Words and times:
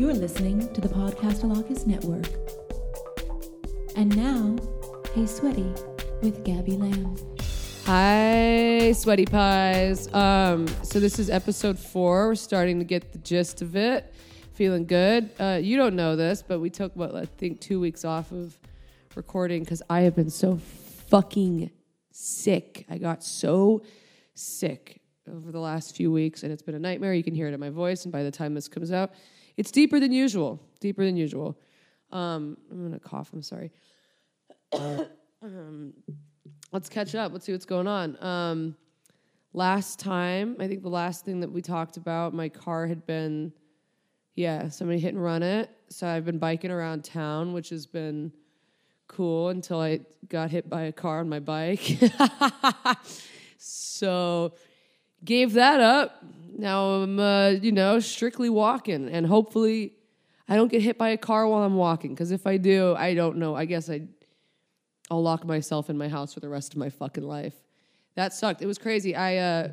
You're 0.00 0.14
listening 0.14 0.66
to 0.72 0.80
the 0.80 0.88
Podcastalakis 0.88 1.86
Network. 1.86 2.24
And 3.96 4.16
now, 4.16 4.56
Hey 5.12 5.26
Sweaty 5.26 5.70
with 6.22 6.42
Gabby 6.42 6.78
Lamb. 6.78 7.14
Hi, 7.84 8.92
sweaty 8.92 9.26
pies. 9.26 10.10
Um, 10.14 10.66
so 10.82 11.00
this 11.00 11.18
is 11.18 11.28
episode 11.28 11.78
four. 11.78 12.28
We're 12.28 12.34
starting 12.34 12.78
to 12.78 12.84
get 12.86 13.12
the 13.12 13.18
gist 13.18 13.60
of 13.60 13.76
it. 13.76 14.14
Feeling 14.54 14.86
good. 14.86 15.28
Uh, 15.38 15.60
you 15.62 15.76
don't 15.76 15.96
know 15.96 16.16
this, 16.16 16.42
but 16.42 16.60
we 16.60 16.70
took 16.70 16.96
what 16.96 17.14
I 17.14 17.26
think 17.26 17.60
two 17.60 17.78
weeks 17.78 18.02
off 18.02 18.32
of 18.32 18.58
recording 19.16 19.64
because 19.64 19.82
I 19.90 20.00
have 20.00 20.16
been 20.16 20.30
so 20.30 20.56
fucking 21.08 21.72
sick. 22.10 22.86
I 22.88 22.96
got 22.96 23.22
so 23.22 23.82
sick 24.32 25.02
over 25.30 25.52
the 25.52 25.60
last 25.60 25.94
few 25.94 26.10
weeks, 26.10 26.42
and 26.42 26.50
it's 26.50 26.62
been 26.62 26.74
a 26.74 26.78
nightmare. 26.78 27.12
You 27.12 27.22
can 27.22 27.34
hear 27.34 27.48
it 27.48 27.52
in 27.52 27.60
my 27.60 27.68
voice, 27.68 28.06
and 28.06 28.12
by 28.12 28.22
the 28.22 28.30
time 28.30 28.54
this 28.54 28.66
comes 28.66 28.92
out, 28.92 29.12
it's 29.60 29.70
deeper 29.70 30.00
than 30.00 30.10
usual. 30.10 30.58
Deeper 30.80 31.04
than 31.04 31.18
usual. 31.18 31.60
Um, 32.12 32.56
I'm 32.70 32.82
gonna 32.82 32.98
cough. 32.98 33.30
I'm 33.34 33.42
sorry. 33.42 33.70
um, 35.42 35.92
let's 36.72 36.88
catch 36.88 37.14
up. 37.14 37.30
Let's 37.34 37.44
see 37.44 37.52
what's 37.52 37.66
going 37.66 37.86
on. 37.86 38.16
Um, 38.24 38.74
last 39.52 39.98
time, 40.00 40.56
I 40.58 40.66
think 40.66 40.82
the 40.82 40.88
last 40.88 41.26
thing 41.26 41.40
that 41.40 41.52
we 41.52 41.60
talked 41.60 41.98
about, 41.98 42.32
my 42.32 42.48
car 42.48 42.86
had 42.86 43.04
been, 43.04 43.52
yeah, 44.34 44.70
somebody 44.70 44.98
hit 44.98 45.12
and 45.12 45.22
run 45.22 45.42
it. 45.42 45.68
So 45.90 46.08
I've 46.08 46.24
been 46.24 46.38
biking 46.38 46.70
around 46.70 47.04
town, 47.04 47.52
which 47.52 47.68
has 47.68 47.84
been 47.84 48.32
cool 49.08 49.50
until 49.50 49.78
I 49.78 50.00
got 50.30 50.50
hit 50.50 50.70
by 50.70 50.84
a 50.84 50.92
car 50.92 51.20
on 51.20 51.28
my 51.28 51.40
bike. 51.40 51.98
so 53.58 54.54
gave 55.24 55.54
that 55.54 55.80
up. 55.80 56.22
Now 56.56 57.02
I'm, 57.02 57.18
uh, 57.18 57.48
you 57.50 57.72
know, 57.72 58.00
strictly 58.00 58.50
walking, 58.50 59.08
and 59.08 59.26
hopefully 59.26 59.94
I 60.48 60.56
don't 60.56 60.70
get 60.70 60.82
hit 60.82 60.98
by 60.98 61.10
a 61.10 61.16
car 61.16 61.46
while 61.46 61.62
I'm 61.62 61.76
walking. 61.76 62.14
Because 62.14 62.30
if 62.30 62.46
I 62.46 62.56
do, 62.56 62.94
I 62.96 63.14
don't 63.14 63.36
know. 63.36 63.54
I 63.54 63.64
guess 63.64 63.88
I 63.88 64.02
I'll 65.10 65.22
lock 65.22 65.44
myself 65.44 65.90
in 65.90 65.98
my 65.98 66.08
house 66.08 66.34
for 66.34 66.40
the 66.40 66.48
rest 66.48 66.72
of 66.72 66.78
my 66.78 66.90
fucking 66.90 67.24
life. 67.24 67.54
That 68.14 68.32
sucked. 68.32 68.62
It 68.62 68.66
was 68.66 68.78
crazy. 68.78 69.16
I 69.16 69.36
uh, 69.36 69.68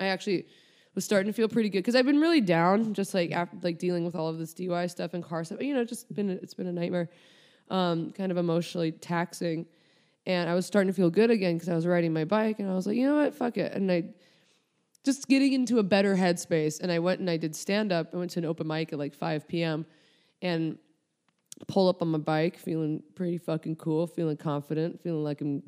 I 0.00 0.06
actually 0.06 0.46
was 0.94 1.04
starting 1.04 1.32
to 1.32 1.36
feel 1.36 1.48
pretty 1.48 1.68
good 1.68 1.78
because 1.78 1.94
I've 1.94 2.06
been 2.06 2.20
really 2.20 2.40
down, 2.40 2.94
just 2.94 3.14
like 3.14 3.32
after 3.32 3.56
like 3.62 3.78
dealing 3.78 4.04
with 4.04 4.16
all 4.16 4.28
of 4.28 4.38
this 4.38 4.54
DUI 4.54 4.90
stuff 4.90 5.14
and 5.14 5.22
car 5.22 5.44
stuff. 5.44 5.62
You 5.62 5.74
know, 5.74 5.84
just 5.84 6.12
been 6.14 6.30
it's 6.30 6.54
been 6.54 6.66
a 6.66 6.72
nightmare, 6.72 7.10
um, 7.68 8.10
kind 8.12 8.32
of 8.32 8.38
emotionally 8.38 8.92
taxing. 8.92 9.66
And 10.26 10.50
I 10.50 10.54
was 10.54 10.66
starting 10.66 10.92
to 10.92 10.96
feel 10.96 11.10
good 11.10 11.30
again 11.30 11.54
because 11.54 11.68
I 11.68 11.74
was 11.74 11.86
riding 11.86 12.12
my 12.12 12.24
bike, 12.24 12.58
and 12.58 12.70
I 12.70 12.74
was 12.74 12.86
like, 12.86 12.96
you 12.96 13.06
know 13.06 13.16
what, 13.16 13.34
fuck 13.34 13.56
it. 13.56 13.72
And 13.72 13.90
I 13.90 14.04
just 15.04 15.28
getting 15.28 15.52
into 15.52 15.78
a 15.78 15.82
better 15.82 16.16
headspace. 16.16 16.80
And 16.80 16.92
I 16.92 16.98
went 16.98 17.20
and 17.20 17.30
I 17.30 17.36
did 17.36 17.56
stand 17.56 17.92
up. 17.92 18.08
I 18.12 18.16
went 18.16 18.30
to 18.32 18.40
an 18.40 18.44
open 18.44 18.66
mic 18.66 18.92
at 18.92 18.98
like 18.98 19.14
5 19.14 19.48
p.m. 19.48 19.86
and 20.42 20.78
pull 21.68 21.88
up 21.88 22.02
on 22.02 22.08
my 22.08 22.18
bike, 22.18 22.58
feeling 22.58 23.02
pretty 23.14 23.38
fucking 23.38 23.76
cool, 23.76 24.06
feeling 24.06 24.36
confident, 24.36 25.00
feeling 25.02 25.24
like 25.24 25.40
I'm, 25.40 25.62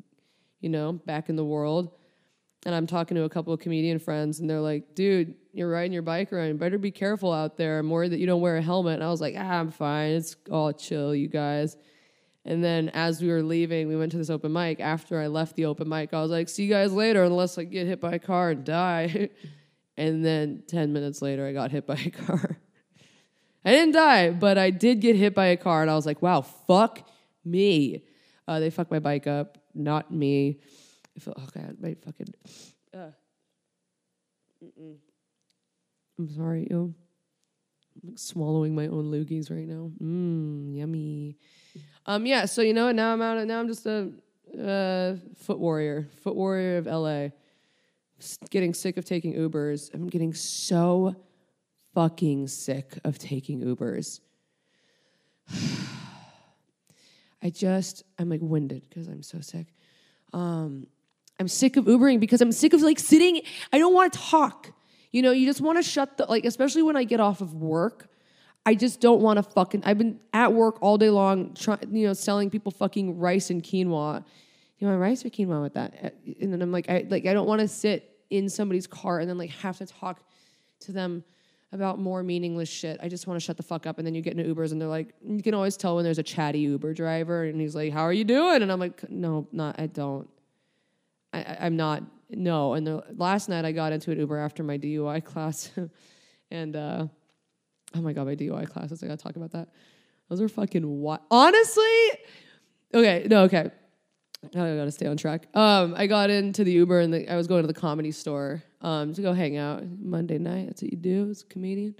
you 0.61 0.69
know, 0.69 0.93
back 0.93 1.29
in 1.29 1.35
the 1.35 1.45
world. 1.45 1.91
And 2.65 2.73
I'm 2.73 2.87
talking 2.87 3.15
to 3.15 3.23
a 3.23 3.29
couple 3.29 3.51
of 3.51 3.59
comedian 3.59 3.99
friends, 3.99 4.39
and 4.39 4.49
they're 4.49 4.61
like, 4.61 4.95
dude, 4.95 5.35
you're 5.51 5.69
riding 5.69 5.91
your 5.91 6.01
bike 6.01 6.31
around. 6.31 6.47
You 6.47 6.53
better 6.53 6.77
be 6.77 6.91
careful 6.91 7.33
out 7.33 7.57
there. 7.57 7.79
I'm 7.79 7.89
worried 7.89 8.11
that 8.11 8.19
you 8.19 8.25
don't 8.25 8.39
wear 8.39 8.55
a 8.55 8.61
helmet. 8.61 8.95
And 8.95 9.03
I 9.03 9.09
was 9.09 9.19
like, 9.19 9.35
ah, 9.37 9.59
I'm 9.59 9.69
fine. 9.69 10.11
It's 10.11 10.37
all 10.49 10.71
chill, 10.71 11.13
you 11.13 11.27
guys. 11.27 11.75
And 12.45 12.63
then 12.63 12.89
as 12.89 13.21
we 13.21 13.29
were 13.29 13.41
leaving, 13.41 13.87
we 13.87 13.95
went 13.95 14.11
to 14.11 14.17
this 14.17 14.29
open 14.29 14.51
mic. 14.51 14.79
After 14.79 15.19
I 15.19 15.27
left 15.27 15.55
the 15.55 15.65
open 15.65 15.87
mic, 15.87 16.13
I 16.13 16.21
was 16.21 16.31
like, 16.31 16.49
see 16.49 16.63
you 16.63 16.69
guys 16.69 16.91
later, 16.91 17.23
unless 17.23 17.57
I 17.57 17.63
get 17.63 17.87
hit 17.87 18.01
by 18.01 18.13
a 18.13 18.19
car 18.19 18.49
and 18.49 18.65
die. 18.65 19.29
and 19.97 20.25
then 20.25 20.63
10 20.67 20.91
minutes 20.91 21.21
later, 21.21 21.47
I 21.47 21.53
got 21.53 21.71
hit 21.71 21.87
by 21.87 21.95
a 21.95 22.09
car. 22.09 22.57
I 23.65 23.71
didn't 23.71 23.93
die, 23.93 24.31
but 24.31 24.57
I 24.57 24.71
did 24.71 24.99
get 24.99 25.15
hit 25.15 25.33
by 25.33 25.45
a 25.47 25.57
car, 25.57 25.81
and 25.81 25.89
I 25.89 25.95
was 25.95 26.05
like, 26.05 26.21
wow, 26.21 26.41
fuck 26.41 27.07
me. 27.45 28.03
Uh, 28.45 28.59
they 28.59 28.69
fucked 28.69 28.91
my 28.91 28.99
bike 28.99 29.25
up, 29.25 29.57
not 29.73 30.11
me. 30.11 30.59
I 31.15 31.19
feel, 31.21 31.33
oh 31.37 31.47
god, 31.53 31.77
my 31.79 31.95
fucking. 32.03 32.33
Uh, 32.93 33.11
I'm 36.19 36.29
sorry, 36.29 36.67
yo. 36.69 36.93
I'm 38.01 38.09
like 38.09 38.19
swallowing 38.19 38.75
my 38.75 38.87
own 38.87 39.11
loogies 39.11 39.49
right 39.49 39.67
now. 39.67 39.91
Mmm, 40.01 40.75
yummy. 40.75 41.37
Um, 42.05 42.25
yeah. 42.25 42.45
So 42.45 42.61
you 42.61 42.73
know 42.73 42.87
what? 42.87 42.95
Now 42.95 43.13
I'm 43.13 43.21
out. 43.21 43.37
Of, 43.37 43.47
now 43.47 43.59
I'm 43.59 43.67
just 43.67 43.85
a 43.85 44.11
uh, 44.59 45.15
foot 45.37 45.59
warrior, 45.59 46.07
foot 46.21 46.35
warrior 46.35 46.77
of 46.77 46.85
LA. 46.85 47.29
Getting 48.49 48.73
sick 48.73 48.97
of 48.97 49.05
taking 49.05 49.33
Ubers. 49.33 49.93
I'm 49.93 50.07
getting 50.07 50.33
so 50.33 51.15
fucking 51.93 52.47
sick 52.47 52.97
of 53.03 53.17
taking 53.17 53.61
Ubers. 53.61 54.19
I 57.41 57.49
just, 57.49 58.03
I'm 58.17 58.29
like 58.29 58.39
winded 58.41 58.87
because 58.87 59.07
I'm 59.07 59.23
so 59.23 59.41
sick. 59.41 59.67
Um, 60.31 60.87
I'm 61.39 61.47
sick 61.49 61.75
of 61.75 61.85
Ubering 61.85 62.19
because 62.19 62.41
I'm 62.41 62.51
sick 62.51 62.73
of 62.73 62.81
like 62.81 62.99
sitting. 62.99 63.41
I 63.71 63.77
don't 63.77 63.93
want 63.93 64.13
to 64.13 64.19
talk. 64.19 64.71
You 65.11 65.21
know, 65.21 65.31
you 65.31 65.45
just 65.45 65.61
want 65.61 65.77
to 65.77 65.83
shut 65.83 66.17
the, 66.17 66.25
like, 66.25 66.45
especially 66.45 66.83
when 66.83 66.95
I 66.95 67.03
get 67.03 67.19
off 67.19 67.41
of 67.41 67.53
work. 67.53 68.07
I 68.65 68.75
just 68.75 69.01
don't 69.01 69.21
want 69.21 69.37
to 69.37 69.43
fucking, 69.43 69.83
I've 69.85 69.97
been 69.97 70.19
at 70.31 70.53
work 70.53 70.81
all 70.81 70.97
day 70.97 71.09
long, 71.09 71.53
trying, 71.53 71.79
you 71.91 72.07
know, 72.07 72.13
selling 72.13 72.49
people 72.49 72.71
fucking 72.71 73.19
rice 73.19 73.49
and 73.49 73.61
quinoa. 73.61 74.23
You 74.79 74.87
want 74.87 74.99
rice 74.99 75.25
or 75.25 75.29
quinoa 75.29 75.61
with 75.61 75.73
that? 75.73 76.15
And 76.39 76.53
then 76.53 76.61
I'm 76.61 76.71
like, 76.71 76.89
I, 76.89 77.05
like, 77.09 77.25
I 77.25 77.33
don't 77.33 77.47
want 77.47 77.61
to 77.61 77.67
sit 77.67 78.17
in 78.29 78.49
somebody's 78.49 78.87
car 78.87 79.19
and 79.19 79.29
then 79.29 79.37
like 79.37 79.51
have 79.51 79.77
to 79.77 79.85
talk 79.85 80.21
to 80.81 80.91
them 80.91 81.23
about 81.73 81.99
more 81.99 82.23
meaningless 82.23 82.69
shit. 82.69 82.99
I 83.01 83.09
just 83.09 83.27
want 83.27 83.39
to 83.39 83.43
shut 83.43 83.57
the 83.57 83.63
fuck 83.63 83.85
up. 83.85 83.97
And 83.97 84.07
then 84.07 84.15
you 84.15 84.21
get 84.21 84.37
into 84.37 84.53
Ubers 84.53 84.71
and 84.71 84.79
they're 84.79 84.87
like, 84.87 85.13
you 85.25 85.41
can 85.41 85.53
always 85.53 85.75
tell 85.75 85.95
when 85.95 86.05
there's 86.05 86.19
a 86.19 86.23
chatty 86.23 86.59
Uber 86.59 86.93
driver 86.93 87.43
and 87.43 87.59
he's 87.59 87.75
like, 87.75 87.91
how 87.91 88.01
are 88.01 88.13
you 88.13 88.23
doing? 88.23 88.61
And 88.61 88.71
I'm 88.71 88.79
like, 88.79 89.09
no, 89.09 89.47
not, 89.51 89.79
I 89.79 89.87
don't. 89.87 90.29
I, 91.33 91.39
I, 91.39 91.65
am 91.65 91.75
not, 91.75 92.03
no. 92.29 92.75
And 92.75 92.85
the, 92.85 93.03
last 93.17 93.49
night 93.49 93.65
I 93.65 93.71
got 93.71 93.91
into 93.91 94.11
an 94.11 94.19
Uber 94.19 94.37
after 94.37 94.63
my 94.63 94.77
DUI 94.77 95.25
class. 95.25 95.71
and, 96.51 96.75
uh, 96.75 97.07
oh 97.95 98.01
my 98.01 98.13
God, 98.13 98.27
my 98.27 98.35
DUI 98.35 98.69
classes, 98.69 99.03
I 99.03 99.07
gotta 99.07 99.21
talk 99.21 99.35
about 99.35 99.51
that. 99.51 99.69
Those 100.29 100.41
are 100.41 100.49
fucking 100.49 100.83
what? 101.01 101.21
Honestly? 101.29 101.83
Okay, 102.93 103.27
no, 103.29 103.43
okay. 103.43 103.71
Now 104.53 104.65
I 104.65 104.75
gotta 104.75 104.91
stay 104.91 105.07
on 105.07 105.17
track. 105.17 105.47
Um, 105.53 105.93
I 105.95 106.07
got 106.07 106.29
into 106.29 106.63
the 106.63 106.71
Uber 106.71 106.99
and 106.99 107.13
the, 107.13 107.31
I 107.31 107.35
was 107.35 107.47
going 107.47 107.63
to 107.63 107.67
the 107.67 107.73
comedy 107.73 108.11
store 108.11 108.63
um, 108.81 109.13
to 109.13 109.21
go 109.21 109.33
hang 109.33 109.57
out 109.57 109.83
Monday 109.99 110.37
night. 110.37 110.67
That's 110.67 110.81
what 110.81 110.91
you 110.91 110.97
do 110.97 111.29
as 111.29 111.43
a 111.43 111.45
comedian. 111.45 111.95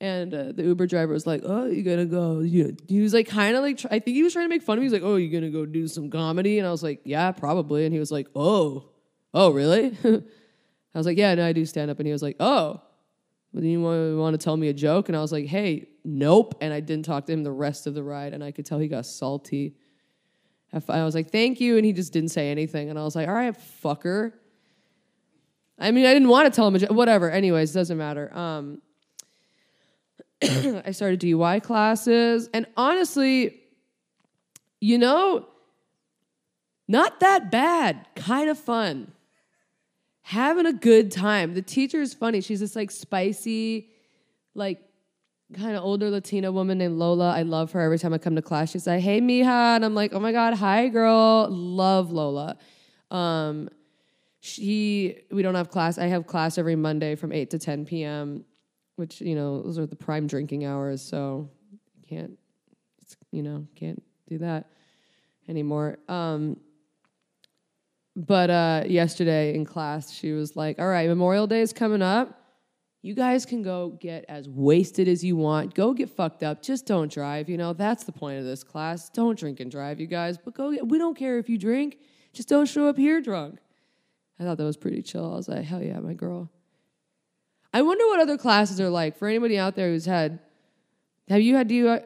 And 0.00 0.34
uh, 0.34 0.52
the 0.52 0.64
Uber 0.64 0.86
driver 0.88 1.12
was 1.12 1.28
like, 1.28 1.42
"Oh, 1.44 1.66
you 1.66 1.84
gonna 1.84 2.06
go?" 2.06 2.40
You 2.40 2.64
know, 2.64 2.70
he 2.88 3.00
was 3.00 3.14
like, 3.14 3.28
kind 3.28 3.54
of 3.56 3.62
like, 3.62 3.78
try- 3.78 3.90
I 3.92 3.98
think 4.00 4.16
he 4.16 4.24
was 4.24 4.32
trying 4.32 4.46
to 4.46 4.48
make 4.48 4.62
fun 4.62 4.76
of 4.76 4.80
me. 4.80 4.86
He's 4.86 4.92
like, 4.92 5.04
"Oh, 5.04 5.14
you 5.14 5.28
gonna 5.30 5.50
go 5.50 5.64
do 5.64 5.86
some 5.86 6.10
comedy?" 6.10 6.58
And 6.58 6.66
I 6.66 6.72
was 6.72 6.82
like, 6.82 7.02
"Yeah, 7.04 7.30
probably." 7.30 7.84
And 7.84 7.92
he 7.92 8.00
was 8.00 8.10
like, 8.10 8.26
"Oh, 8.34 8.88
oh, 9.32 9.50
really?" 9.50 9.96
I 10.04 10.98
was 10.98 11.06
like, 11.06 11.18
"Yeah, 11.18 11.34
no, 11.36 11.46
I 11.46 11.52
do 11.52 11.64
stand 11.64 11.88
up." 11.88 12.00
And 12.00 12.06
he 12.06 12.12
was 12.12 12.22
like, 12.22 12.34
"Oh, 12.40 12.80
well, 13.52 13.64
you 13.64 13.80
want, 13.80 14.34
to 14.34 14.38
tell 14.38 14.56
me 14.56 14.68
a 14.68 14.72
joke?" 14.72 15.08
And 15.08 15.16
I 15.16 15.20
was 15.20 15.32
like, 15.32 15.46
"Hey, 15.46 15.88
nope." 16.04 16.54
And 16.60 16.72
I 16.72 16.80
didn't 16.80 17.04
talk 17.04 17.26
to 17.26 17.32
him 17.32 17.42
the 17.42 17.52
rest 17.52 17.86
of 17.86 17.94
the 17.94 18.02
ride, 18.02 18.32
and 18.32 18.42
I 18.42 18.50
could 18.50 18.66
tell 18.66 18.78
he 18.78 18.88
got 18.88 19.06
salty. 19.06 19.76
I 20.88 21.04
was 21.04 21.14
like, 21.14 21.30
"Thank 21.30 21.60
you," 21.60 21.76
and 21.76 21.84
he 21.84 21.92
just 21.92 22.12
didn't 22.12 22.30
say 22.30 22.50
anything. 22.50 22.90
And 22.90 22.98
I 22.98 23.04
was 23.04 23.14
like, 23.14 23.28
"All 23.28 23.34
right, 23.34 23.54
fucker." 23.82 24.32
I 25.78 25.90
mean, 25.90 26.06
I 26.06 26.12
didn't 26.12 26.28
want 26.28 26.52
to 26.52 26.56
tell 26.56 26.68
him, 26.68 26.76
a 26.76 26.78
jo- 26.78 26.94
whatever. 26.94 27.30
Anyways, 27.30 27.72
doesn't 27.72 27.98
matter. 27.98 28.34
Um, 28.36 28.80
I 30.42 30.92
started 30.92 31.20
DUI 31.20 31.62
classes, 31.62 32.48
and 32.54 32.66
honestly, 32.76 33.60
you 34.80 34.98
know, 34.98 35.46
not 36.88 37.20
that 37.20 37.50
bad. 37.50 38.06
Kind 38.14 38.50
of 38.50 38.58
fun. 38.58 39.12
Having 40.22 40.66
a 40.66 40.72
good 40.72 41.10
time. 41.10 41.54
The 41.54 41.62
teacher 41.62 42.00
is 42.00 42.14
funny. 42.14 42.40
She's 42.40 42.60
this 42.60 42.76
like 42.76 42.90
spicy, 42.90 43.88
like 44.54 44.80
kind 45.52 45.76
of 45.76 45.82
older 45.84 46.10
Latina 46.10 46.50
woman 46.50 46.78
named 46.78 46.96
Lola. 46.96 47.32
I 47.34 47.42
love 47.42 47.72
her. 47.72 47.80
Every 47.80 47.98
time 47.98 48.14
I 48.14 48.18
come 48.18 48.36
to 48.36 48.42
class, 48.42 48.70
she's 48.70 48.86
like, 48.86 49.00
"Hey, 49.00 49.20
Mija," 49.20 49.76
and 49.76 49.84
I'm 49.84 49.94
like, 49.94 50.12
"Oh 50.12 50.20
my 50.20 50.32
god, 50.32 50.54
hi, 50.54 50.88
girl." 50.88 51.48
Love 51.50 52.12
Lola. 52.12 52.56
Um, 53.10 53.68
she 54.40 55.18
we 55.30 55.42
don't 55.42 55.54
have 55.54 55.70
class. 55.70 55.98
I 55.98 56.06
have 56.06 56.26
class 56.26 56.58
every 56.58 56.76
Monday 56.76 57.14
from 57.14 57.32
eight 57.32 57.50
to 57.50 57.58
ten 57.58 57.84
p.m., 57.84 58.44
which 58.96 59.20
you 59.20 59.34
know 59.34 59.62
those 59.62 59.78
are 59.78 59.86
the 59.86 59.96
prime 59.96 60.26
drinking 60.26 60.64
hours. 60.64 61.02
So 61.02 61.50
can't 62.08 62.38
you 63.30 63.42
know 63.42 63.66
can't 63.74 64.02
do 64.28 64.38
that 64.38 64.70
anymore. 65.48 65.98
Um, 66.08 66.58
but 68.14 68.50
uh, 68.50 68.84
yesterday 68.86 69.54
in 69.54 69.64
class, 69.64 70.12
she 70.12 70.32
was 70.32 70.56
like, 70.56 70.78
"All 70.78 70.88
right, 70.88 71.08
Memorial 71.08 71.46
Day 71.46 71.60
is 71.60 71.72
coming 71.72 72.02
up." 72.02 72.38
you 73.04 73.14
guys 73.14 73.44
can 73.44 73.62
go 73.62 73.98
get 74.00 74.24
as 74.28 74.48
wasted 74.48 75.08
as 75.08 75.24
you 75.24 75.34
want. 75.34 75.74
Go 75.74 75.92
get 75.92 76.08
fucked 76.08 76.44
up. 76.44 76.62
Just 76.62 76.86
don't 76.86 77.10
drive. 77.10 77.48
You 77.48 77.56
know, 77.56 77.72
that's 77.72 78.04
the 78.04 78.12
point 78.12 78.38
of 78.38 78.44
this 78.44 78.62
class. 78.62 79.08
Don't 79.08 79.36
drink 79.36 79.58
and 79.58 79.68
drive, 79.68 79.98
you 79.98 80.06
guys. 80.06 80.38
But 80.38 80.54
go 80.54 80.70
get, 80.70 80.86
we 80.86 80.98
don't 80.98 81.16
care 81.16 81.36
if 81.38 81.48
you 81.48 81.58
drink. 81.58 81.98
Just 82.32 82.48
don't 82.48 82.66
show 82.66 82.86
up 82.86 82.96
here 82.96 83.20
drunk. 83.20 83.58
I 84.38 84.44
thought 84.44 84.56
that 84.56 84.64
was 84.64 84.76
pretty 84.76 85.02
chill. 85.02 85.32
I 85.32 85.36
was 85.36 85.48
like, 85.48 85.64
hell 85.64 85.82
yeah, 85.82 85.98
my 85.98 86.14
girl. 86.14 86.48
I 87.74 87.82
wonder 87.82 88.06
what 88.06 88.20
other 88.20 88.38
classes 88.38 88.80
are 88.80 88.88
like 88.88 89.16
for 89.18 89.26
anybody 89.26 89.58
out 89.58 89.74
there 89.74 89.88
who's 89.88 90.04
had 90.06 90.38
Have 91.28 91.40
you 91.40 91.56
had, 91.56 91.72
uh, 91.72 92.00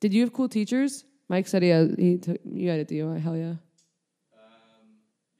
did 0.00 0.14
you 0.14 0.22
have 0.22 0.32
cool 0.32 0.48
teachers? 0.48 1.04
Mike 1.28 1.46
said 1.46 1.62
he, 1.62 1.68
had, 1.68 1.96
he 1.98 2.16
took, 2.16 2.38
you 2.44 2.70
had 2.70 2.80
a 2.80 2.84
DUI. 2.86 3.20
Hell 3.20 3.36
yeah. 3.36 3.44
Um, 3.44 3.58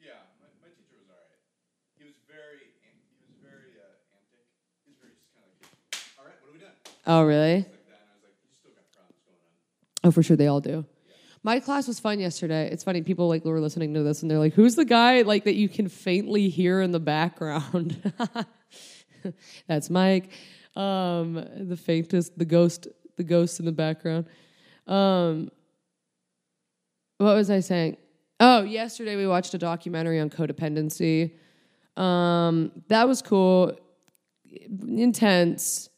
yeah, 0.00 0.12
my, 0.40 0.48
my 0.60 0.68
teacher 0.76 0.96
was 0.98 1.08
all 1.08 1.16
right. 1.28 1.40
He 1.98 2.04
was 2.04 2.14
very, 2.28 2.72
an- 2.84 3.00
he 3.20 3.24
was 3.28 3.36
very 3.42 3.76
uh, 3.76 4.16
antic. 4.16 4.46
He 4.84 4.90
was 4.90 4.98
very 4.98 5.12
just 5.14 5.28
kind 5.36 5.44
of 5.44 5.52
like, 5.60 5.68
all 6.18 6.24
right, 6.24 6.38
what 6.40 6.48
have 6.48 6.56
we 6.56 6.62
done? 6.64 6.72
Oh, 6.88 6.88
really? 6.88 6.88
Like 6.88 6.88
that, 6.88 6.88
and 6.88 6.88
I 6.88 6.88
was 6.88 6.88
like, 6.88 6.88
you 6.88 6.88
still 6.88 6.88
got 6.88 6.88
problems 6.88 6.91
going 7.06 7.26
really? 7.26 7.66
Oh, 10.04 10.10
for 10.10 10.22
sure, 10.22 10.36
they 10.36 10.46
all 10.46 10.60
do. 10.60 10.84
My 11.44 11.58
class 11.58 11.88
was 11.88 11.98
fun 11.98 12.20
yesterday. 12.20 12.68
It's 12.70 12.84
funny, 12.84 13.02
people 13.02 13.28
like 13.28 13.44
were 13.50 13.60
listening 13.60 13.94
to 13.94 14.02
this 14.02 14.22
and 14.22 14.30
they're 14.30 14.38
like, 14.38 14.54
"Who's 14.54 14.76
the 14.76 14.84
guy 14.84 15.22
like 15.22 15.44
that 15.44 15.54
you 15.54 15.68
can 15.68 15.88
faintly 15.88 16.48
hear 16.48 16.80
in 16.80 16.92
the 16.92 17.00
background?" 17.00 18.12
That's 19.66 19.90
Mike, 19.90 20.30
um, 20.76 21.34
the 21.56 21.76
faintest, 21.76 22.38
the 22.38 22.44
ghost, 22.44 22.86
the 23.16 23.24
ghost 23.24 23.58
in 23.58 23.66
the 23.66 23.72
background. 23.72 24.26
Um, 24.86 25.50
what 27.18 27.34
was 27.34 27.50
I 27.50 27.60
saying? 27.60 27.96
Oh, 28.40 28.62
yesterday 28.62 29.16
we 29.16 29.26
watched 29.26 29.54
a 29.54 29.58
documentary 29.58 30.18
on 30.20 30.30
codependency. 30.30 31.32
Um, 31.96 32.72
that 32.88 33.06
was 33.06 33.22
cool, 33.22 33.76
intense. 34.86 35.88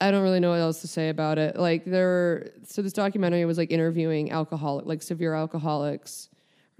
I 0.00 0.10
don't 0.10 0.22
really 0.22 0.40
know 0.40 0.50
what 0.50 0.60
else 0.60 0.80
to 0.82 0.88
say 0.88 1.08
about 1.08 1.38
it. 1.38 1.56
Like 1.56 1.84
there, 1.84 2.06
were, 2.06 2.50
so 2.66 2.82
this 2.82 2.92
documentary 2.92 3.44
was 3.46 3.56
like 3.56 3.70
interviewing 3.70 4.30
alcoholic, 4.30 4.84
like 4.84 5.02
severe 5.02 5.34
alcoholics, 5.34 6.28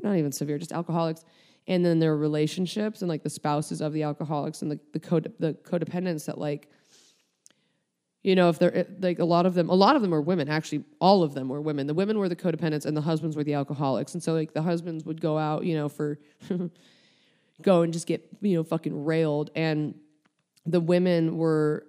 or 0.02 0.08
not 0.08 0.18
even 0.18 0.32
severe, 0.32 0.58
just 0.58 0.72
alcoholics, 0.72 1.24
and 1.66 1.84
then 1.84 1.98
their 1.98 2.16
relationships 2.16 3.00
and 3.00 3.08
like 3.08 3.22
the 3.22 3.30
spouses 3.30 3.80
of 3.80 3.92
the 3.92 4.02
alcoholics 4.02 4.62
and 4.62 4.70
the 4.70 4.78
the, 4.92 5.00
code, 5.00 5.32
the 5.38 5.54
codependents 5.54 6.26
that 6.26 6.36
like, 6.36 6.68
you 8.22 8.34
know, 8.34 8.50
if 8.50 8.58
they're 8.58 8.86
like 9.00 9.18
a 9.18 9.24
lot 9.24 9.46
of 9.46 9.54
them, 9.54 9.70
a 9.70 9.74
lot 9.74 9.96
of 9.96 10.02
them 10.02 10.10
were 10.10 10.20
women. 10.20 10.48
Actually, 10.48 10.84
all 11.00 11.22
of 11.22 11.32
them 11.32 11.48
were 11.48 11.60
women. 11.60 11.86
The 11.86 11.94
women 11.94 12.18
were 12.18 12.28
the 12.28 12.36
codependents, 12.36 12.84
and 12.84 12.94
the 12.94 13.00
husbands 13.00 13.34
were 13.34 13.44
the 13.44 13.54
alcoholics. 13.54 14.12
And 14.12 14.22
so 14.22 14.34
like 14.34 14.52
the 14.52 14.62
husbands 14.62 15.06
would 15.06 15.22
go 15.22 15.38
out, 15.38 15.64
you 15.64 15.74
know, 15.74 15.88
for 15.88 16.18
go 17.62 17.80
and 17.82 17.94
just 17.94 18.06
get 18.06 18.28
you 18.42 18.56
know 18.56 18.64
fucking 18.64 19.06
railed, 19.06 19.50
and 19.54 19.94
the 20.66 20.80
women 20.80 21.38
were 21.38 21.86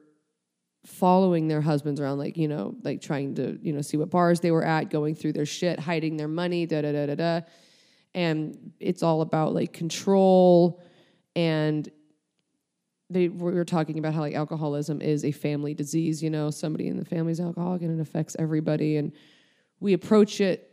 following 0.87 1.49
their 1.49 1.59
husbands 1.59 1.99
around, 1.99 2.17
like, 2.17 2.37
you 2.37 2.47
know, 2.47 2.73
like 2.81 3.01
trying 3.01 3.35
to, 3.35 3.59
you 3.61 3.73
know, 3.73 3.81
see 3.81 3.97
what 3.97 4.09
bars 4.09 4.39
they 4.39 4.51
were 4.51 4.63
at, 4.63 4.89
going 4.89 5.15
through 5.15 5.33
their 5.33 5.45
shit, 5.45 5.79
hiding 5.79 6.15
their 6.15 6.29
money, 6.29 6.65
da 6.65 6.81
da 6.81 6.93
da 6.93 7.05
da 7.07 7.15
da. 7.15 7.41
And 8.15 8.71
it's 8.79 9.03
all 9.03 9.21
about 9.21 9.53
like 9.53 9.73
control. 9.73 10.81
And 11.35 11.87
they 13.09 13.27
we 13.27 13.53
were 13.53 13.65
talking 13.65 13.99
about 13.99 14.13
how 14.13 14.21
like 14.21 14.33
alcoholism 14.33 15.01
is 15.01 15.25
a 15.25 15.31
family 15.31 15.73
disease, 15.73 16.23
you 16.23 16.29
know, 16.29 16.49
somebody 16.49 16.87
in 16.87 16.97
the 16.97 17.05
family's 17.05 17.41
alcoholic 17.41 17.81
and 17.81 17.99
it 17.99 18.01
affects 18.01 18.37
everybody. 18.39 18.95
And 18.95 19.11
we 19.81 19.91
approach 19.91 20.39
it, 20.39 20.71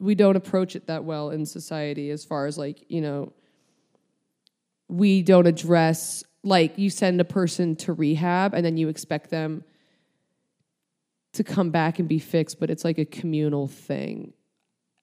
we 0.00 0.16
don't 0.16 0.36
approach 0.36 0.74
it 0.74 0.88
that 0.88 1.04
well 1.04 1.30
in 1.30 1.46
society 1.46 2.10
as 2.10 2.24
far 2.24 2.46
as 2.46 2.58
like, 2.58 2.84
you 2.88 3.00
know, 3.00 3.32
we 4.88 5.22
don't 5.22 5.46
address 5.46 6.24
like 6.44 6.78
you 6.78 6.90
send 6.90 7.20
a 7.20 7.24
person 7.24 7.76
to 7.76 7.92
rehab 7.92 8.54
and 8.54 8.64
then 8.64 8.76
you 8.76 8.88
expect 8.88 9.30
them 9.30 9.64
to 11.32 11.44
come 11.44 11.70
back 11.70 11.98
and 11.98 12.08
be 12.08 12.18
fixed 12.18 12.58
but 12.58 12.70
it's 12.70 12.84
like 12.84 12.98
a 12.98 13.04
communal 13.04 13.66
thing. 13.66 14.32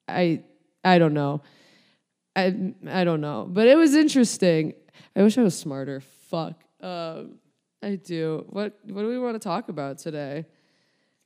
I 0.07 0.43
i 0.83 0.97
don't 0.97 1.13
know. 1.13 1.41
I 2.35 2.73
i 2.87 3.03
don't 3.03 3.21
know. 3.21 3.47
But 3.49 3.67
it 3.67 3.77
was 3.77 3.95
interesting. 3.95 4.73
I 5.15 5.23
wish 5.23 5.37
i 5.37 5.43
was 5.43 5.57
smarter. 5.57 6.01
Fuck. 6.29 6.63
Um 6.81 7.39
i 7.83 7.95
do. 7.95 8.45
What 8.49 8.77
what 8.85 9.01
do 9.01 9.07
we 9.07 9.19
want 9.19 9.35
to 9.35 9.39
talk 9.39 9.69
about 9.69 9.97
today? 9.99 10.45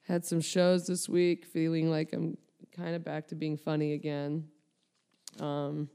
Had 0.07 0.25
some 0.25 0.41
shows 0.41 0.87
this 0.87 1.07
week 1.07 1.45
feeling 1.45 1.89
like 1.89 2.13
i'm 2.13 2.37
kind 2.75 2.95
of 2.95 3.03
back 3.03 3.27
to 3.27 3.35
being 3.35 3.57
funny 3.57 3.93
again. 3.93 4.47
Um 5.39 5.89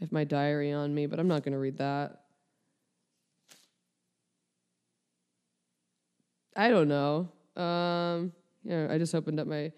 I 0.00 0.04
have 0.04 0.12
my 0.12 0.24
diary 0.24 0.72
on 0.72 0.92
me, 0.92 1.06
but 1.06 1.20
I'm 1.20 1.28
not 1.28 1.44
going 1.44 1.52
to 1.52 1.58
read 1.58 1.78
that. 1.78 2.23
I 6.56 6.68
don't 6.68 6.88
know. 6.88 7.28
Um, 7.56 8.32
yeah, 8.64 8.88
I 8.90 8.98
just 8.98 9.14
opened 9.14 9.40
up 9.40 9.46
my 9.46 9.72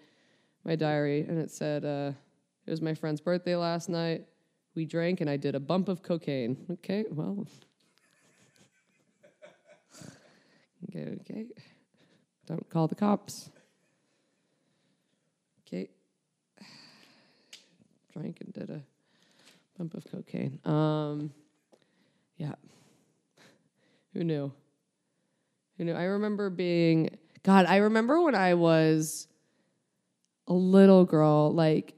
my 0.63 0.75
diary 0.75 1.21
and 1.21 1.39
it 1.39 1.49
said 1.49 1.85
uh, 1.85 2.11
it 2.65 2.71
was 2.71 2.81
my 2.81 2.93
friend's 2.93 3.21
birthday 3.21 3.55
last 3.55 3.89
night. 3.89 4.25
We 4.75 4.85
drank 4.85 5.21
and 5.21 5.29
I 5.29 5.37
did 5.37 5.55
a 5.55 5.59
bump 5.59 5.87
of 5.87 6.03
cocaine. 6.03 6.57
Okay, 6.71 7.05
well, 7.09 7.47
okay, 10.89 11.15
okay. 11.21 11.45
Don't 12.45 12.69
call 12.69 12.87
the 12.87 12.95
cops. 12.95 13.49
Okay, 15.65 15.89
drank 18.13 18.41
and 18.41 18.53
did 18.53 18.69
a 18.69 18.81
bump 19.77 19.93
of 19.95 20.05
cocaine. 20.09 20.59
Um, 20.65 21.31
yeah. 22.37 22.55
Who 24.13 24.23
knew? 24.23 24.51
Who 25.77 25.85
know, 25.85 25.93
I 25.93 26.03
remember 26.03 26.49
being 26.49 27.17
God. 27.43 27.65
I 27.67 27.77
remember 27.77 28.21
when 28.21 28.35
I 28.35 28.55
was 28.55 29.27
a 30.47 30.53
little 30.53 31.05
girl, 31.05 31.51
like 31.51 31.93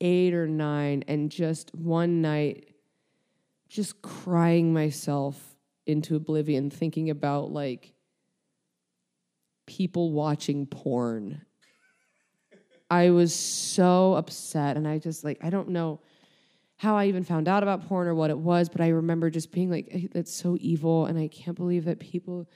eight 0.00 0.32
or 0.32 0.46
nine, 0.46 1.04
and 1.08 1.30
just 1.30 1.74
one 1.74 2.22
night, 2.22 2.74
just 3.68 4.00
crying 4.00 4.72
myself 4.72 5.56
into 5.86 6.14
oblivion, 6.14 6.70
thinking 6.70 7.10
about 7.10 7.50
like 7.50 7.94
people 9.66 10.12
watching 10.12 10.66
porn. 10.66 11.42
I 12.88 13.10
was 13.10 13.34
so 13.34 14.14
upset, 14.14 14.76
and 14.76 14.86
I 14.86 14.98
just 14.98 15.24
like 15.24 15.38
I 15.42 15.50
don't 15.50 15.70
know 15.70 16.00
how 16.76 16.96
I 16.96 17.06
even 17.06 17.24
found 17.24 17.48
out 17.48 17.62
about 17.62 17.88
porn 17.88 18.06
or 18.06 18.14
what 18.14 18.30
it 18.30 18.38
was, 18.38 18.68
but 18.68 18.80
I 18.80 18.88
remember 18.88 19.30
just 19.30 19.50
being 19.50 19.68
like, 19.68 20.10
"That's 20.12 20.32
so 20.32 20.56
evil," 20.60 21.06
and 21.06 21.18
I 21.18 21.26
can't 21.26 21.56
believe 21.56 21.86
that 21.86 21.98
people 21.98 22.48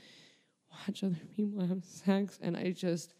watch 0.70 1.04
other 1.04 1.16
people 1.36 1.66
have 1.66 1.84
sex, 1.84 2.38
and 2.42 2.56
I 2.56 2.72
just 2.72 3.14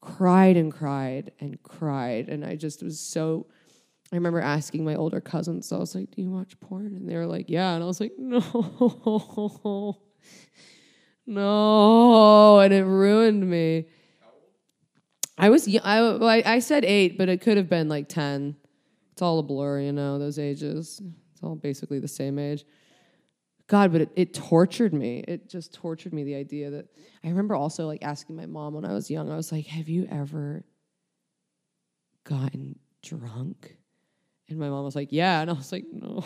cried 0.00 0.56
and 0.56 0.72
cried 0.72 1.32
and 1.40 1.62
cried, 1.62 2.28
and 2.28 2.44
I 2.44 2.56
just 2.56 2.82
was 2.82 2.98
so. 3.00 3.46
I 4.12 4.16
remember 4.16 4.40
asking 4.40 4.84
my 4.84 4.96
older 4.96 5.20
cousins, 5.20 5.70
I 5.72 5.78
was 5.78 5.94
like, 5.94 6.10
"Do 6.10 6.22
you 6.22 6.30
watch 6.30 6.58
porn?" 6.60 6.94
And 6.96 7.08
they 7.08 7.16
were 7.16 7.26
like, 7.26 7.48
"Yeah," 7.48 7.74
and 7.74 7.82
I 7.82 7.86
was 7.86 8.00
like, 8.00 8.12
"No." 8.18 9.98
No, 11.26 12.58
and 12.58 12.74
it 12.74 12.84
ruined 12.84 13.48
me. 13.48 13.86
I 15.38 15.48
was 15.48 15.68
I, 15.84 16.42
I 16.44 16.58
said 16.58 16.84
eight, 16.84 17.16
but 17.16 17.28
it 17.28 17.40
could 17.40 17.56
have 17.56 17.68
been 17.68 17.88
like 17.88 18.08
ten. 18.08 18.56
It's 19.12 19.22
all 19.22 19.38
a 19.38 19.42
blur, 19.42 19.80
you 19.80 19.92
know. 19.92 20.18
Those 20.18 20.40
ages, 20.40 21.00
it's 21.32 21.42
all 21.42 21.54
basically 21.54 22.00
the 22.00 22.08
same 22.08 22.38
age. 22.38 22.64
God, 23.70 23.92
but 23.92 24.00
it, 24.00 24.10
it 24.16 24.34
tortured 24.34 24.92
me. 24.92 25.22
It 25.28 25.48
just 25.48 25.72
tortured 25.72 26.12
me. 26.12 26.24
The 26.24 26.34
idea 26.34 26.70
that 26.70 26.88
I 27.22 27.28
remember 27.28 27.54
also 27.54 27.86
like 27.86 28.02
asking 28.02 28.34
my 28.34 28.46
mom 28.46 28.74
when 28.74 28.84
I 28.84 28.92
was 28.92 29.08
young. 29.08 29.30
I 29.30 29.36
was 29.36 29.52
like, 29.52 29.66
"Have 29.66 29.88
you 29.88 30.08
ever 30.10 30.64
gotten 32.24 32.80
drunk?" 33.00 33.76
And 34.48 34.58
my 34.58 34.68
mom 34.68 34.84
was 34.84 34.96
like, 34.96 35.12
"Yeah," 35.12 35.40
and 35.40 35.48
I 35.48 35.52
was 35.52 35.70
like, 35.70 35.84
"No, 35.92 36.24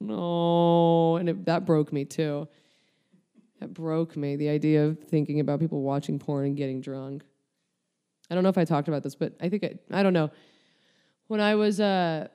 no," 0.00 1.16
and 1.18 1.28
it, 1.28 1.44
that 1.44 1.64
broke 1.64 1.92
me 1.92 2.04
too. 2.04 2.48
That 3.60 3.72
broke 3.72 4.16
me. 4.16 4.34
The 4.34 4.48
idea 4.48 4.86
of 4.86 4.98
thinking 4.98 5.38
about 5.38 5.60
people 5.60 5.82
watching 5.82 6.18
porn 6.18 6.44
and 6.44 6.56
getting 6.56 6.80
drunk. 6.80 7.22
I 8.28 8.34
don't 8.34 8.42
know 8.42 8.50
if 8.50 8.58
I 8.58 8.64
talked 8.64 8.88
about 8.88 9.04
this, 9.04 9.14
but 9.14 9.34
I 9.40 9.48
think 9.48 9.62
I, 9.62 9.74
I 9.92 10.02
don't 10.02 10.12
know. 10.12 10.32
When 11.28 11.40
I 11.40 11.54
was 11.54 11.78
uh 11.78 12.26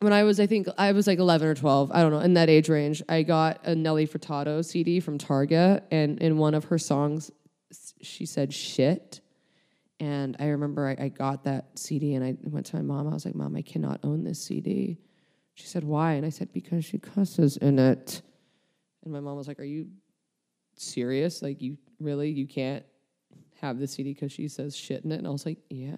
when 0.00 0.12
I 0.12 0.24
was 0.24 0.38
I 0.38 0.46
think 0.46 0.68
I 0.76 0.92
was 0.92 1.06
like 1.06 1.18
11 1.18 1.48
or 1.48 1.54
12, 1.54 1.90
I 1.92 2.02
don't 2.02 2.12
know, 2.12 2.20
in 2.20 2.34
that 2.34 2.48
age 2.48 2.68
range, 2.68 3.02
I 3.08 3.22
got 3.22 3.60
a 3.64 3.74
Nelly 3.74 4.06
Furtado 4.06 4.64
CD 4.64 5.00
from 5.00 5.18
Target 5.18 5.84
and 5.90 6.18
in 6.20 6.36
one 6.36 6.54
of 6.54 6.66
her 6.66 6.78
songs 6.78 7.30
she 8.00 8.26
said 8.26 8.52
shit. 8.52 9.20
And 9.98 10.36
I 10.38 10.46
remember 10.48 10.86
I, 10.86 11.04
I 11.04 11.08
got 11.08 11.44
that 11.44 11.78
CD 11.78 12.14
and 12.14 12.24
I 12.24 12.36
went 12.42 12.66
to 12.66 12.76
my 12.76 12.82
mom. 12.82 13.08
I 13.08 13.14
was 13.14 13.24
like, 13.24 13.34
"Mom, 13.34 13.56
I 13.56 13.62
cannot 13.62 14.00
own 14.04 14.24
this 14.24 14.42
CD." 14.42 14.98
She 15.54 15.66
said, 15.66 15.84
"Why?" 15.84 16.12
And 16.12 16.26
I 16.26 16.28
said, 16.28 16.52
"Because 16.52 16.84
she 16.84 16.98
cusses 16.98 17.56
in 17.56 17.78
it." 17.78 18.20
And 19.04 19.12
my 19.12 19.20
mom 19.20 19.36
was 19.36 19.48
like, 19.48 19.58
"Are 19.58 19.64
you 19.64 19.88
serious? 20.76 21.40
Like 21.40 21.62
you 21.62 21.78
really 21.98 22.30
you 22.30 22.46
can't 22.46 22.84
have 23.62 23.78
the 23.78 23.86
CD 23.86 24.12
because 24.12 24.32
she 24.32 24.48
says 24.48 24.76
shit 24.76 25.02
in 25.04 25.12
it?" 25.12 25.16
And 25.16 25.26
I 25.26 25.30
was 25.30 25.46
like, 25.46 25.58
"Yeah." 25.70 25.96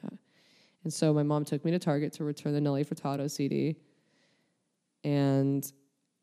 And 0.85 0.93
so 0.93 1.13
my 1.13 1.25
mom 1.25 1.45
took 1.45 1.65
me 1.65 1.73
to 1.73 1.81
Target 1.81 2.13
to 2.15 2.25
return 2.25 2.53
the 2.53 2.61
Nelly 2.61 2.85
Furtado 2.85 3.29
CD. 3.29 3.77
And 5.05 5.71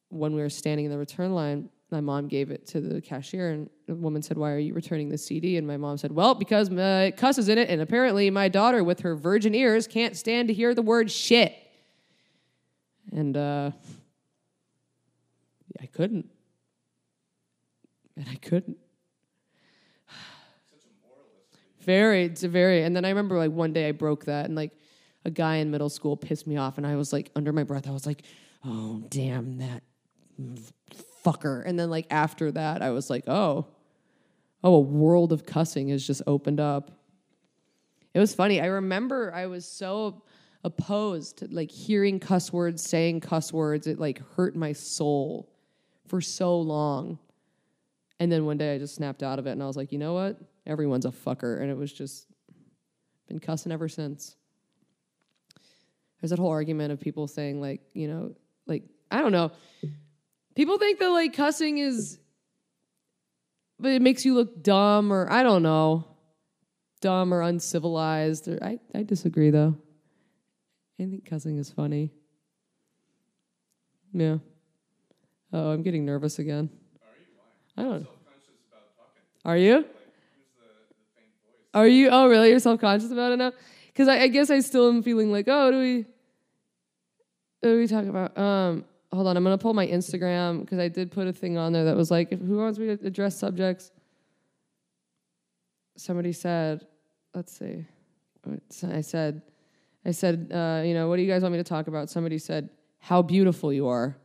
when 0.10 0.34
we 0.36 0.42
were 0.42 0.50
standing 0.50 0.86
in 0.86 0.92
the 0.92 0.98
return 0.98 1.34
line, 1.34 1.70
my 1.92 2.02
mom 2.02 2.28
gave 2.28 2.52
it 2.52 2.66
to 2.68 2.82
the 2.82 3.00
cashier, 3.00 3.52
and 3.52 3.70
the 3.88 3.96
woman 3.96 4.22
said, 4.22 4.38
"Why 4.38 4.52
are 4.52 4.60
you 4.60 4.74
returning 4.74 5.10
the 5.10 5.18
CD?" 5.18 5.58
And 5.58 5.68
my 5.68 5.78
mom 5.78 5.98
said, 5.98 6.12
"Well, 6.12 6.34
because 6.34 6.70
it 6.72 7.18
cusses 7.18 7.48
in 7.48 7.58
it, 7.58 7.70
and 7.70 7.82
apparently 7.82 8.30
my 8.30 8.50
daughter, 8.50 8.84
with 8.84 9.02
her 9.02 9.16
virgin 9.16 9.54
ears, 9.54 9.88
can't 9.88 10.16
stand 10.16 10.48
to 10.48 10.54
hear 10.54 10.74
the 10.74 10.82
word 10.82 11.12
shit." 11.12 11.56
And 13.12 13.38
uh, 13.38 13.72
I 15.80 15.86
couldn't, 15.86 16.30
and 18.18 18.28
I 18.30 18.36
couldn't. 18.36 18.78
Very, 21.82 22.26
it's 22.26 22.44
a 22.44 22.50
very. 22.50 22.84
And 22.84 22.96
then 22.96 23.06
I 23.06 23.10
remember 23.10 23.38
like 23.38 23.52
one 23.52 23.74
day 23.74 23.88
I 23.88 23.92
broke 23.92 24.26
that, 24.26 24.46
and 24.46 24.56
like 24.56 24.72
a 25.24 25.30
guy 25.30 25.58
in 25.58 25.70
middle 25.70 25.90
school 25.90 26.18
pissed 26.18 26.48
me 26.48 26.58
off, 26.58 26.78
and 26.78 26.88
I 26.88 26.96
was 26.96 27.14
like 27.14 27.32
under 27.36 27.54
my 27.54 27.64
breath, 27.64 27.88
I 27.88 27.92
was 27.92 28.08
like, 28.08 28.24
"Oh 28.66 29.04
damn 29.10 29.58
that 29.60 29.84
fucker!" 31.24 31.64
And 31.66 31.80
then 31.80 31.90
like 31.90 32.08
after 32.10 32.52
that, 32.52 32.82
I 32.82 32.92
was 32.92 33.10
like, 33.10 33.24
"Oh, 33.28 33.68
oh, 34.64 34.76
a 34.76 34.80
world 34.80 35.32
of 35.32 35.46
cussing 35.46 35.90
has 35.90 36.06
just 36.06 36.22
opened 36.28 36.60
up." 36.60 36.92
It 38.14 38.20
was 38.20 38.34
funny. 38.34 38.62
I 38.62 38.68
remember 38.68 39.34
I 39.34 39.48
was 39.48 39.66
so 39.66 40.24
opposed 40.64 41.38
to 41.38 41.48
like 41.52 41.70
hearing 41.70 42.20
cuss 42.20 42.52
words, 42.52 42.82
saying 42.82 43.20
cuss 43.20 43.54
words. 43.54 43.88
It 43.88 44.00
like 44.00 44.22
hurt 44.36 44.56
my 44.56 44.74
soul 44.74 45.52
for 46.08 46.22
so 46.22 46.60
long. 46.60 47.20
And 48.20 48.32
then 48.32 48.46
one 48.46 48.58
day 48.58 48.74
I 48.74 48.78
just 48.78 48.96
snapped 48.96 49.22
out 49.22 49.40
of 49.40 49.48
it 49.48 49.52
and 49.52 49.62
I 49.62 49.68
was 49.68 49.76
like, 49.76 49.92
you 49.92 49.98
know 49.98 50.14
what? 50.14 50.40
Everyone's 50.66 51.06
a 51.06 51.12
fucker. 51.12 51.62
And 51.62 51.70
it 51.70 51.78
was 51.78 51.92
just 51.92 52.28
been 53.28 53.40
cussing 53.40 53.72
ever 53.72 53.90
since. 53.90 54.36
There's 56.20 56.30
that 56.30 56.40
whole 56.40 56.52
argument 56.52 56.92
of 56.92 57.00
people 57.00 57.28
saying, 57.28 57.62
like, 57.62 57.82
you 57.94 58.08
know, 58.08 58.34
like, 58.68 58.84
I 59.12 59.22
don't 59.22 59.32
know. 59.32 59.52
People 60.56 60.78
think 60.78 61.00
that 61.00 61.10
like 61.10 61.34
cussing 61.34 61.78
is, 61.80 62.18
but 63.80 63.92
it 63.92 64.02
makes 64.02 64.24
you 64.26 64.34
look 64.34 64.64
dumb 64.64 65.12
or 65.12 65.32
I 65.32 65.44
don't 65.44 65.64
know, 65.64 66.06
dumb 67.02 67.34
or 67.34 67.42
uncivilized. 67.42 68.48
Or 68.48 68.58
I, 68.64 68.80
I 68.94 69.04
disagree 69.04 69.50
though. 69.50 69.76
I 71.00 71.04
think 71.04 71.26
cussing 71.26 71.58
is 71.58 71.70
funny. 71.70 72.12
Yeah. 74.14 74.38
Oh, 75.52 75.72
I'm 75.72 75.84
getting 75.84 76.06
nervous 76.06 76.40
again. 76.40 76.70
I 77.78 77.84
don't. 77.84 78.04
Talking. 78.04 78.12
Are 79.44 79.58
you? 79.58 79.76
Like, 79.76 79.86
the, 80.58 80.64
the? 81.74 81.80
Are 81.80 81.88
you? 81.88 82.10
Oh, 82.10 82.30
really? 82.30 82.50
You're 82.50 82.60
self 82.60 82.80
conscious 82.80 83.12
about 83.12 83.34
it 83.34 83.38
now? 83.38 83.52
Because 83.88 84.08
I, 84.08 84.22
I 84.22 84.28
guess 84.28 84.50
I 84.50 84.62
still 84.62 84.88
am 84.88 85.04
feeling 85.04 85.32
like, 85.32 85.46
oh, 85.50 85.72
do 85.72 85.80
we? 85.80 86.06
What 87.66 87.72
do 87.72 87.78
we 87.80 87.88
talk 87.88 88.06
about? 88.06 88.38
Um, 88.38 88.86
hold 89.12 89.26
on, 89.26 89.36
I'm 89.36 89.44
gonna 89.44 89.58
pull 89.58 89.74
my 89.74 89.88
Instagram 89.88 90.62
because 90.62 90.78
I 90.78 90.88
did 90.88 91.12
put 91.12 91.26
a 91.26 91.34
thing 91.34 91.58
on 91.58 91.74
there 91.74 91.86
that 91.86 91.98
was 91.98 92.12
like, 92.12 92.30
who 92.30 92.58
wants 92.58 92.78
me 92.78 92.96
to 92.96 93.08
address 93.08 93.40
subjects? 93.40 93.92
Somebody 95.98 96.32
said, 96.32 96.86
let's 97.34 97.58
see, 97.58 97.84
I 98.88 99.02
said, 99.02 99.42
I 100.06 100.12
said, 100.12 100.52
uh, 100.54 100.84
you 100.86 100.94
know, 100.94 101.10
what 101.10 101.16
do 101.16 101.24
you 101.24 101.28
guys 101.28 101.42
want 101.42 101.54
me 101.54 101.58
to 101.58 101.64
talk 101.64 101.88
about? 101.88 102.12
Somebody 102.12 102.38
said, 102.38 102.70
how 103.00 103.24
beautiful 103.24 103.74
you 103.74 103.88
are. 103.88 104.16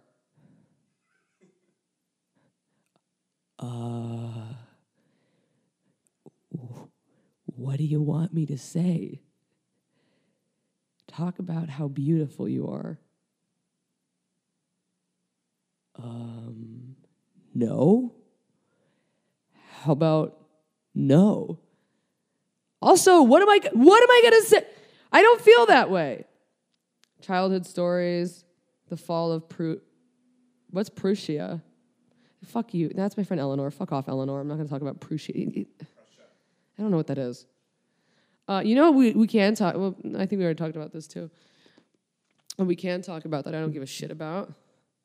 Uh, 3.59 4.53
what 7.47 7.79
do 7.79 7.85
you 7.85 8.03
want 8.03 8.35
me 8.35 8.45
to 8.45 8.59
say? 8.59 9.23
Talk 11.07 11.39
about 11.39 11.71
how 11.71 11.89
beautiful 11.89 12.47
you 12.47 12.69
are. 12.69 13.01
Um, 15.97 16.97
no. 17.55 18.15
How 19.83 19.93
about 19.93 20.37
no? 20.95 21.59
Also, 22.83 23.23
what 23.23 23.43
am 23.43 23.49
I 23.49 23.61
what 23.73 24.03
am 24.03 24.11
I 24.11 24.21
going 24.23 24.43
to 24.43 24.49
say? 24.49 24.67
I 25.13 25.23
don't 25.23 25.41
feel 25.41 25.67
that 25.67 25.91
way. 25.91 26.25
Childhood 27.21 27.67
stories, 27.67 28.45
the 28.89 28.97
fall 28.97 29.33
of 29.33 29.49
Pru 29.49 29.81
What's 30.71 30.89
Prussia? 30.89 31.63
Fuck 32.45 32.75
you. 32.75 32.91
That's 32.95 33.17
my 33.17 33.25
friend 33.25 33.41
Eleanor. 33.41 33.71
Fuck 33.71 33.93
off, 33.93 34.09
Eleanor. 34.09 34.41
I'm 34.41 34.49
not 34.49 34.55
going 34.55 34.67
to 34.67 34.73
talk 34.73 34.83
about 34.83 35.01
Prussia. 35.01 35.33
I 35.37 35.67
don't 36.79 36.91
know 36.91 36.97
what 36.97 37.09
that 37.09 37.19
is. 37.19 37.47
Uh, 38.49 38.63
you 38.65 38.75
know, 38.75 38.91
we, 38.91 39.13
we 39.13 39.27
can 39.27 39.55
talk. 39.55 39.75
Well, 39.77 39.95
I 40.17 40.27
think 40.27 40.39
we 40.39 40.45
already 40.45 40.57
talked 40.57 40.77
about 40.77 40.93
this 40.93 41.07
too. 41.07 41.31
And 42.59 42.67
we 42.67 42.77
can 42.77 43.03
talk 43.03 43.25
about 43.25 43.45
that. 43.45 43.55
I 43.55 43.61
don't 43.61 43.73
give 43.73 43.83
a 43.83 43.87
shit 43.87 44.11
about. 44.11 44.53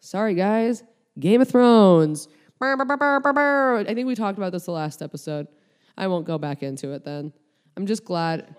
Sorry, 0.05 0.35
guys. 0.35 0.83
Game 1.19 1.41
of 1.41 1.49
Thrones. 1.49 2.27
I 2.61 3.83
think 3.87 4.05
we 4.05 4.13
talked 4.13 4.37
about 4.37 4.51
this 4.51 4.65
the 4.65 4.71
last 4.71 5.01
episode. 5.01 5.47
I 5.97 6.05
won't 6.05 6.27
go 6.27 6.37
back 6.37 6.61
into 6.61 6.91
it 6.91 7.03
then. 7.03 7.33
I'm 7.75 7.87
just 7.87 8.05
glad. 8.05 8.55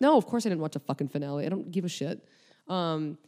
No, 0.00 0.16
of 0.16 0.26
course 0.26 0.46
I 0.46 0.50
didn't 0.50 0.60
watch 0.60 0.76
a 0.76 0.78
fucking 0.78 1.08
finale. 1.08 1.44
I 1.44 1.48
don't 1.48 1.72
give 1.72 1.84
a 1.84 1.88
shit. 1.88 2.24
Um, 2.68 3.18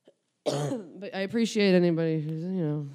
but 0.44 1.14
I 1.14 1.20
appreciate 1.20 1.74
anybody 1.74 2.20
who 2.20 2.30
you 2.30 2.64
know 2.66 2.88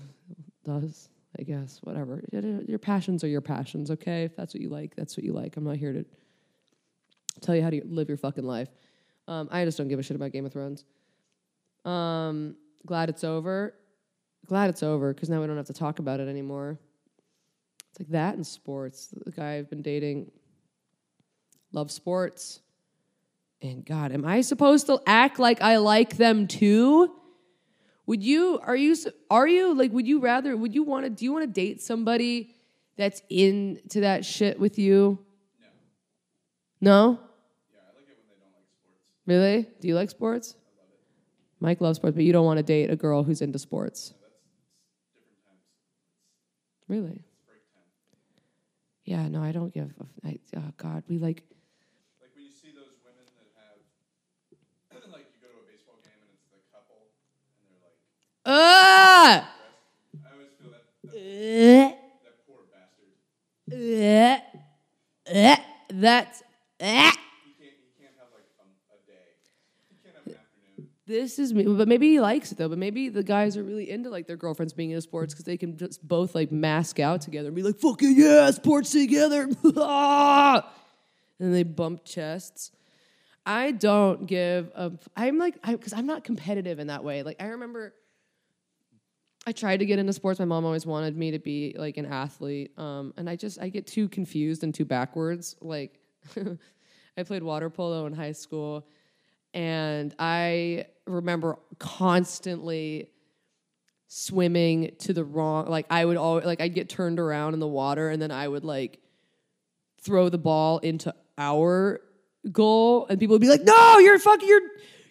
does. 0.64 1.10
I 1.40 1.42
guess 1.42 1.80
whatever. 1.82 2.24
Your 2.32 2.78
passions 2.78 3.24
are 3.24 3.30
your 3.30 3.42
passions. 3.42 3.90
Okay, 3.90 4.26
if 4.26 4.36
that's 4.36 4.54
what 4.54 4.62
you 4.62 4.70
like, 4.70 4.96
that's 4.96 5.18
what 5.18 5.24
you 5.24 5.34
like. 5.34 5.58
I'm 5.58 5.64
not 5.64 5.78
here 5.78 5.94
to 5.94 6.06
tell 7.42 7.56
you 7.56 7.64
how 7.64 7.72
to 7.72 7.82
live 7.86 8.10
your 8.10 8.18
fucking 8.18 8.46
life. 8.46 8.70
Um, 9.28 9.50
I 9.52 9.66
just 9.66 9.80
don't 9.80 9.88
give 9.88 9.98
a 9.98 10.04
shit 10.04 10.16
about 10.16 10.34
Game 10.34 10.46
of 10.46 10.54
Thrones. 10.54 10.86
Um, 11.84 12.58
glad 12.86 13.10
it's 13.10 13.24
over. 13.24 13.74
Glad 14.48 14.70
it's 14.70 14.84
over 14.84 15.14
because 15.14 15.30
now 15.30 15.40
we 15.42 15.48
don't 15.48 15.58
have 15.58 15.68
to 15.68 15.74
talk 15.74 16.00
about 16.00 16.20
it 16.20 16.28
anymore. 16.28 16.80
It's 17.92 18.00
like 18.00 18.10
that 18.10 18.36
in 18.36 18.44
sports. 18.44 19.14
The 19.26 19.32
guy 19.32 19.58
I've 19.58 19.70
been 19.70 19.82
dating 19.82 20.32
loves 21.72 21.94
sports. 21.94 22.62
And 23.62 23.86
God, 23.86 24.12
am 24.12 24.26
I 24.26 24.42
supposed 24.42 24.88
to 24.88 25.00
act 25.06 25.38
like 25.38 25.62
I 25.62 25.78
like 25.78 26.18
them 26.18 26.48
too? 26.48 27.14
Would 28.08 28.24
you 28.24 28.60
are 28.64 28.76
you 28.76 28.96
are 29.30 29.48
you 29.48 29.74
like 29.76 29.92
would 29.92 30.08
you 30.08 30.20
rather 30.20 30.58
would 30.58 30.74
you 30.74 30.84
want 30.84 31.06
to 31.06 31.10
do 31.10 31.24
you 31.24 31.32
want 31.32 31.44
to 31.44 31.52
date 31.52 31.82
somebody 31.82 32.56
that's 32.98 33.22
into 33.30 34.02
that 34.02 34.26
shit 34.26 34.60
with 34.60 34.80
you? 34.80 35.20
No. 36.82 37.20
Yeah, 37.72 37.80
I 37.80 37.96
like 37.96 38.10
it 38.10 38.18
when 38.18 38.26
they 38.28 38.42
don't 38.42 38.52
like 38.54 38.66
sports. 38.68 38.98
Really? 39.28 39.68
Do 39.80 39.88
you 39.88 39.96
like 39.96 40.10
sports? 40.10 40.56
Mike 41.62 41.80
loves 41.80 41.98
sports, 41.98 42.16
but 42.16 42.24
you 42.26 42.34
don't 42.34 42.46
want 42.46 42.58
to 42.58 42.64
date 42.64 42.90
a 42.90 42.96
girl 42.96 43.24
who's 43.24 43.42
into 43.42 43.60
sports. 43.60 44.14
Different 45.14 45.38
times. 45.46 45.62
Really? 46.88 47.24
Yeah, 49.06 49.28
no, 49.28 49.42
I 49.44 49.52
don't 49.52 49.74
give. 49.74 49.94
A, 50.00 50.28
I, 50.28 50.40
oh 50.58 50.72
God, 50.78 51.04
we 51.08 51.18
like. 51.18 51.44
Like 52.20 52.30
when 52.36 52.46
you 52.46 52.52
see 52.52 52.70
those 52.74 52.98
women 53.06 53.26
that 53.38 53.48
have, 53.58 55.12
like 55.12 55.26
you 55.34 55.40
go 55.42 55.50
to 55.54 55.60
a 55.62 55.66
baseball 55.72 55.98
game 56.04 56.18
and 56.22 56.30
it's 56.34 56.46
the 56.50 56.58
couple, 56.74 57.10
and 57.62 57.70
they're 57.70 57.82
like, 57.86 57.98
Ah! 58.46 59.54
dressed. 60.14 60.26
I 60.26 60.34
always 60.34 60.54
feel 60.60 60.72
that 60.72 60.86
that, 61.12 61.98
that 62.26 62.36
poor 62.48 62.66
bastard. 62.74 63.14
That's. 65.94 66.42
You 66.42 67.54
can't 67.60 67.78
you 67.86 67.94
can't 68.00 68.16
have 68.18 68.30
like 68.34 68.50
a, 68.58 68.66
a 68.66 68.98
day. 69.06 69.38
You 69.92 69.98
can't 70.04 70.16
have 70.18 70.26
an 70.26 70.34
afternoon. 70.42 70.90
This 71.12 71.40
is 71.40 71.54
me, 71.54 71.66
but 71.66 71.90
maybe 71.90 72.08
he 72.08 72.22
likes 72.22 72.54
it 72.54 72.58
though. 72.58 72.70
But 72.70 72.78
maybe 72.78 73.10
the 73.10 73.22
guys 73.22 73.58
are 73.58 73.64
really 73.64 73.90
into 73.90 74.10
like 74.10 74.28
their 74.28 74.38
girlfriends 74.38 74.72
being 74.72 74.92
into 74.92 75.02
sports 75.02 75.34
because 75.34 75.44
they 75.44 75.58
can 75.58 75.76
just 75.76 76.08
both 76.08 76.34
like 76.34 76.54
mask 76.54 77.02
out 77.02 77.20
together 77.20 77.48
and 77.48 77.56
be 77.56 77.64
like, 77.64 77.78
"Fucking 77.80 78.16
yeah, 78.16 78.50
sports 78.52 78.92
together," 78.92 79.50
and 79.66 81.54
they 81.54 81.64
bump 81.64 82.06
chests. 82.06 82.72
I 83.46 83.72
don't 83.72 84.26
give 84.26 84.72
a. 84.74 84.94
I'm 85.18 85.38
like, 85.38 85.62
because 85.62 85.92
I'm 85.92 86.06
not 86.06 86.24
competitive 86.24 86.80
in 86.80 86.88
that 86.88 87.04
way. 87.04 87.24
Like 87.24 87.42
I 87.42 87.48
remember, 87.48 87.94
I 89.46 89.52
tried 89.52 89.78
to 89.78 89.86
get 89.86 90.00
into 90.00 90.14
sports. 90.14 90.40
My 90.40 90.46
mom 90.46 90.64
always 90.64 90.86
wanted 90.86 91.18
me 91.18 91.32
to 91.32 91.40
be 91.40 91.76
like 91.78 91.98
an 91.98 92.06
athlete, 92.06 92.72
um, 92.80 93.14
and 93.18 93.30
I 93.30 93.36
just 93.36 93.60
I 93.60 93.68
get 93.68 93.86
too 93.86 94.08
confused 94.08 94.64
and 94.64 94.74
too 94.74 94.86
backwards. 94.86 95.58
Like, 95.60 96.00
I 97.18 97.24
played 97.24 97.44
water 97.44 97.70
polo 97.70 98.06
in 98.06 98.14
high 98.14 98.32
school, 98.32 98.88
and 99.54 100.14
I 100.20 100.86
remember 101.06 101.60
constantly 101.80 103.10
swimming 104.08 104.92
to 105.00 105.14
the 105.14 105.24
wrong. 105.24 105.68
Like 105.68 105.86
I 105.90 106.06
would 106.06 106.18
always 106.18 106.46
like 106.46 106.62
I'd 106.62 106.74
get 106.74 106.90
turned 106.90 107.20
around 107.20 107.54
in 107.54 107.60
the 107.60 107.68
water, 107.68 108.10
and 108.10 108.22
then 108.22 108.32
I 108.32 108.48
would 108.48 108.64
like 108.64 109.00
throw 110.02 110.30
the 110.30 110.38
ball 110.38 110.80
into 110.80 111.14
our 111.38 112.02
goal 112.52 113.06
and 113.10 113.20
people 113.20 113.36
would 113.36 113.42
be 113.42 113.50
like, 113.50 113.64
"No, 113.64 114.00
you're 114.00 114.20
fucking 114.20 114.48
you're 114.48 114.62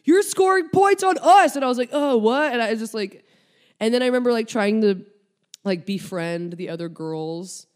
you're 0.04 0.22
scoring 0.22 0.68
points 0.68 1.02
on 1.02 1.16
us." 1.18 1.56
And 1.56 1.64
I 1.64 1.68
was 1.68 1.78
like, 1.78 1.90
"Oh, 1.92 2.16
what?" 2.16 2.52
And 2.52 2.60
I 2.60 2.70
was 2.70 2.80
just 2.80 2.94
like 2.94 3.24
and 3.80 3.94
then 3.94 4.02
I 4.02 4.06
remember 4.06 4.32
like 4.32 4.46
trying 4.48 4.82
to 4.82 5.04
like 5.64 5.86
befriend 5.86 6.54
the 6.54 6.68
other 6.68 6.88
girls 6.88 7.66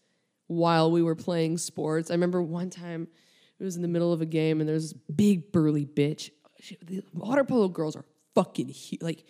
while 0.47 0.91
we 0.91 1.03
were 1.03 1.15
playing 1.15 1.59
sports. 1.59 2.11
I 2.11 2.15
remember 2.15 2.43
one 2.43 2.71
time 2.71 3.09
it 3.59 3.65
was 3.65 3.77
in 3.77 3.83
the 3.83 3.89
middle 3.89 4.13
of 4.13 4.21
a 4.21 4.27
game 4.27 4.61
and 4.61 4.69
there's 4.69 4.93
this 4.93 5.01
big 5.15 5.51
burly 5.53 5.87
bitch. 5.87 6.31
She, 6.65 6.79
the 6.83 7.03
water 7.13 7.45
polo 7.45 7.69
girls 7.69 7.95
are 7.95 8.05
fucking 8.35 8.69
hu- 8.69 9.05
like 9.05 9.25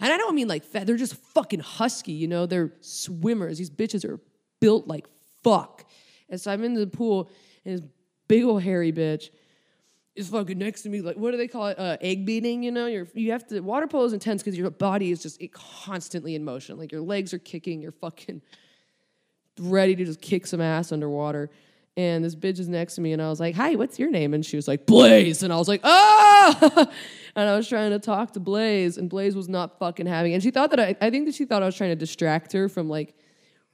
and 0.00 0.12
I 0.12 0.18
don't 0.18 0.34
mean 0.34 0.48
like 0.48 0.64
fat, 0.64 0.86
they're 0.86 0.96
just 0.96 1.16
fucking 1.16 1.60
husky, 1.60 2.12
you 2.12 2.28
know? 2.28 2.46
They're 2.46 2.72
swimmers. 2.80 3.58
These 3.58 3.70
bitches 3.70 4.04
are 4.04 4.20
built 4.60 4.86
like 4.86 5.06
fuck. 5.42 5.84
And 6.28 6.40
so 6.40 6.52
I'm 6.52 6.62
in 6.62 6.74
the 6.74 6.86
pool 6.86 7.30
and 7.64 7.78
this 7.78 7.86
big 8.28 8.44
old 8.44 8.62
hairy 8.62 8.92
bitch 8.92 9.30
is 10.14 10.28
fucking 10.28 10.58
next 10.58 10.82
to 10.82 10.88
me. 10.90 11.00
Like, 11.00 11.16
what 11.16 11.30
do 11.30 11.36
they 11.36 11.48
call 11.48 11.68
it? 11.68 11.78
Uh, 11.78 11.96
egg 12.00 12.26
beating. 12.26 12.62
You 12.62 12.70
know, 12.70 12.86
you're 12.86 13.08
you 13.14 13.32
have 13.32 13.46
to. 13.48 13.60
Water 13.60 13.86
polo 13.86 14.04
is 14.04 14.12
intense 14.12 14.42
because 14.42 14.56
your 14.56 14.70
body 14.70 15.10
is 15.10 15.22
just 15.22 15.40
constantly 15.52 16.34
in 16.34 16.44
motion. 16.44 16.76
Like 16.78 16.92
your 16.92 17.00
legs 17.00 17.32
are 17.32 17.38
kicking. 17.38 17.80
You're 17.80 17.92
fucking 17.92 18.42
ready 19.58 19.96
to 19.96 20.04
just 20.04 20.20
kick 20.20 20.46
some 20.46 20.60
ass 20.60 20.92
underwater. 20.92 21.50
And 21.96 22.24
this 22.24 22.34
bitch 22.34 22.58
is 22.58 22.68
next 22.68 22.96
to 22.96 23.00
me, 23.00 23.12
and 23.12 23.22
I 23.22 23.28
was 23.28 23.38
like, 23.38 23.54
"Hi, 23.54 23.76
what's 23.76 24.00
your 24.00 24.10
name?" 24.10 24.34
And 24.34 24.44
she 24.44 24.56
was 24.56 24.66
like, 24.66 24.84
"Blaze," 24.84 25.44
and 25.44 25.52
I 25.52 25.56
was 25.56 25.68
like, 25.68 25.80
"Ah!" 25.84 26.90
and 27.36 27.48
I 27.48 27.56
was 27.56 27.68
trying 27.68 27.90
to 27.92 28.00
talk 28.00 28.32
to 28.32 28.40
Blaze, 28.40 28.98
and 28.98 29.08
Blaze 29.08 29.36
was 29.36 29.48
not 29.48 29.78
fucking 29.78 30.06
having. 30.06 30.32
it. 30.32 30.36
And 30.36 30.42
she 30.42 30.50
thought 30.50 30.70
that 30.70 30.80
I, 30.80 30.96
I 31.00 31.10
think 31.10 31.26
that 31.26 31.36
she 31.36 31.44
thought 31.44 31.62
I 31.62 31.66
was 31.66 31.76
trying 31.76 31.90
to 31.90 31.96
distract 31.96 32.52
her 32.52 32.68
from 32.68 32.88
like 32.88 33.14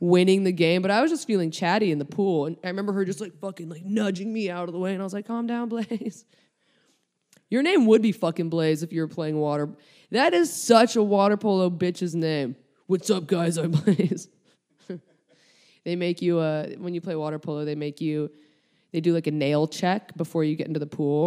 winning 0.01 0.45
the 0.45 0.53
game, 0.53 0.83
but 0.83 0.91
I 0.91 1.01
was 1.01 1.11
just 1.11 1.27
feeling 1.27 1.51
chatty 1.51 1.93
in 1.93 1.99
the 1.99 2.05
pool, 2.05 2.45
and 2.45 2.59
I 2.63 2.69
remember 2.69 2.93
her 2.93 3.07
just 3.07 3.23
like 3.23 3.39
fucking 3.41 3.71
like 3.71 3.85
nudging 3.87 4.31
me 4.31 4.51
out 4.51 4.69
of 4.69 4.75
the 4.75 4.79
way, 4.79 4.93
and 4.93 5.01
I 5.01 5.05
was 5.05 5.15
like, 5.15 5.27
"Calm 5.27 5.47
down, 5.47 5.69
Blaze." 5.71 6.27
Your 7.49 7.63
name 7.63 7.87
would 7.87 8.03
be 8.03 8.13
fucking 8.13 8.49
Blaze 8.51 8.83
if 8.83 8.93
you 8.93 9.01
were 9.01 9.09
playing 9.09 9.39
water. 9.39 9.71
That 10.11 10.35
is 10.35 10.53
such 10.53 10.95
a 10.95 11.03
water 11.03 11.37
polo 11.37 11.69
bitch's 11.71 12.15
name. 12.15 12.55
What's 12.87 13.11
up, 13.11 13.27
guys? 13.27 13.57
I'm 13.57 13.71
Blaze. 13.71 14.29
they 15.91 15.97
make 15.97 16.23
you 16.23 16.39
uh 16.39 16.67
when 16.85 16.95
you 16.95 17.01
play 17.01 17.17
water 17.17 17.39
polo, 17.39 17.65
they 17.65 17.75
make 17.75 18.01
you 18.01 18.31
they 18.93 19.01
do 19.01 19.13
like 19.13 19.27
a 19.27 19.37
nail 19.45 19.67
check 19.67 20.17
before 20.17 20.43
you 20.45 20.55
get 20.57 20.67
into 20.69 20.81
the 20.87 20.93
pool 20.99 21.23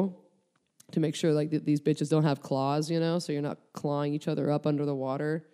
to 0.94 1.00
make 1.00 1.16
sure 1.16 1.34
like 1.34 1.50
these 1.50 1.82
bitches 1.82 2.10
don't 2.10 2.24
have 2.24 2.42
claws, 2.42 2.90
you 2.90 3.00
know, 3.00 3.20
so 3.20 3.32
you're 3.34 3.42
not 3.52 3.58
clawing 3.74 4.14
each 4.14 4.28
other 4.28 4.52
up 4.52 4.66
under 4.66 4.86
the 4.86 4.96
water. 4.96 5.46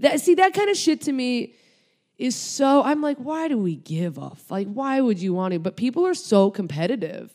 That 0.00 0.20
see 0.20 0.34
that 0.34 0.52
kind 0.52 0.68
of 0.68 0.76
shit 0.76 1.00
to 1.02 1.12
me 1.12 1.54
is 2.18 2.36
so 2.36 2.82
I'm 2.82 3.00
like, 3.00 3.18
why 3.18 3.48
do 3.48 3.58
we 3.58 3.76
give 3.76 4.18
a 4.18 4.30
f- 4.32 4.50
like 4.50 4.68
why 4.68 5.00
would 5.00 5.20
you 5.20 5.32
want 5.32 5.54
to? 5.54 5.58
But 5.60 5.76
people 5.76 6.06
are 6.06 6.14
so 6.14 6.50
competitive. 6.50 7.32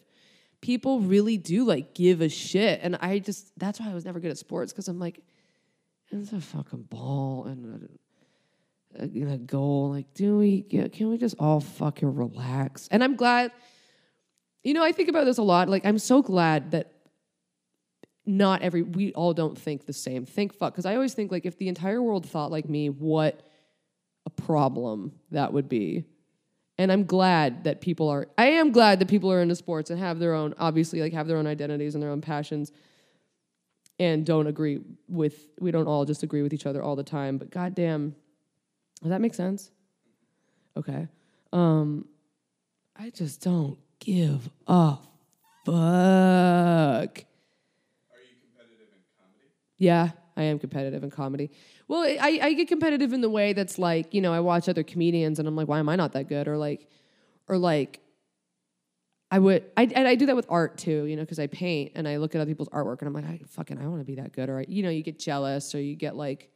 People 0.62 1.00
really 1.00 1.38
do 1.38 1.64
like 1.64 1.94
give 1.94 2.22
a 2.22 2.30
shit. 2.30 2.82
And 2.84 2.98
I 2.98 3.20
just 3.20 3.58
that's 3.58 3.80
why 3.80 3.90
I 3.90 3.94
was 3.94 4.06
never 4.06 4.20
good 4.20 4.32
at 4.32 4.38
sports, 4.38 4.72
because 4.72 4.88
I'm 4.88 5.00
like, 5.00 5.20
it's 6.12 6.34
a 6.34 6.42
fucking 6.42 6.84
ball 6.84 7.46
and 7.46 7.90
Uh, 8.98 9.04
a, 9.04 9.22
and 9.22 9.48
goal. 9.48 9.92
Like, 9.92 10.14
do 10.14 10.38
we 10.38 10.62
can 10.64 11.10
we 11.10 11.18
just 11.18 11.36
all 11.40 11.60
fucking 11.60 12.16
relax? 12.16 12.88
And 12.90 13.04
I'm 13.04 13.16
glad, 13.16 13.52
you 14.64 14.74
know, 14.74 14.84
I 14.84 14.92
think 14.92 15.10
about 15.10 15.26
this 15.26 15.38
a 15.38 15.44
lot. 15.44 15.70
Like, 15.70 15.86
I'm 15.86 16.00
so 16.00 16.22
glad 16.22 16.72
that 16.72 16.94
not 18.26 18.62
every 18.62 18.82
we 18.82 19.14
all 19.14 19.34
don't 19.34 19.58
think 19.58 19.86
the 19.86 19.94
same. 19.94 20.26
Think 20.26 20.54
fuck, 20.54 20.74
because 20.74 20.86
I 20.86 20.96
always 20.96 21.14
think 21.14 21.32
like 21.32 21.46
if 21.46 21.58
the 21.58 21.68
entire 21.68 22.02
world 22.02 22.26
thought 22.26 22.52
like 22.52 22.68
me, 22.70 22.90
what 22.90 23.42
a 24.26 24.30
problem 24.30 25.14
that 25.32 25.54
would 25.54 25.70
be. 25.70 26.06
And 26.78 26.92
I'm 26.92 27.04
glad 27.04 27.66
that 27.66 27.82
people 27.82 28.08
are. 28.08 28.28
I 28.38 28.46
am 28.52 28.72
glad 28.72 29.00
that 29.00 29.08
people 29.08 29.32
are 29.32 29.42
into 29.42 29.56
sports 29.56 29.90
and 29.90 30.00
have 30.00 30.18
their 30.18 30.34
own, 30.34 30.54
obviously, 30.58 31.02
like 31.02 31.14
have 31.14 31.28
their 31.28 31.38
own 31.38 31.48
identities 31.48 31.94
and 31.94 32.02
their 32.02 32.10
own 32.10 32.22
passions, 32.22 32.72
and 34.00 34.26
don't 34.26 34.48
agree 34.48 34.80
with. 35.08 35.48
We 35.60 35.72
don't 35.72 35.88
all 35.88 36.06
just 36.06 36.24
agree 36.24 36.42
with 36.42 36.54
each 36.54 36.66
other 36.66 36.82
all 36.82 36.96
the 36.96 37.04
time. 37.04 37.38
But 37.38 37.50
goddamn, 37.50 38.16
does 39.02 39.10
that 39.10 39.22
make 39.22 39.34
sense? 39.34 39.72
Okay. 40.76 41.08
Um, 41.54 42.06
I 42.96 43.10
just 43.10 43.42
don't 43.42 43.78
give 44.00 44.50
a 44.68 44.98
fuck. 45.66 45.76
Are 45.76 45.76
you 45.76 47.16
competitive 48.42 48.88
in 48.92 49.02
comedy? 49.18 49.50
Yeah, 49.78 50.12
I 50.36 50.44
am 50.44 50.60
competitive 50.60 51.04
in 51.04 51.10
comedy. 51.10 51.52
Well, 51.88 52.04
I, 52.04 52.40
I 52.42 52.54
get 52.54 52.68
competitive 52.68 53.14
in 53.14 53.22
the 53.22 53.30
way 53.30 53.54
that's 53.54 53.80
like, 53.80 54.14
you 54.14 54.22
know, 54.22 54.34
I 54.34 54.42
watch 54.42 54.70
other 54.70 54.84
comedians 54.84 55.40
and 55.40 55.48
I'm 55.48 55.56
like, 55.56 55.68
why 55.68 55.80
am 55.80 55.90
I 55.90 55.96
not 55.96 56.14
that 56.14 56.28
good? 56.28 56.48
Or 56.48 56.58
like, 56.58 56.88
or 57.48 57.58
like, 57.58 58.00
I 59.32 59.40
would, 59.40 59.66
I, 59.78 59.84
and 59.84 60.08
I 60.08 60.16
do 60.16 60.26
that 60.26 60.36
with 60.36 60.48
art 60.50 60.78
too, 60.78 61.06
you 61.06 61.16
know, 61.16 61.22
because 61.22 61.40
I 61.40 61.48
paint 61.48 61.94
and 61.96 62.08
I 62.08 62.18
look 62.18 62.36
at 62.36 62.42
other 62.42 62.50
people's 62.50 62.70
artwork 62.70 63.00
and 63.00 63.08
I'm 63.08 63.14
like, 63.14 63.26
I 63.26 63.40
fucking, 63.48 63.80
I 63.80 63.88
want 63.88 64.02
to 64.02 64.06
be 64.06 64.16
that 64.16 64.34
good. 64.34 64.50
Or, 64.50 64.64
you 64.68 64.84
know, 64.84 64.90
you 64.90 65.04
get 65.04 65.20
jealous 65.20 65.74
or 65.76 65.82
you 65.82 65.96
get 65.96 66.16
like, 66.16 66.50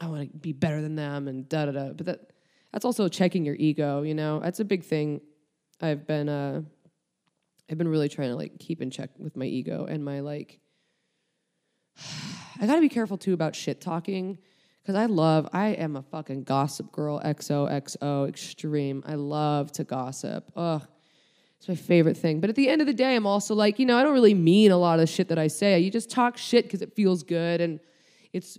I 0.00 0.06
want 0.08 0.30
to 0.30 0.38
be 0.38 0.52
better 0.52 0.82
than 0.82 0.96
them 0.96 1.28
and 1.28 1.48
da 1.48 1.66
da 1.66 1.72
da. 1.72 1.92
But 1.92 2.06
that, 2.06 2.30
that's 2.72 2.84
also 2.84 3.08
checking 3.08 3.44
your 3.44 3.56
ego, 3.56 4.02
you 4.02 4.14
know, 4.14 4.40
that's 4.40 4.60
a 4.60 4.64
big 4.64 4.84
thing. 4.84 5.20
I've 5.80 6.06
been, 6.06 6.28
uh, 6.28 6.62
I've 7.70 7.78
been 7.78 7.88
really 7.88 8.08
trying 8.08 8.30
to 8.30 8.36
like 8.36 8.58
keep 8.58 8.82
in 8.82 8.90
check 8.90 9.10
with 9.18 9.36
my 9.36 9.46
ego 9.46 9.86
and 9.86 10.04
my 10.04 10.20
like, 10.20 10.60
I 12.60 12.66
gotta 12.66 12.80
be 12.80 12.88
careful 12.88 13.18
too 13.18 13.32
about 13.32 13.54
shit 13.56 13.80
talking 13.80 14.38
because 14.82 14.94
I 14.94 15.06
love, 15.06 15.48
I 15.52 15.68
am 15.68 15.96
a 15.96 16.02
fucking 16.02 16.44
gossip 16.44 16.92
girl, 16.92 17.20
XOXO, 17.20 18.28
extreme. 18.28 19.02
I 19.06 19.14
love 19.14 19.72
to 19.72 19.84
gossip. 19.84 20.52
Ugh, 20.54 20.86
it's 21.58 21.68
my 21.68 21.74
favorite 21.74 22.16
thing. 22.16 22.40
But 22.40 22.50
at 22.50 22.56
the 22.56 22.68
end 22.68 22.80
of 22.80 22.86
the 22.86 22.94
day, 22.94 23.16
I'm 23.16 23.26
also 23.26 23.54
like, 23.54 23.78
you 23.78 23.86
know, 23.86 23.98
I 23.98 24.02
don't 24.02 24.12
really 24.12 24.34
mean 24.34 24.70
a 24.70 24.76
lot 24.76 24.94
of 24.94 25.00
the 25.00 25.06
shit 25.06 25.28
that 25.28 25.38
I 25.38 25.48
say. 25.48 25.80
You 25.80 25.90
just 25.90 26.08
talk 26.08 26.36
shit 26.36 26.64
because 26.64 26.82
it 26.82 26.94
feels 26.94 27.22
good 27.22 27.60
and 27.60 27.80
it's 28.32 28.58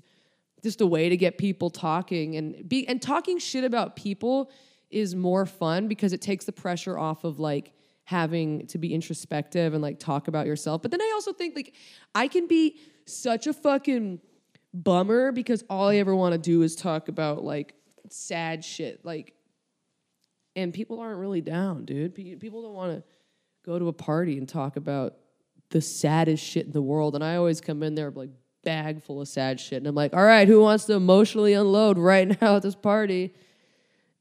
just 0.63 0.81
a 0.81 0.87
way 0.87 1.09
to 1.09 1.17
get 1.17 1.37
people 1.37 1.69
talking 1.69 2.35
and 2.35 2.67
be 2.67 2.87
and 2.87 3.01
talking 3.01 3.39
shit 3.39 3.63
about 3.63 3.95
people 3.95 4.51
is 4.89 5.15
more 5.15 5.45
fun 5.45 5.87
because 5.87 6.13
it 6.13 6.21
takes 6.21 6.45
the 6.45 6.51
pressure 6.51 6.97
off 6.97 7.23
of 7.23 7.39
like 7.39 7.73
having 8.05 8.65
to 8.67 8.77
be 8.77 8.93
introspective 8.93 9.73
and 9.73 9.81
like 9.81 9.99
talk 9.99 10.27
about 10.27 10.45
yourself. 10.45 10.81
But 10.81 10.91
then 10.91 11.01
I 11.01 11.11
also 11.13 11.33
think 11.33 11.55
like 11.55 11.75
I 12.15 12.27
can 12.27 12.47
be 12.47 12.79
such 13.05 13.47
a 13.47 13.53
fucking 13.53 14.21
bummer 14.73 15.31
because 15.31 15.63
all 15.69 15.89
I 15.89 15.97
ever 15.97 16.15
want 16.15 16.33
to 16.33 16.37
do 16.37 16.61
is 16.61 16.75
talk 16.75 17.09
about 17.09 17.43
like 17.43 17.73
sad 18.09 18.63
shit 18.63 19.03
like 19.03 19.33
and 20.55 20.73
people 20.73 20.99
aren't 20.99 21.19
really 21.19 21.41
down, 21.41 21.85
dude. 21.85 22.15
People 22.15 22.63
don't 22.63 22.73
want 22.73 22.97
to 22.97 23.03
go 23.63 23.77
to 23.77 23.89
a 23.89 23.93
party 23.93 24.39
and 24.39 24.49
talk 24.49 24.75
about 24.75 25.15
the 25.69 25.81
saddest 25.81 26.43
shit 26.43 26.65
in 26.65 26.71
the 26.71 26.81
world. 26.81 27.13
And 27.13 27.23
I 27.23 27.35
always 27.35 27.61
come 27.61 27.83
in 27.83 27.93
there 27.93 28.09
like 28.09 28.31
bag 28.67 29.01
full 29.01 29.21
of 29.21 29.29
sad 29.29 29.61
shit, 29.61 29.77
and 29.77 29.87
I'm 29.87 29.95
like, 29.95 30.13
all 30.13 30.25
right, 30.25 30.45
who 30.45 30.59
wants 30.59 30.83
to 30.85 30.93
emotionally 30.93 31.53
unload 31.53 31.97
right 31.97 32.27
now 32.41 32.57
at 32.57 32.63
this 32.63 32.75
party? 32.75 33.33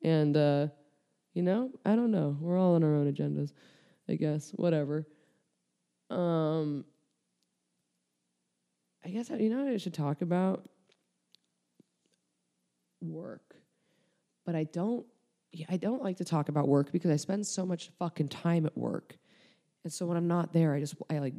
And 0.05 0.37
uh, 0.37 0.69
you 1.35 1.43
know, 1.43 1.71
I 1.85 1.97
don't 1.97 2.13
know. 2.13 2.37
We're 2.41 2.57
all 2.57 2.77
on 2.77 2.85
our 2.85 2.95
own 2.95 3.13
agendas, 3.13 3.53
I 4.09 4.15
guess. 4.15 4.53
Whatever. 4.53 5.05
Um, 6.11 6.85
I 9.05 9.09
guess 9.09 9.31
you 9.31 9.51
know 9.51 9.65
what 9.65 9.73
I 9.73 9.79
should 9.79 9.95
talk 9.95 10.23
about 10.23 10.69
work, 13.03 13.57
but 14.45 14.55
I 14.55 14.63
don't. 14.63 15.05
I 15.69 15.77
don't 15.77 16.05
like 16.05 16.19
to 16.19 16.25
talk 16.25 16.49
about 16.49 16.69
work 16.69 16.93
because 16.93 17.11
I 17.11 17.17
spend 17.17 17.47
so 17.47 17.67
much 17.67 17.91
fucking 17.99 18.29
time 18.29 18.65
at 18.65 18.79
work, 18.79 19.17
and 19.83 19.93
so 19.93 20.07
when 20.07 20.17
I'm 20.17 20.29
not 20.29 20.53
there, 20.53 20.73
I 20.73 20.79
just 20.79 20.95
I 21.11 21.19
like 21.19 21.35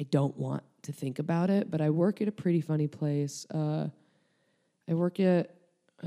I 0.00 0.04
don't 0.04 0.36
want 0.36 0.62
to 0.82 0.92
think 0.92 1.18
about 1.18 1.50
it. 1.50 1.70
But 1.70 1.80
I 1.80 1.90
work 1.90 2.20
at 2.22 2.28
a 2.28 2.32
pretty 2.32 2.60
funny 2.60 2.86
place. 2.86 3.46
Uh, 3.52 3.88
I 4.88 4.94
work 4.94 5.20
at. 5.20 5.54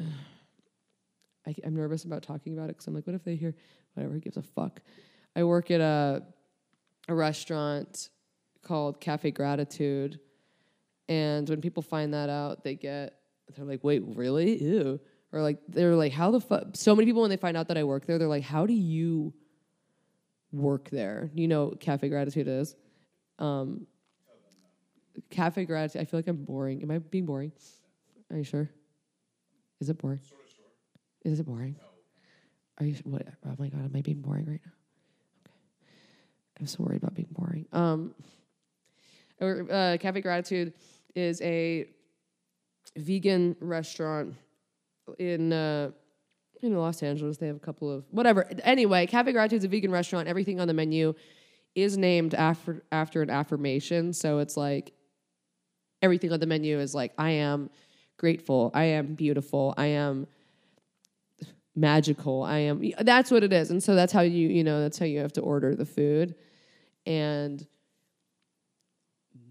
I, 1.47 1.55
I'm 1.65 1.75
nervous 1.75 2.03
about 2.03 2.21
talking 2.21 2.53
about 2.53 2.65
it 2.65 2.73
because 2.73 2.85
I'm 2.85 2.93
like, 2.93 3.07
what 3.07 3.15
if 3.15 3.23
they 3.23 3.35
hear? 3.35 3.55
Whatever, 3.95 4.19
gives 4.19 4.37
a 4.37 4.43
fuck? 4.43 4.79
I 5.35 5.43
work 5.43 5.71
at 5.71 5.81
a 5.81 6.23
a 7.07 7.15
restaurant 7.15 8.09
called 8.61 9.01
Cafe 9.01 9.31
Gratitude, 9.31 10.19
and 11.09 11.49
when 11.49 11.61
people 11.61 11.81
find 11.81 12.13
that 12.13 12.29
out, 12.29 12.63
they 12.63 12.75
get 12.75 13.17
they're 13.55 13.65
like, 13.65 13.83
wait, 13.83 14.03
really? 14.05 14.61
Ew. 14.63 14.99
Or 15.31 15.41
like 15.41 15.59
they're 15.67 15.95
like, 15.95 16.11
how 16.11 16.31
the 16.31 16.41
fuck? 16.41 16.67
So 16.73 16.95
many 16.95 17.05
people 17.05 17.21
when 17.21 17.29
they 17.29 17.37
find 17.37 17.55
out 17.55 17.67
that 17.69 17.77
I 17.77 17.83
work 17.83 18.05
there, 18.05 18.17
they're 18.17 18.27
like, 18.27 18.43
how 18.43 18.65
do 18.65 18.73
you 18.73 19.33
work 20.51 20.89
there? 20.89 21.29
You 21.33 21.47
know, 21.47 21.71
Cafe 21.79 22.07
Gratitude 22.09 22.47
is. 22.47 22.75
Um, 23.41 23.87
Cafe 25.29 25.65
Gratitude. 25.65 26.01
I 26.01 26.05
feel 26.05 26.19
like 26.19 26.27
I'm 26.27 26.45
boring. 26.45 26.81
Am 26.83 26.91
I 26.91 26.99
being 26.99 27.25
boring? 27.25 27.51
Are 28.29 28.37
you 28.37 28.43
sure? 28.43 28.69
Is 29.79 29.89
it 29.89 29.97
boring? 29.97 30.19
Is 31.25 31.39
it 31.39 31.45
boring? 31.45 31.75
Are 32.79 32.85
you? 32.85 32.95
What? 33.03 33.27
Oh 33.45 33.55
my 33.57 33.67
god, 33.67 33.83
am 33.83 33.91
I 33.95 34.01
being 34.01 34.21
boring 34.21 34.45
right 34.45 34.61
now? 34.63 34.71
Okay. 35.45 35.55
I'm 36.59 36.67
so 36.67 36.83
worried 36.83 37.01
about 37.01 37.15
being 37.15 37.27
boring. 37.31 37.65
Um, 37.73 38.13
uh, 39.41 39.97
Cafe 39.99 40.21
Gratitude 40.21 40.73
is 41.15 41.41
a 41.41 41.87
vegan 42.95 43.55
restaurant 43.59 44.35
in 45.17 45.51
uh, 45.51 45.91
in 46.61 46.75
Los 46.77 47.01
Angeles. 47.01 47.37
They 47.37 47.47
have 47.47 47.55
a 47.55 47.59
couple 47.59 47.91
of 47.91 48.05
whatever. 48.11 48.47
Anyway, 48.63 49.07
Cafe 49.07 49.31
Gratitude 49.31 49.59
is 49.59 49.65
a 49.65 49.67
vegan 49.67 49.91
restaurant. 49.91 50.27
Everything 50.27 50.59
on 50.59 50.67
the 50.67 50.73
menu 50.73 51.15
is 51.75 51.97
named 51.97 52.33
after 52.33 52.83
after 52.91 53.21
an 53.21 53.29
affirmation. 53.29 54.13
So 54.13 54.39
it's 54.39 54.57
like 54.57 54.93
everything 56.01 56.31
on 56.31 56.39
the 56.39 56.47
menu 56.47 56.79
is 56.79 56.93
like 56.93 57.13
I 57.17 57.31
am 57.31 57.69
grateful, 58.17 58.71
I 58.73 58.83
am 58.83 59.15
beautiful, 59.15 59.73
I 59.77 59.87
am 59.87 60.27
magical, 61.75 62.43
I 62.43 62.59
am 62.59 62.81
that's 63.01 63.31
what 63.31 63.43
it 63.43 63.53
is. 63.53 63.71
And 63.71 63.81
so 63.81 63.95
that's 63.95 64.13
how 64.13 64.21
you, 64.21 64.49
you 64.49 64.63
know, 64.63 64.81
that's 64.81 64.99
how 64.99 65.05
you 65.05 65.19
have 65.19 65.33
to 65.33 65.41
order 65.41 65.75
the 65.75 65.85
food. 65.85 66.35
And 67.05 67.65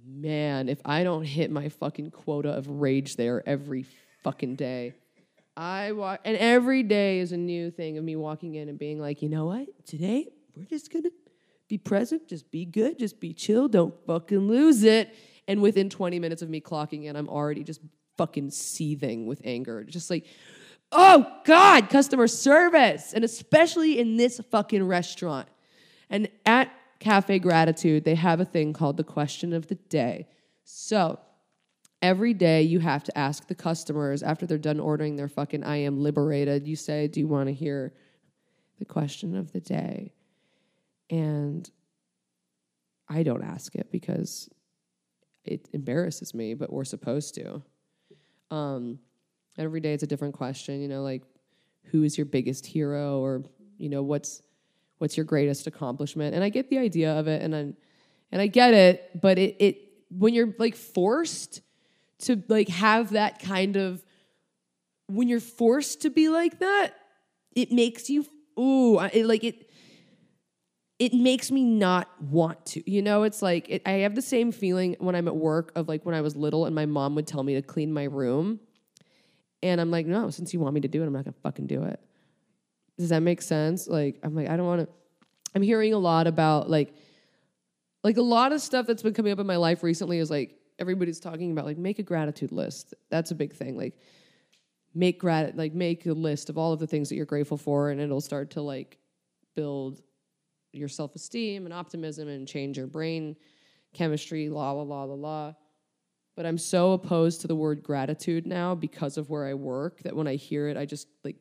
man, 0.05 0.69
if 0.69 0.81
I 0.85 1.03
don't 1.05 1.25
hit 1.25 1.51
my 1.51 1.69
fucking 1.69 2.11
quota 2.11 2.51
of 2.51 2.69
rage 2.69 3.17
there 3.17 3.43
every 3.49 3.87
fucking 4.23 4.57
day, 4.57 4.95
I 5.57 5.93
walk, 5.93 6.21
and 6.25 6.37
every 6.37 6.83
day 6.83 7.19
is 7.19 7.33
a 7.33 7.37
new 7.37 7.71
thing 7.71 7.99
of 7.99 8.05
me 8.05 8.17
walking 8.17 8.55
in 8.55 8.69
and 8.69 8.79
being 8.79 9.01
like, 9.01 9.21
you 9.21 9.29
know 9.29 9.47
what? 9.47 9.67
Today 9.87 10.29
we're 10.57 10.65
just 10.65 10.93
gonna 10.93 11.11
be 11.71 11.79
present, 11.79 12.29
just 12.29 12.51
be 12.51 12.67
good, 12.67 12.99
just 12.99 13.19
be 13.21 13.33
chill, 13.33 13.69
don't 13.69 13.95
fucking 14.07 14.49
lose 14.49 14.83
it. 14.83 15.15
And 15.49 15.63
within 15.63 15.89
20 15.89 16.19
minutes 16.19 16.43
of 16.43 16.51
me 16.51 16.61
clocking 16.61 17.05
in, 17.05 17.17
I'm 17.17 17.29
already 17.29 17.65
just 17.65 17.81
fucking 18.19 18.51
seething 18.51 19.27
with 19.27 19.41
anger. 19.45 19.85
Just 19.85 20.11
like, 20.11 20.27
Oh 20.93 21.25
God, 21.45 21.89
customer 21.89 22.27
service, 22.27 23.13
and 23.15 23.25
especially 23.25 23.99
in 23.99 24.17
this 24.17 24.41
fucking 24.51 24.83
restaurant. 24.87 25.49
And 26.09 26.29
at 26.45 26.73
Cafe 26.99 27.39
Gratitude, 27.39 28.05
they 28.05 28.17
have 28.17 28.41
a 28.41 28.45
thing 28.45 28.73
called 28.73 28.97
the 28.97 29.05
question 29.05 29.53
of 29.53 29.69
the 29.69 29.77
day. 29.77 30.27
So 30.65 31.21
every 32.03 32.35
day 32.35 32.63
you 32.63 32.81
have 32.81 33.05
to 33.05 33.17
ask 33.17 33.47
the 33.47 33.55
customers 33.55 34.23
after 34.23 34.47
they're 34.47 34.59
done 34.59 34.81
ordering 34.81 35.15
their 35.17 35.29
fucking 35.29 35.63
I 35.63 35.77
am 35.77 36.03
liberated, 36.03 36.67
you 36.67 36.75
say, 36.75 37.07
Do 37.07 37.21
you 37.21 37.29
want 37.29 37.49
to 37.49 37.55
hear 37.55 37.95
the 38.79 38.85
question 38.85 39.37
of 39.37 39.53
the 39.53 39.61
day? 39.61 40.13
And 41.11 41.69
I 43.09 43.23
don't 43.23 43.43
ask 43.43 43.75
it 43.75 43.91
because 43.91 44.49
it 45.45 45.69
embarrasses 45.73 46.33
me, 46.33 46.55
but 46.55 46.73
we're 46.73 46.85
supposed 46.85 47.35
to. 47.35 47.63
Um, 48.51 49.01
every 49.59 49.81
day 49.81 49.93
it's 49.93 50.03
a 50.03 50.07
different 50.07 50.35
question, 50.35 50.81
you 50.81 50.89
know, 50.89 51.03
like 51.03 51.23
who 51.85 52.03
is 52.05 52.17
your 52.17 52.25
biggest 52.25 52.67
hero 52.67 53.19
or, 53.19 53.43
you 53.79 53.89
know, 53.89 54.03
what's 54.03 54.43
what's 54.99 55.17
your 55.17 55.25
greatest 55.25 55.67
accomplishment? 55.67 56.35
And 56.35 56.45
I 56.45 56.51
get 56.51 56.69
the 56.69 56.79
idea 56.79 57.19
of 57.19 57.27
it 57.27 57.43
and 57.43 57.55
I 57.55 57.61
and 58.33 58.41
I 58.41 58.47
get 58.47 58.75
it, 58.75 59.21
but 59.21 59.39
it 59.39 59.57
it 59.59 59.79
when 60.11 60.35
you're 60.35 60.55
like 60.59 60.77
forced 60.77 61.63
to 62.21 62.43
like 62.49 62.69
have 62.69 63.11
that 63.11 63.41
kind 63.41 63.77
of 63.77 64.05
when 65.07 65.27
you're 65.27 65.41
forced 65.41 66.03
to 66.03 66.11
be 66.11 66.29
like 66.29 66.61
that, 66.61 66.95
it 67.57 67.73
makes 67.73 68.09
you 68.11 68.27
ooh, 68.59 68.99
it, 68.99 69.27
like 69.27 69.43
it 69.43 69.70
it 71.01 71.15
makes 71.15 71.51
me 71.51 71.65
not 71.65 72.09
want 72.23 72.65
to. 72.67 72.89
You 72.89 73.01
know, 73.01 73.23
it's 73.23 73.41
like 73.41 73.71
it, 73.71 73.83
I 73.87 73.93
have 73.93 74.15
the 74.15 74.23
same 74.23 74.53
feeling 74.53 74.97
when 75.01 75.17
I'm 75.17 75.27
at 75.27 75.35
work 75.35 75.73
of 75.75 75.89
like 75.89 76.05
when 76.05 76.15
I 76.15 76.21
was 76.21 76.37
little 76.37 76.67
and 76.67 76.75
my 76.75 76.85
mom 76.85 77.15
would 77.15 77.27
tell 77.27 77.43
me 77.43 77.55
to 77.55 77.63
clean 77.63 77.91
my 77.91 78.05
room. 78.05 78.61
And 79.63 79.81
I'm 79.81 79.91
like, 79.91 80.07
no, 80.07 80.29
since 80.29 80.53
you 80.53 80.61
want 80.61 80.75
me 80.75 80.83
to 80.83 80.89
do 80.89 81.03
it, 81.03 81.07
I'm 81.07 81.13
not 81.15 81.25
gonna 81.25 81.35
fucking 81.43 81.67
do 81.67 81.85
it. 81.85 81.99
Does 82.99 83.09
that 83.09 83.21
make 83.21 83.41
sense? 83.41 83.89
Like, 83.89 84.21
I'm 84.23 84.37
like, 84.37 84.51
I 84.51 84.59
don't 84.59 84.67
wanna. 84.67 84.89
I'm 85.55 85.63
hearing 85.63 85.95
a 85.95 85.99
lot 85.99 86.27
about 86.27 86.69
like, 86.69 86.95
like 88.05 88.19
a 88.19 88.23
lot 88.23 88.53
of 88.53 88.61
stuff 88.61 88.87
that's 88.87 89.03
been 89.03 89.15
coming 89.15 89.33
up 89.33 89.39
in 89.39 89.47
my 89.47 89.57
life 89.57 89.83
recently 89.83 90.19
is 90.19 90.31
like 90.31 90.55
everybody's 90.79 91.19
talking 91.19 91.51
about 91.51 91.65
like 91.65 91.79
make 91.79 91.99
a 91.99 92.03
gratitude 92.03 92.53
list. 92.53 92.93
That's 93.09 93.31
a 93.31 93.35
big 93.35 93.55
thing. 93.55 93.75
Like, 93.75 93.99
make 94.95 95.19
grat 95.19 95.57
like 95.57 95.73
make 95.73 96.05
a 96.05 96.13
list 96.13 96.51
of 96.51 96.59
all 96.59 96.75
of 96.75 96.79
the 96.79 96.87
things 96.87 97.09
that 97.09 97.15
you're 97.15 97.25
grateful 97.25 97.57
for, 97.57 97.89
and 97.89 98.03
it'll 98.03 98.21
start 98.21 98.51
to 98.51 98.61
like 98.61 98.99
build 99.57 100.03
your 100.73 100.89
self 100.89 101.15
esteem 101.15 101.65
and 101.65 101.75
optimism 101.75 102.29
and 102.29 102.47
change 102.47 102.77
your 102.77 102.87
brain 102.87 103.37
chemistry, 103.93 104.49
la 104.49 104.71
la 104.73 104.83
la 104.83 105.05
la 105.05 105.15
la. 105.15 105.53
But 106.37 106.47
I'm 106.47 106.59
so 106.59 106.93
opposed 106.93 107.41
to 107.43 107.49
the 107.49 107.57
word 107.57 107.83
gratitude 107.83 108.47
now 108.47 108.75
because 108.75 109.19
of 109.19 109.29
where 109.31 109.45
I 109.47 109.55
work 109.55 110.03
that 110.03 110.15
when 110.15 110.27
I 110.27 110.37
hear 110.37 110.69
it, 110.69 110.77
I 110.77 110.87
just 110.87 111.09
like 111.25 111.37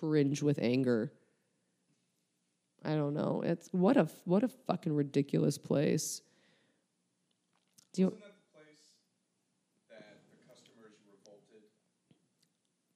cringe 0.00 0.42
with 0.42 0.58
anger. 0.60 1.12
I 2.84 2.90
don't 2.94 3.14
know. 3.14 3.42
It's 3.44 3.68
what 3.72 3.96
a 3.96 4.08
what 4.24 4.44
a 4.44 4.48
fucking 4.48 4.92
ridiculous 4.94 5.56
place. 5.56 6.20
Do 7.94 8.02
you, 8.02 8.06
Wasn't 8.08 8.22
place 8.52 8.98
that 9.88 10.18
the 10.30 10.36
customers 10.52 10.92
revolted 11.08 11.62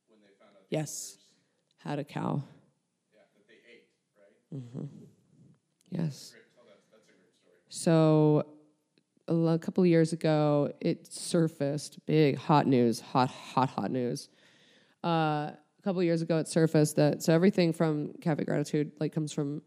when 0.08 0.20
they 0.20 0.34
found 0.38 0.54
out 0.56 0.68
the 0.68 0.76
Yes. 0.76 1.16
had 1.78 1.98
a 1.98 2.04
cow? 2.04 2.42
yeah, 3.14 3.20
that 3.34 3.46
they 3.48 3.54
ate, 3.72 3.86
right? 4.18 4.60
Mm-hmm. 4.60 5.04
Yes. 5.90 6.32
Great, 6.32 6.42
tell 6.54 6.64
that. 6.64 6.78
That's 6.90 7.04
a 7.04 7.12
great 7.12 7.34
story. 7.34 7.56
So 7.68 8.46
a 9.28 9.58
couple 9.58 9.82
of 9.84 9.88
years 9.88 10.12
ago, 10.12 10.72
it 10.80 11.12
surfaced 11.12 12.04
big 12.06 12.36
hot 12.36 12.66
news, 12.66 13.00
hot, 13.00 13.30
hot, 13.30 13.70
hot 13.70 13.90
news. 13.90 14.28
Uh, 15.04 15.08
a 15.08 15.82
couple 15.84 16.02
years 16.02 16.22
ago, 16.22 16.38
it 16.38 16.48
surfaced 16.48 16.96
that 16.96 17.22
so 17.22 17.32
everything 17.32 17.72
from 17.72 18.12
Cafe 18.20 18.44
Gratitude 18.44 18.92
like 18.98 19.12
comes 19.12 19.32
from 19.32 19.62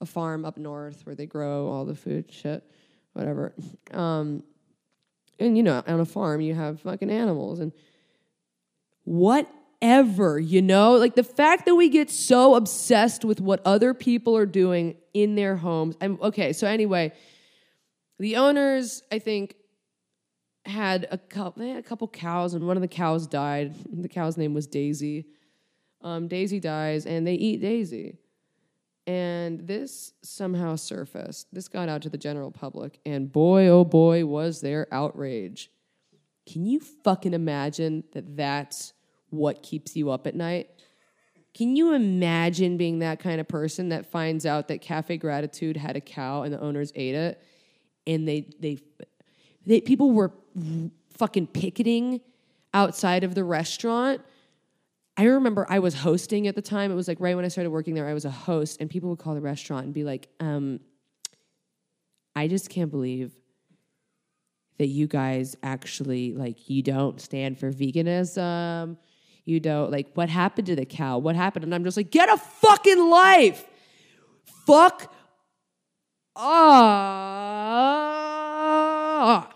a 0.00 0.06
farm 0.06 0.44
up 0.44 0.56
north 0.56 1.04
where 1.04 1.14
they 1.14 1.26
grow 1.26 1.68
all 1.68 1.84
the 1.84 1.94
food, 1.94 2.30
shit, 2.30 2.64
whatever. 3.12 3.54
Um, 3.92 4.42
and 5.38 5.56
you 5.56 5.62
know, 5.62 5.82
on 5.86 6.00
a 6.00 6.04
farm, 6.04 6.40
you 6.40 6.54
have 6.54 6.80
fucking 6.80 7.10
animals 7.10 7.60
and 7.60 7.72
whatever, 9.82 10.38
you 10.38 10.62
know? 10.62 10.92
Like 10.92 11.14
the 11.14 11.24
fact 11.24 11.66
that 11.66 11.74
we 11.74 11.88
get 11.88 12.10
so 12.10 12.54
obsessed 12.54 13.24
with 13.24 13.40
what 13.40 13.60
other 13.64 13.94
people 13.94 14.36
are 14.36 14.46
doing 14.46 14.96
in 15.12 15.34
their 15.34 15.56
homes. 15.56 15.96
I'm 16.00 16.18
okay, 16.22 16.52
so 16.52 16.66
anyway, 16.66 17.12
the 18.18 18.36
owners, 18.36 19.02
I 19.10 19.18
think, 19.18 19.56
had 20.64 21.08
a 21.10 21.18
couple 21.18 21.60
they 21.60 21.70
had 21.70 21.78
a 21.78 21.82
couple 21.82 22.06
cows 22.06 22.54
and 22.54 22.66
one 22.66 22.76
of 22.76 22.82
the 22.82 22.88
cows 22.88 23.26
died. 23.26 23.74
The 23.92 24.08
cow's 24.08 24.36
name 24.36 24.54
was 24.54 24.68
Daisy. 24.68 25.26
Um, 26.00 26.28
Daisy 26.28 26.60
dies 26.60 27.04
and 27.04 27.26
they 27.26 27.34
eat 27.34 27.60
Daisy. 27.60 28.18
And 29.04 29.66
this 29.66 30.12
somehow 30.22 30.76
surfaced. 30.76 31.52
This 31.52 31.66
got 31.66 31.88
out 31.88 32.02
to 32.02 32.08
the 32.08 32.18
general 32.18 32.52
public, 32.52 33.00
and 33.04 33.32
boy, 33.32 33.66
oh 33.66 33.84
boy, 33.84 34.24
was 34.24 34.60
there 34.60 34.86
outrage. 34.92 35.72
Can 36.46 36.66
you 36.66 36.78
fucking 36.78 37.34
imagine 37.34 38.04
that 38.12 38.36
that's 38.36 38.92
what 39.32 39.62
keeps 39.62 39.96
you 39.96 40.10
up 40.10 40.26
at 40.26 40.34
night? 40.34 40.68
Can 41.54 41.76
you 41.76 41.94
imagine 41.94 42.76
being 42.76 43.00
that 43.00 43.18
kind 43.18 43.40
of 43.40 43.48
person 43.48 43.90
that 43.90 44.06
finds 44.06 44.46
out 44.46 44.68
that 44.68 44.80
Cafe 44.80 45.16
Gratitude 45.18 45.76
had 45.76 45.96
a 45.96 46.00
cow 46.00 46.42
and 46.42 46.52
the 46.52 46.60
owners 46.60 46.92
ate 46.94 47.14
it, 47.14 47.42
and 48.06 48.26
they 48.26 48.46
they 48.58 48.78
they 49.66 49.80
people 49.80 50.12
were 50.12 50.32
fucking 51.10 51.48
picketing 51.48 52.20
outside 52.72 53.24
of 53.24 53.34
the 53.34 53.44
restaurant. 53.44 54.22
I 55.16 55.24
remember 55.24 55.66
I 55.68 55.78
was 55.78 55.94
hosting 55.94 56.46
at 56.46 56.54
the 56.54 56.62
time. 56.62 56.90
It 56.90 56.94
was 56.94 57.06
like 57.06 57.20
right 57.20 57.36
when 57.36 57.44
I 57.44 57.48
started 57.48 57.70
working 57.70 57.94
there, 57.94 58.08
I 58.08 58.14
was 58.14 58.24
a 58.24 58.30
host, 58.30 58.78
and 58.80 58.88
people 58.88 59.10
would 59.10 59.18
call 59.18 59.34
the 59.34 59.42
restaurant 59.42 59.84
and 59.84 59.94
be 59.94 60.04
like, 60.04 60.28
um, 60.40 60.80
I 62.34 62.48
just 62.48 62.70
can't 62.70 62.90
believe 62.90 63.32
that 64.78 64.86
you 64.86 65.06
guys 65.06 65.54
actually 65.62 66.32
like 66.32 66.70
you 66.70 66.82
don't 66.82 67.20
stand 67.20 67.58
for 67.58 67.70
veganism. 67.70 68.96
You 69.44 69.58
don't 69.60 69.90
like 69.90 70.08
what 70.14 70.28
happened 70.28 70.66
to 70.68 70.76
the 70.76 70.84
cow? 70.86 71.18
What 71.18 71.34
happened? 71.36 71.64
And 71.64 71.74
I'm 71.74 71.82
just 71.84 71.96
like, 71.96 72.10
get 72.10 72.28
a 72.28 72.36
fucking 72.36 73.10
life. 73.10 73.64
Fuck 74.66 75.12
off. 78.12 79.48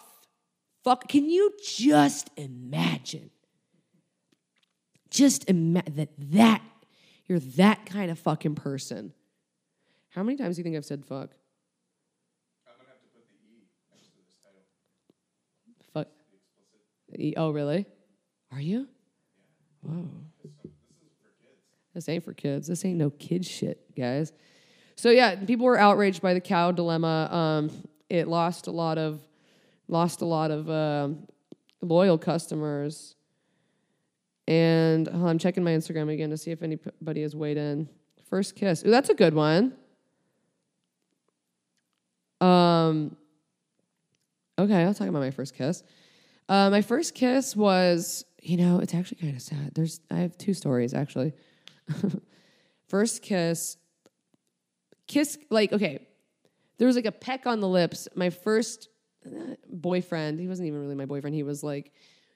Fuck. 0.82 1.08
Can 1.08 1.28
you 1.28 1.52
just 1.64 2.30
imagine? 2.36 3.30
Just 5.10 5.48
imagine 5.48 5.94
that 5.96 6.08
that 6.32 6.62
you're 7.26 7.38
that 7.40 7.86
kind 7.86 8.10
of 8.10 8.18
fucking 8.18 8.54
person. 8.56 9.12
How 10.10 10.22
many 10.22 10.36
times 10.36 10.56
do 10.56 10.60
you 10.60 10.64
think 10.64 10.76
I've 10.76 10.84
said 10.84 11.04
fuck? 11.04 11.30
I'm 12.66 12.74
gonna 12.76 12.88
have 12.88 13.00
to 13.00 13.08
put 13.14 13.24
the 13.28 13.34
E 13.48 13.66
next 13.92 14.06
to 14.06 14.12
this 14.26 14.36
title. 14.42 14.62
Fuck. 15.92 16.08
E- 17.18 17.34
Oh, 17.36 17.50
really? 17.50 17.86
Are 18.52 18.60
you? 18.60 18.88
Whoa. 19.86 20.08
This, 21.94 22.08
ain't 22.08 22.24
for 22.24 22.34
kids. 22.34 22.66
This 22.66 22.84
ain't 22.84 22.98
no 22.98 23.10
kid 23.10 23.44
shit, 23.46 23.94
guys. 23.96 24.32
So 24.96 25.10
yeah, 25.10 25.36
people 25.36 25.66
were 25.66 25.78
outraged 25.78 26.20
by 26.20 26.34
the 26.34 26.40
cow 26.40 26.72
dilemma. 26.72 27.28
Um, 27.32 27.70
it 28.10 28.28
lost 28.28 28.66
a 28.66 28.70
lot 28.70 28.98
of 28.98 29.20
lost 29.88 30.20
a 30.20 30.24
lot 30.24 30.50
of 30.50 30.68
um 30.68 31.26
loyal 31.80 32.18
customers. 32.18 33.14
And 34.48 35.08
on, 35.08 35.26
I'm 35.26 35.38
checking 35.38 35.64
my 35.64 35.72
Instagram 35.72 36.12
again 36.12 36.30
to 36.30 36.36
see 36.36 36.50
if 36.50 36.62
anybody 36.62 37.22
has 37.22 37.34
weighed 37.34 37.56
in. 37.56 37.88
First 38.28 38.56
kiss. 38.56 38.84
Ooh, 38.84 38.90
that's 38.90 39.08
a 39.08 39.14
good 39.14 39.34
one. 39.34 39.72
Um. 42.40 43.16
Okay, 44.58 44.84
I'll 44.84 44.94
talk 44.94 45.08
about 45.08 45.20
my 45.20 45.30
first 45.30 45.54
kiss. 45.54 45.82
Uh, 46.48 46.70
my 46.70 46.80
first 46.80 47.14
kiss 47.14 47.56
was, 47.56 48.24
you 48.46 48.56
know, 48.56 48.78
it's 48.78 48.94
actually 48.94 49.18
kind 49.18 49.34
of 49.34 49.42
sad. 49.42 49.72
There's, 49.74 50.00
I 50.08 50.18
have 50.18 50.38
two 50.38 50.54
stories 50.54 50.94
actually. 50.94 51.32
first 52.88 53.20
kiss, 53.22 53.76
kiss 55.08 55.36
like 55.50 55.72
okay, 55.72 56.06
there 56.78 56.86
was 56.86 56.94
like 56.94 57.06
a 57.06 57.12
peck 57.12 57.46
on 57.46 57.60
the 57.60 57.68
lips. 57.68 58.06
My 58.14 58.30
first 58.30 58.88
uh, 59.26 59.54
boyfriend, 59.68 60.38
he 60.38 60.46
wasn't 60.46 60.68
even 60.68 60.80
really 60.80 60.94
my 60.94 61.06
boyfriend. 61.06 61.34
He 61.34 61.42
was 61.42 61.64
like, 61.64 61.92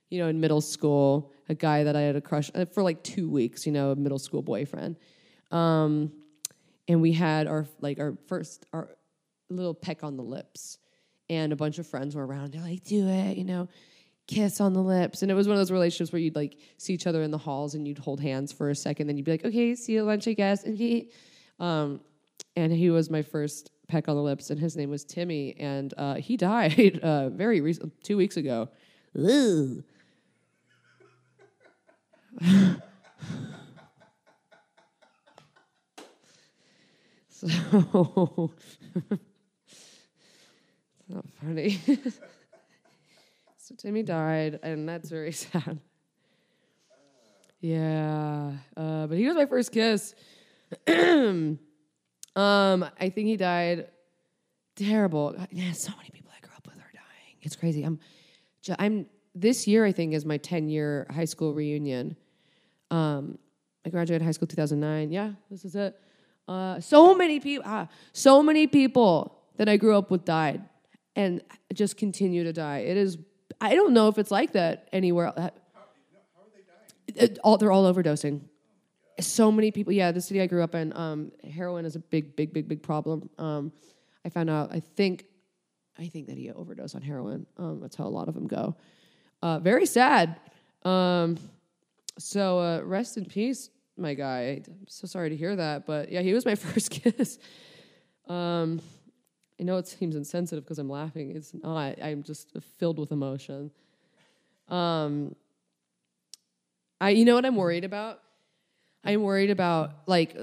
you 0.09 0.19
know, 0.19 0.27
in 0.27 0.41
middle 0.41 0.61
school, 0.61 1.33
a 1.49 1.55
guy 1.55 1.85
that 1.85 1.95
I 1.95 2.01
had 2.01 2.17
a 2.17 2.21
crush 2.21 2.51
uh, 2.57 2.65
for 2.65 2.83
like 2.83 3.05
two 3.05 3.31
weeks. 3.31 3.65
You 3.65 3.73
know, 3.73 3.93
a 3.93 3.97
middle 3.97 4.19
school 4.19 4.43
boyfriend. 4.43 4.97
Um, 5.53 6.13
and 6.89 7.01
we 7.01 7.13
had 7.13 7.47
our 7.47 7.67
like 7.81 8.01
our 8.01 8.17
first 8.27 8.67
our 8.73 8.91
little 9.49 9.75
peck 9.75 10.03
on 10.03 10.17
the 10.17 10.25
lips, 10.25 10.79
and 11.29 11.53
a 11.53 11.57
bunch 11.57 11.79
of 11.79 11.87
friends 11.87 12.17
were 12.17 12.27
around. 12.27 12.53
They're 12.53 12.63
like, 12.63 12.83
"Do 12.83 13.07
it," 13.07 13.37
you 13.37 13.45
know, 13.45 13.69
kiss 14.31 14.61
on 14.61 14.73
the 14.73 14.83
lips. 14.83 15.23
And 15.23 15.31
it 15.31 15.35
was 15.35 15.49
one 15.49 15.57
of 15.57 15.61
those 15.61 15.73
relationships 15.73 16.13
where 16.13 16.21
you'd 16.21 16.37
like 16.37 16.59
see 16.79 16.95
each 16.95 17.07
other 17.07 17.23
in 17.23 17.31
the 17.31 17.39
halls 17.39 17.75
and 17.75 17.87
you'd 17.87 17.99
hold 17.99 18.21
hands 18.21 18.53
for 18.53 18.71
a 18.71 18.75
second, 18.75 19.07
then 19.07 19.17
you'd 19.17 19.25
be 19.25 19.33
like, 19.33 19.45
okay, 19.45 19.75
see 19.75 19.95
you 19.95 20.01
at 20.01 20.07
lunch, 20.07 20.29
I 20.29 20.35
guess. 20.35 20.65
And 20.65 20.77
he, 20.77 21.11
um, 21.59 22.01
and 22.57 22.73
he 22.73 22.91
was 22.91 23.11
my 23.11 23.23
first 23.23 23.71
peck 23.89 24.09
on 24.09 24.17
the 24.17 24.23
lips, 24.23 24.51
and 24.51 24.61
his 24.61 24.77
name 24.77 24.91
was 24.91 25.05
Timmy, 25.05 25.57
and 25.59 25.93
uh, 25.99 26.15
he 26.15 26.37
died 26.37 26.99
uh, 27.03 27.29
very 27.31 27.61
recent, 27.61 27.93
two 28.03 28.17
weeks 28.17 28.37
ago. 28.37 28.69
So, 37.41 37.47
it's 39.11 39.21
not 41.09 41.25
funny 41.41 41.81
so 43.71 43.77
Timmy 43.77 44.03
died, 44.03 44.59
and 44.65 44.89
that's 44.89 45.09
very 45.09 45.31
sad. 45.45 45.79
Yeah, 47.61 48.53
uh, 48.77 49.07
but 49.07 49.17
he 49.17 49.27
was 49.29 49.37
my 49.37 49.47
first 49.47 49.71
kiss. 49.71 50.13
um, 50.89 51.59
I 52.35 53.11
think 53.11 53.29
he 53.29 53.37
died 53.37 53.87
terrible. 54.75 55.37
Yeah, 55.53 55.71
so 55.71 55.93
many 55.97 56.11
people 56.11 56.33
I 56.37 56.41
grew 56.41 56.53
up 56.57 56.67
with 56.67 56.79
are 56.79 56.93
dying. 56.93 57.37
It's 57.43 57.55
crazy. 57.55 57.85
I'm, 57.85 58.01
I'm. 58.79 59.07
This 59.37 59.69
year, 59.69 59.85
I 59.85 59.93
think, 59.93 60.15
is 60.15 60.25
my 60.25 60.39
10 60.39 60.69
year 60.69 61.07
high 61.09 61.25
school 61.25 61.55
reunion. 61.55 62.17
Um, 62.91 63.39
I 63.87 63.91
graduated 63.91 64.25
high 64.25 64.33
school 64.33 64.49
2009. 64.49 65.13
Yeah, 65.13 65.31
this 65.49 65.65
is 65.65 65.77
it. 65.77 65.97
Uh, 66.49 66.81
so 66.81 67.15
many 67.15 67.39
people, 67.39 67.65
ah, 67.69 67.87
so 68.13 68.43
many 68.43 68.67
people 68.67 69.39
that 69.59 69.69
I 69.69 69.77
grew 69.77 69.97
up 69.97 70.11
with 70.11 70.25
died, 70.25 70.65
and 71.15 71.41
just 71.73 71.97
continue 71.97 72.43
to 72.43 72.53
die. 72.53 72.79
It 72.79 72.97
is. 72.97 73.17
I 73.61 73.75
don't 73.75 73.93
know 73.93 74.09
if 74.09 74.19
it's 74.19 74.31
like 74.31 74.53
that 74.53 74.89
anywhere. 74.93 75.33
else. 75.37 75.51
It- 77.15 77.39
all, 77.43 77.59
they're 77.59 77.73
all 77.73 77.93
overdosing. 77.93 78.43
So 79.21 79.53
many 79.53 79.71
people. 79.71 79.93
Yeah, 79.93 80.13
the 80.13 80.21
city 80.21 80.41
I 80.41 80.47
grew 80.47 80.63
up 80.63 80.75
in, 80.75 80.97
um, 80.97 81.33
heroin 81.45 81.85
is 81.85 81.95
a 81.95 81.99
big, 81.99 82.37
big, 82.37 82.53
big, 82.55 82.69
big 82.69 82.83
problem. 82.83 83.29
Um, 83.37 83.73
I 84.25 84.31
found 84.31 84.49
out. 84.49 84.73
I 84.73 84.81
think, 84.81 85.27
I 85.99 86.07
think 86.07 86.29
that 86.29 86.39
he 86.39 86.51
overdosed 86.51 86.95
on 86.95 87.03
heroin. 87.03 87.47
Um, 87.59 87.81
that's 87.81 87.97
how 87.97 88.07
a 88.07 88.09
lot 88.09 88.29
of 88.29 88.35
them 88.35 88.47
go. 88.47 88.77
Uh, 89.43 89.59
very 89.59 89.85
sad. 89.87 90.41
Um, 90.85 91.37
so 92.19 92.59
uh, 92.61 92.81
rest 92.85 93.17
in 93.19 93.25
peace, 93.27 93.71
my 93.97 94.15
guy. 94.15 94.63
I'm 94.67 94.87
so 94.89 95.07
sorry 95.07 95.31
to 95.31 95.37
hear 95.37 95.57
that, 95.57 95.87
but 95.87 96.11
yeah, 96.11 96.21
he 96.23 96.33
was 96.33 96.47
my 96.47 96.55
first 96.67 96.91
kiss. 96.91 97.39
Um, 98.27 98.81
I 99.61 99.63
know 99.63 99.77
it 99.77 99.87
seems 99.87 100.17
insensitive 100.17 100.65
because 100.65 100.79
I'm 100.79 100.89
laughing. 100.89 101.37
It's 101.37 101.53
not. 101.53 102.03
I'm 102.03 102.23
just 102.23 102.51
filled 102.79 102.99
with 102.99 103.13
emotion. 103.13 103.71
Um, 104.69 105.37
I, 107.01 107.11
you 107.11 107.27
know 107.27 107.35
what 107.35 107.45
I'm 107.45 107.57
worried 107.57 107.85
about? 107.85 108.21
I'm 109.05 109.23
worried 109.23 109.51
about 109.51 109.93
like 110.07 110.37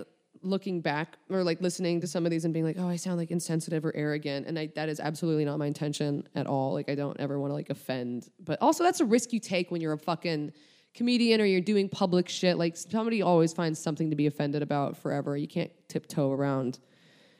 looking 0.44 0.82
back 0.82 1.18
or 1.30 1.44
like 1.44 1.62
listening 1.62 2.02
to 2.02 2.08
some 2.08 2.26
of 2.26 2.32
these 2.32 2.46
and 2.46 2.54
being 2.54 2.66
like, 2.66 2.78
oh, 2.78 2.88
I 2.88 2.96
sound 2.96 3.18
like 3.18 3.32
insensitive 3.32 3.86
or 3.86 3.96
arrogant, 3.96 4.46
and 4.46 4.58
I, 4.58 4.72
that 4.76 4.88
is 4.88 5.00
absolutely 5.00 5.46
not 5.46 5.58
my 5.58 5.66
intention 5.66 6.28
at 6.36 6.46
all. 6.46 6.74
Like, 6.74 6.90
I 6.90 6.96
don't 6.96 7.20
ever 7.20 7.40
want 7.40 7.52
to 7.52 7.56
like 7.56 7.70
offend, 7.72 8.30
but 8.40 8.62
also 8.62 8.84
that's 8.84 9.00
a 9.00 9.06
risk 9.06 9.34
you 9.34 9.40
take 9.40 9.72
when 9.72 9.82
you're 9.82 9.94
a 9.94 9.98
fucking 9.98 10.54
comedian 10.94 11.42
or 11.42 11.46
you're 11.46 11.62
doing 11.62 11.90
public 11.90 12.30
shit. 12.30 12.58
Like, 12.58 12.78
somebody 12.78 13.22
always 13.22 13.52
finds 13.54 13.80
something 13.80 14.12
to 14.12 14.16
be 14.16 14.28
offended 14.28 14.62
about 14.62 14.98
forever. 14.98 15.36
You 15.36 15.48
can't 15.48 15.72
tiptoe 15.88 16.32
around, 16.32 16.80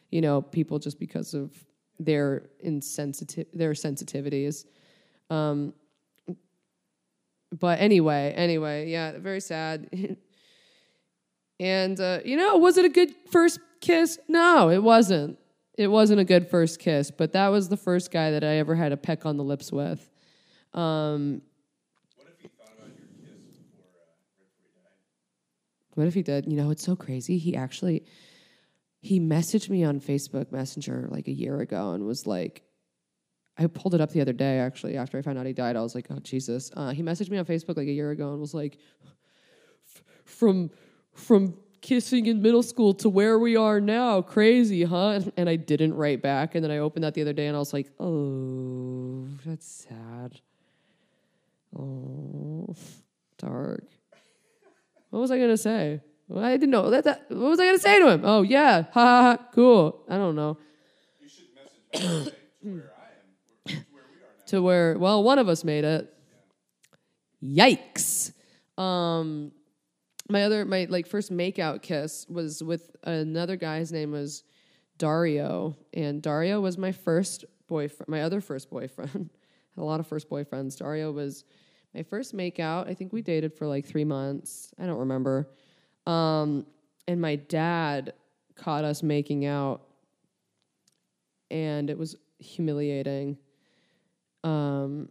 you 0.10 0.22
know, 0.22 0.42
people 0.42 0.80
just 0.80 1.00
because 1.00 1.34
of 1.34 1.52
their 2.00 2.50
insensitive 2.60 3.48
their 3.54 3.72
sensitivities. 3.72 4.66
Um, 5.30 5.74
but 7.58 7.80
anyway, 7.80 8.34
anyway, 8.36 8.90
yeah, 8.90 9.18
very 9.18 9.40
sad. 9.40 9.90
and 11.60 12.00
uh, 12.00 12.20
you 12.26 12.38
know, 12.38 12.58
was 12.58 12.78
it 12.78 12.86
a 12.86 12.90
good 12.90 13.14
first 13.32 13.60
kiss? 13.82 14.20
No, 14.28 14.70
it 14.70 14.84
wasn't. 14.84 15.38
It 15.78 15.88
wasn't 15.88 16.20
a 16.20 16.24
good 16.24 16.50
first 16.50 16.80
kiss, 16.80 17.12
but 17.12 17.34
that 17.34 17.50
was 17.50 17.70
the 17.70 17.78
first 17.78 18.12
guy 18.12 18.32
that 18.32 18.44
I 18.44 18.56
ever 18.56 18.74
had 18.76 18.92
a 18.92 18.98
peck 18.98 19.26
on 19.26 19.38
the 19.38 19.44
lips 19.44 19.72
with. 19.72 20.10
Um, 20.74 21.42
What 22.16 22.28
if 22.28 22.34
uh, 22.34 22.42
he 22.42 22.48
died? 22.48 22.92
what 25.94 26.08
if 26.08 26.14
he 26.16 26.24
did? 26.24 26.48
You 26.48 26.58
know, 26.58 26.72
it's 26.72 26.84
so 26.84 26.96
crazy. 26.96 27.38
He 27.38 27.56
actually 27.56 28.06
he 29.08 29.22
messaged 29.22 29.70
me 29.70 29.86
on 29.86 30.02
Facebook 30.02 30.52
Messenger 30.52 31.08
like 31.10 31.30
a 31.30 31.32
year 31.32 31.62
ago 31.62 31.92
and 31.92 32.06
was 32.06 32.28
like, 32.28 32.64
I 33.58 33.66
pulled 33.68 33.96
it 33.96 34.02
up 34.02 34.12
the 34.12 34.20
other 34.20 34.34
day 34.34 34.60
actually 34.60 34.98
after 34.98 35.18
I 35.18 35.22
found 35.22 35.38
out 35.38 35.46
he 35.46 35.54
died. 35.54 35.78
I 35.78 35.82
was 35.82 35.96
like, 35.96 36.08
oh 36.10 36.20
Jesus. 36.20 36.72
Uh, 36.76 36.90
he 36.92 37.02
messaged 37.02 37.30
me 37.30 37.38
on 37.38 37.46
Facebook 37.46 37.78
like 37.78 37.88
a 37.88 37.92
year 37.92 38.12
ago 38.12 38.32
and 38.32 38.42
was 38.42 38.54
like, 38.54 38.78
from 40.26 40.70
from 41.14 41.56
kissing 41.82 42.26
in 42.26 42.42
middle 42.42 42.62
school 42.62 42.94
to 42.96 43.08
where 43.08 43.40
we 43.40 43.56
are 43.56 43.80
now, 43.80 44.22
crazy, 44.22 44.84
huh? 44.84 45.22
And 45.38 45.50
I 45.50 45.56
didn't 45.56 45.96
write 45.96 46.22
back. 46.22 46.54
And 46.54 46.64
then 46.64 46.70
I 46.70 46.80
opened 46.80 47.06
that 47.06 47.14
the 47.14 47.22
other 47.22 47.34
day 47.34 47.48
and 47.48 47.56
I 47.56 47.60
was 47.60 47.72
like, 47.72 47.90
oh, 48.00 49.26
that's 49.46 49.88
sad. 49.90 50.42
Oh, 51.80 52.76
dark. 53.38 53.86
What 55.12 55.20
was 55.20 55.32
I 55.32 55.40
gonna 55.40 55.56
say? 55.56 56.02
Well, 56.28 56.44
I 56.44 56.52
didn't 56.52 56.72
know. 56.72 56.90
That, 56.90 57.06
that. 57.06 57.26
What 57.30 57.50
was 57.50 57.60
I 57.60 57.66
gonna 57.66 57.80
say 57.80 58.00
to 58.00 58.10
him? 58.10 58.22
Oh 58.26 58.42
yeah, 58.42 58.84
ha 58.84 58.90
ha, 58.94 59.22
ha. 59.22 59.48
Cool. 59.54 60.04
I 60.10 60.18
don't 60.18 60.36
know. 60.36 60.58
You 61.22 61.30
should 61.30 61.46
message 61.56 61.80
me 61.94 62.32
to 62.64 62.72
where 62.72 62.94
I 62.98 63.74
am, 63.74 63.74
where, 63.74 63.76
to 63.76 63.86
where 63.92 64.04
we 64.12 64.18
are 64.18 64.36
now. 64.38 64.46
to 64.48 64.62
where 64.62 64.98
well 64.98 65.24
one 65.24 65.40
of 65.40 65.48
us 65.48 65.64
made 65.64 65.86
it. 65.86 66.14
Yikes. 67.42 68.34
Um 68.78 69.54
my 70.30 70.44
other 70.44 70.66
my 70.66 70.88
like 70.90 71.08
first 71.08 71.32
makeout 71.32 71.82
kiss 71.82 72.26
was 72.28 72.62
with 72.62 72.94
another 73.04 73.56
guy. 73.56 73.80
His 73.80 73.94
name 73.94 74.12
was 74.12 74.44
dario. 74.98 75.78
And 75.94 76.22
dario 76.22 76.60
was 76.60 76.78
my 76.78 76.92
first 76.92 77.46
boyfriend 77.68 78.10
my 78.10 78.24
other 78.24 78.42
first 78.42 78.70
boyfriend. 78.70 79.12
Had 79.76 79.82
a 79.82 79.86
lot 79.86 80.02
of 80.02 80.08
first 80.08 80.30
boyfriends. 80.30 80.78
Dario 80.78 81.12
was 81.14 81.46
my 81.94 82.04
first 82.04 82.36
makeout. 82.36 82.90
I 82.90 82.94
think 82.96 83.14
we 83.14 83.22
dated 83.22 83.54
for 83.54 83.66
like 83.66 83.86
three 83.86 84.04
months. 84.04 84.74
I 84.78 84.86
don't 84.86 85.00
remember 85.00 85.48
um 86.08 86.66
and 87.08 87.22
my 87.22 87.36
dad 87.36 88.14
caught 88.56 88.84
us 88.84 89.04
making 89.04 89.46
out 89.46 89.82
and 91.52 91.90
it 91.90 91.98
was 91.98 92.16
humiliating 92.40 93.38
um 94.44 95.10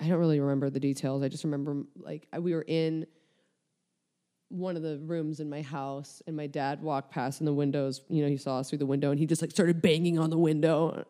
I 0.00 0.06
don't 0.06 0.18
really 0.18 0.38
remember 0.38 0.70
the 0.70 0.78
details. 0.80 1.22
I 1.22 1.28
just 1.28 1.44
remember 1.44 1.82
like 1.96 2.28
we 2.38 2.54
were 2.54 2.64
in 2.66 3.06
one 4.48 4.76
of 4.76 4.82
the 4.82 4.98
rooms 4.98 5.40
in 5.40 5.50
my 5.50 5.60
house 5.60 6.22
and 6.26 6.36
my 6.36 6.46
dad 6.46 6.80
walked 6.80 7.10
past 7.10 7.40
in 7.40 7.46
the 7.46 7.52
windows, 7.52 8.02
you 8.08 8.22
know, 8.22 8.28
he 8.28 8.36
saw 8.36 8.58
us 8.58 8.68
through 8.68 8.78
the 8.78 8.86
window 8.86 9.10
and 9.10 9.18
he 9.18 9.26
just 9.26 9.42
like 9.42 9.50
started 9.50 9.82
banging 9.82 10.18
on 10.18 10.30
the 10.30 10.38
window 10.38 11.04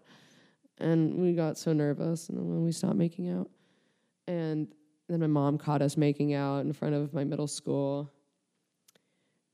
and 0.78 1.14
we 1.16 1.34
got 1.34 1.58
so 1.58 1.72
nervous 1.72 2.28
and 2.28 2.38
then 2.38 2.64
we 2.64 2.72
stopped 2.72 2.96
making 2.96 3.28
out. 3.28 3.50
And 4.26 4.68
then 5.08 5.20
my 5.20 5.26
mom 5.26 5.58
caught 5.58 5.82
us 5.82 5.96
making 5.96 6.34
out 6.34 6.60
in 6.60 6.72
front 6.72 6.94
of 6.94 7.12
my 7.12 7.24
middle 7.24 7.46
school. 7.46 8.12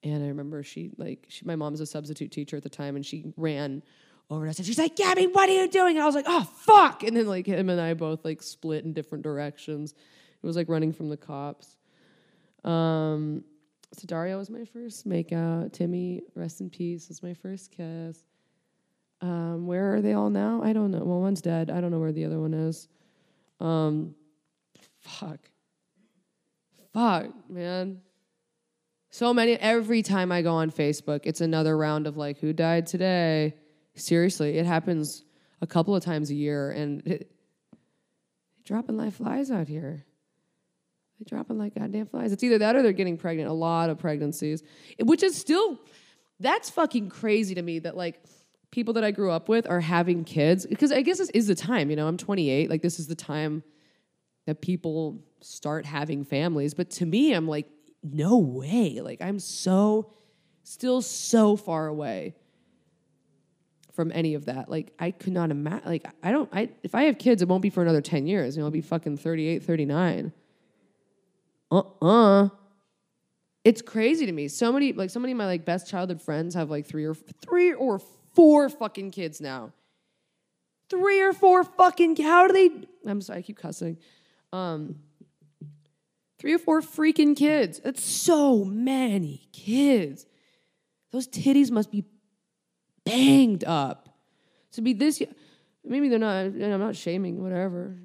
And 0.04 0.22
I 0.22 0.28
remember 0.28 0.62
she 0.62 0.90
like 0.98 1.26
she, 1.28 1.44
my 1.44 1.56
mom's 1.56 1.80
a 1.80 1.86
substitute 1.86 2.30
teacher 2.30 2.56
at 2.56 2.62
the 2.62 2.68
time 2.68 2.94
and 2.94 3.04
she 3.04 3.32
ran 3.36 3.82
over 4.30 4.44
to 4.44 4.50
us 4.50 4.58
and 4.58 4.66
she's 4.66 4.78
like, 4.78 4.96
Gabby, 4.96 5.26
what 5.26 5.48
are 5.48 5.52
you 5.52 5.68
doing? 5.68 5.96
And 5.96 6.02
I 6.02 6.06
was 6.06 6.14
like, 6.14 6.26
oh 6.28 6.44
fuck. 6.44 7.02
And 7.02 7.16
then 7.16 7.26
like 7.26 7.46
him 7.46 7.70
and 7.70 7.80
I 7.80 7.94
both 7.94 8.24
like 8.24 8.42
split 8.42 8.84
in 8.84 8.92
different 8.92 9.24
directions. 9.24 9.94
It 10.42 10.46
was 10.46 10.56
like 10.56 10.68
running 10.68 10.92
from 10.92 11.08
the 11.08 11.16
cops. 11.16 11.76
Um 12.64 13.44
so 13.94 14.06
Dario 14.06 14.38
was 14.38 14.50
my 14.50 14.64
first 14.64 15.08
makeout. 15.08 15.72
Timmy, 15.72 16.22
rest 16.34 16.60
in 16.60 16.68
peace, 16.68 17.08
was 17.08 17.22
my 17.22 17.32
first 17.32 17.70
kiss. 17.70 18.24
Um, 19.20 19.66
where 19.66 19.94
are 19.94 20.02
they 20.02 20.12
all 20.12 20.30
now? 20.30 20.60
I 20.62 20.72
don't 20.72 20.90
know. 20.90 21.04
Well, 21.04 21.20
one's 21.20 21.40
dead. 21.40 21.70
I 21.70 21.80
don't 21.80 21.92
know 21.92 22.00
where 22.00 22.12
the 22.12 22.24
other 22.24 22.40
one 22.40 22.52
is. 22.52 22.88
Um, 23.60 24.16
fuck. 25.00 25.38
Fuck, 26.92 27.30
man. 27.48 28.00
So 29.14 29.32
many. 29.32 29.52
Every 29.52 30.02
time 30.02 30.32
I 30.32 30.42
go 30.42 30.54
on 30.54 30.72
Facebook, 30.72 31.20
it's 31.22 31.40
another 31.40 31.76
round 31.78 32.08
of 32.08 32.16
like, 32.16 32.40
who 32.40 32.52
died 32.52 32.88
today? 32.88 33.54
Seriously, 33.94 34.58
it 34.58 34.66
happens 34.66 35.24
a 35.60 35.68
couple 35.68 35.94
of 35.94 36.02
times 36.02 36.30
a 36.30 36.34
year, 36.34 36.72
and 36.72 37.00
it, 37.06 37.30
dropping 38.64 38.96
like 38.96 39.12
flies 39.12 39.52
out 39.52 39.68
here. 39.68 40.04
They're 41.20 41.38
dropping 41.38 41.58
like 41.58 41.76
goddamn 41.76 42.06
flies. 42.06 42.32
It's 42.32 42.42
either 42.42 42.58
that 42.58 42.74
or 42.74 42.82
they're 42.82 42.90
getting 42.90 43.16
pregnant. 43.16 43.48
A 43.48 43.52
lot 43.52 43.88
of 43.88 43.98
pregnancies, 43.98 44.64
which 44.98 45.22
is 45.22 45.36
still 45.36 45.78
that's 46.40 46.68
fucking 46.70 47.08
crazy 47.08 47.54
to 47.54 47.62
me. 47.62 47.78
That 47.78 47.96
like 47.96 48.20
people 48.72 48.94
that 48.94 49.04
I 49.04 49.12
grew 49.12 49.30
up 49.30 49.48
with 49.48 49.70
are 49.70 49.78
having 49.78 50.24
kids 50.24 50.66
because 50.66 50.90
I 50.90 51.02
guess 51.02 51.18
this 51.18 51.30
is 51.30 51.46
the 51.46 51.54
time. 51.54 51.88
You 51.88 51.94
know, 51.94 52.08
I'm 52.08 52.16
28. 52.16 52.68
Like 52.68 52.82
this 52.82 52.98
is 52.98 53.06
the 53.06 53.14
time 53.14 53.62
that 54.46 54.60
people 54.60 55.22
start 55.40 55.86
having 55.86 56.24
families. 56.24 56.74
But 56.74 56.90
to 56.90 57.06
me, 57.06 57.32
I'm 57.32 57.46
like, 57.46 57.68
no 58.04 58.38
way. 58.38 59.00
Like 59.00 59.20
I'm 59.22 59.38
so 59.38 60.12
still 60.62 61.02
so 61.02 61.56
far 61.56 61.86
away 61.86 62.34
from 63.94 64.10
any 64.14 64.34
of 64.34 64.46
that. 64.46 64.68
Like 64.68 64.92
I 64.98 65.10
could 65.10 65.32
not 65.32 65.50
imagine 65.50 65.88
like 65.88 66.04
I 66.22 66.30
don't 66.30 66.48
I 66.52 66.70
if 66.82 66.94
I 66.94 67.04
have 67.04 67.18
kids 67.18 67.42
it 67.42 67.48
won't 67.48 67.62
be 67.62 67.70
for 67.70 67.82
another 67.82 68.00
10 68.00 68.26
years. 68.26 68.56
You 68.56 68.60
know, 68.60 68.66
I'll 68.66 68.72
be 68.72 68.80
fucking 68.80 69.16
38, 69.16 69.62
39. 69.62 70.32
Uh-uh. 71.70 72.48
It's 73.64 73.80
crazy 73.80 74.26
to 74.26 74.32
me. 74.32 74.48
So 74.48 74.72
many 74.72 74.92
like 74.92 75.10
so 75.10 75.20
many 75.20 75.32
of 75.32 75.38
my 75.38 75.46
like 75.46 75.64
best 75.64 75.88
childhood 75.88 76.20
friends 76.20 76.54
have 76.54 76.70
like 76.70 76.86
three 76.86 77.04
or 77.04 77.14
three 77.14 77.72
or 77.72 78.00
four 78.34 78.68
fucking 78.68 79.12
kids 79.12 79.40
now. 79.40 79.72
Three 80.90 81.22
or 81.22 81.32
four 81.32 81.64
fucking 81.64 82.16
how 82.16 82.46
do 82.48 82.52
they 82.52 82.86
I'm 83.08 83.20
sorry, 83.22 83.38
I 83.38 83.42
keep 83.42 83.58
cussing. 83.58 83.98
Um 84.52 84.96
three 86.44 86.52
or 86.52 86.58
four 86.58 86.82
freaking 86.82 87.34
kids. 87.34 87.80
That's 87.82 88.04
so 88.04 88.66
many 88.66 89.48
kids. 89.50 90.26
Those 91.10 91.26
titties 91.26 91.70
must 91.70 91.90
be 91.90 92.04
banged 93.06 93.64
up. 93.64 94.10
To 94.72 94.82
be 94.82 94.92
this, 94.92 95.22
maybe 95.82 96.10
they're 96.10 96.18
not. 96.18 96.44
And 96.44 96.62
I'm 96.62 96.80
not 96.80 96.96
shaming. 96.96 97.42
Whatever. 97.42 97.96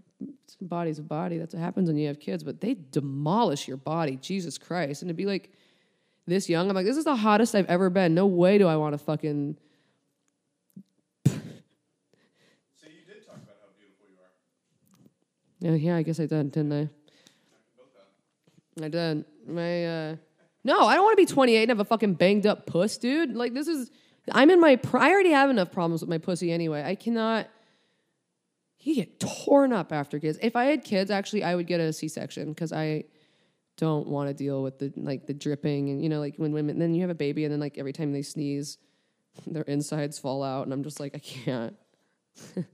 Body's 0.62 1.00
a 1.00 1.02
body. 1.04 1.38
That's 1.38 1.54
what 1.54 1.62
happens 1.62 1.90
when 1.90 1.98
you 1.98 2.08
have 2.08 2.22
kids. 2.22 2.46
But 2.46 2.62
they 2.62 2.78
demolish 2.92 3.68
your 3.68 3.76
body. 3.76 4.16
Jesus 4.16 4.58
Christ. 4.58 5.02
And 5.02 5.10
to 5.10 5.14
be 5.14 5.26
like 5.26 5.52
this 6.26 6.48
young, 6.48 6.70
I'm 6.70 6.76
like, 6.78 6.86
this 6.86 6.96
is 6.96 7.04
the 7.04 7.18
hottest 7.18 7.56
I've 7.56 7.66
ever 7.66 7.90
been. 7.90 8.14
No 8.14 8.26
way 8.26 8.58
do 8.58 8.68
I 8.68 8.78
want 8.78 8.94
to 8.94 9.00
fucking. 9.00 9.58
So 11.26 11.36
you 12.88 13.04
did 13.06 13.28
talk 13.28 13.36
about 13.36 13.58
how 13.60 13.68
beautiful 13.78 14.08
you 14.08 14.16
are. 14.24 15.78
Yeah, 15.78 15.92
yeah. 15.92 15.98
I 15.98 16.04
guess 16.04 16.22
I 16.22 16.26
did, 16.26 16.54
didn't 16.54 16.72
I? 16.72 16.99
I 18.84 18.90
did. 18.90 19.26
My 19.48 19.86
uh 19.86 20.16
no, 20.64 20.86
I 20.86 20.96
don't 20.96 21.04
want 21.04 21.18
to 21.18 21.26
be 21.26 21.26
28 21.26 21.62
and 21.62 21.70
have 21.70 21.80
a 21.80 21.86
fucking 21.86 22.16
banged 22.16 22.46
up 22.46 22.66
puss, 22.66 22.98
dude. 22.98 23.36
Like 23.36 23.54
this 23.54 23.68
is 23.68 23.90
I'm 24.32 24.50
in 24.50 24.60
my 24.60 24.76
pri- 24.76 25.08
I 25.08 25.12
already 25.12 25.32
have 25.32 25.50
enough 25.50 25.72
problems 25.72 26.02
with 26.02 26.10
my 26.10 26.18
pussy 26.18 26.52
anyway. 26.52 26.84
I 26.84 26.96
cannot 26.96 27.48
you 28.82 28.96
get 28.96 29.20
torn 29.20 29.74
up 29.74 29.92
after 29.92 30.20
kids. 30.20 30.38
If 30.42 30.56
I 30.56 30.66
had 30.66 30.84
kids, 30.84 31.12
actually 31.12 31.44
I 31.44 31.56
would 31.56 31.68
get 31.68 31.80
a 31.80 31.92
C-section 31.92 32.54
cuz 32.56 32.72
I 32.72 33.06
don't 33.78 34.08
want 34.08 34.30
to 34.30 34.34
deal 34.34 34.62
with 34.62 34.80
the 34.80 34.92
like 34.98 35.26
the 35.26 35.34
dripping 35.34 35.90
and 35.90 36.04
you 36.04 36.10
know 36.10 36.20
like 36.20 36.36
when 36.36 36.52
women 36.52 36.80
then 36.80 36.94
you 36.94 37.02
have 37.02 37.10
a 37.10 37.16
baby 37.16 37.46
and 37.46 37.54
then 37.54 37.60
like 37.60 37.78
every 37.78 37.94
time 37.94 38.12
they 38.12 38.22
sneeze 38.22 38.78
their 39.48 39.64
insides 39.64 40.20
fall 40.20 40.44
out 40.44 40.66
and 40.66 40.74
I'm 40.74 40.84
just 40.84 41.00
like 41.00 41.16
I 41.16 41.20
can't. 41.20 41.76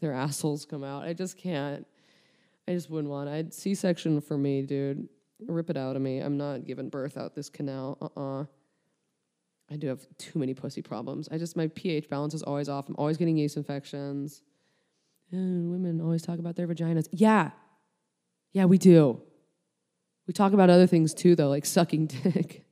their 0.00 0.12
assholes 0.12 0.64
come 0.64 0.84
out. 0.84 1.02
I 1.04 1.12
just 1.12 1.36
can't. 1.36 1.86
I 2.66 2.72
just 2.72 2.90
wouldn't 2.90 3.10
want. 3.10 3.28
I'd 3.28 3.52
C-section 3.52 4.20
for 4.20 4.38
me, 4.38 4.62
dude. 4.62 5.08
Rip 5.46 5.70
it 5.70 5.76
out 5.76 5.96
of 5.96 6.02
me. 6.02 6.20
I'm 6.20 6.36
not 6.36 6.64
giving 6.64 6.88
birth 6.88 7.16
out 7.16 7.34
this 7.34 7.50
canal. 7.50 7.98
Uh-uh. 8.00 8.44
I 9.70 9.76
do 9.76 9.88
have 9.88 10.06
too 10.18 10.38
many 10.38 10.54
pussy 10.54 10.82
problems. 10.82 11.28
I 11.30 11.38
just 11.38 11.56
my 11.56 11.68
pH 11.68 12.08
balance 12.08 12.34
is 12.34 12.42
always 12.42 12.68
off. 12.68 12.88
I'm 12.88 12.96
always 12.96 13.16
getting 13.16 13.36
yeast 13.36 13.56
infections. 13.56 14.42
Uh, 15.32 15.36
women 15.36 16.00
always 16.00 16.22
talk 16.22 16.38
about 16.38 16.54
their 16.54 16.68
vaginas. 16.68 17.08
Yeah, 17.10 17.50
yeah, 18.52 18.66
we 18.66 18.78
do. 18.78 19.20
We 20.26 20.32
talk 20.32 20.52
about 20.52 20.70
other 20.70 20.86
things 20.86 21.12
too, 21.12 21.34
though, 21.34 21.48
like 21.48 21.66
sucking 21.66 22.06
dick. 22.24 22.64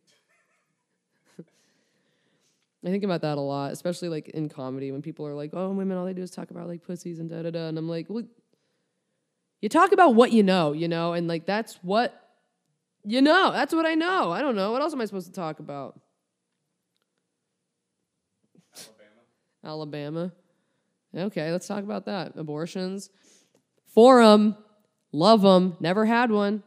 I 2.85 2.89
think 2.89 3.05
about 3.05 3.23
that 3.23 3.39
a 3.39 3.41
lot, 3.41 3.73
especially 3.73 4.09
like 4.09 4.29
in 4.31 4.49
comedy 4.49 4.91
when 4.91 5.03
people 5.03 5.27
are 5.27 5.35
like, 5.35 5.51
"Oh, 5.53 5.71
women, 5.71 5.97
all 5.97 6.05
they 6.05 6.13
do 6.13 6.23
is 6.23 6.31
talk 6.31 6.51
about 6.51 6.67
like 6.67 6.83
pussies 6.83 7.21
and 7.21 7.31
da 7.31 7.43
da 7.43 7.51
da," 7.51 7.69
and 7.69 7.79
I'm 7.79 7.89
like, 7.89 8.07
"Well, 8.09 8.25
you 9.63 9.69
talk 9.69 9.93
about 9.93 10.17
what 10.17 10.33
you 10.33 10.43
know, 10.43 10.73
you 10.73 10.89
know, 10.89 11.13
and 11.15 11.29
like 11.29 11.47
that's 11.47 11.79
what 11.83 12.21
you 13.05 13.23
know. 13.23 13.53
That's 13.53 13.73
what 13.73 13.87
I 13.87 13.95
know. 13.95 14.33
I 14.33 14.43
don't 14.43 14.57
know. 14.57 14.73
What 14.73 14.83
else 14.83 14.93
am 14.93 15.01
I 15.01 15.05
supposed 15.05 15.29
to 15.29 15.33
talk 15.33 15.61
about? 15.61 15.99
Alabama. 19.65 20.33
Alabama. 21.15 21.27
Okay, 21.29 21.53
let's 21.53 21.69
talk 21.69 21.85
about 21.85 22.07
that. 22.07 22.33
Abortions. 22.37 23.09
Forum. 23.95 24.57
Love 25.13 25.43
them. 25.43 25.77
Never 25.79 26.07
had 26.07 26.33
one. 26.33 26.65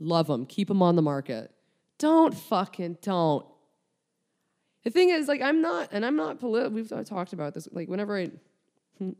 Love 0.00 0.26
them. 0.26 0.44
Keep 0.44 0.68
them 0.68 0.82
on 0.82 0.96
the 0.96 1.02
market. 1.02 1.52
Don't 1.98 2.34
fucking 2.34 2.98
don't. 3.02 3.46
The 4.84 4.90
thing 4.90 5.10
is, 5.10 5.28
like, 5.28 5.42
I'm 5.42 5.60
not, 5.60 5.90
and 5.92 6.04
I'm 6.04 6.16
not 6.16 6.40
political. 6.40 6.72
We've 6.72 6.88
talked 7.04 7.32
about 7.32 7.52
this. 7.52 7.68
Like, 7.72 7.88
whenever 7.88 8.16
I, 8.16 8.24
should 8.98 9.14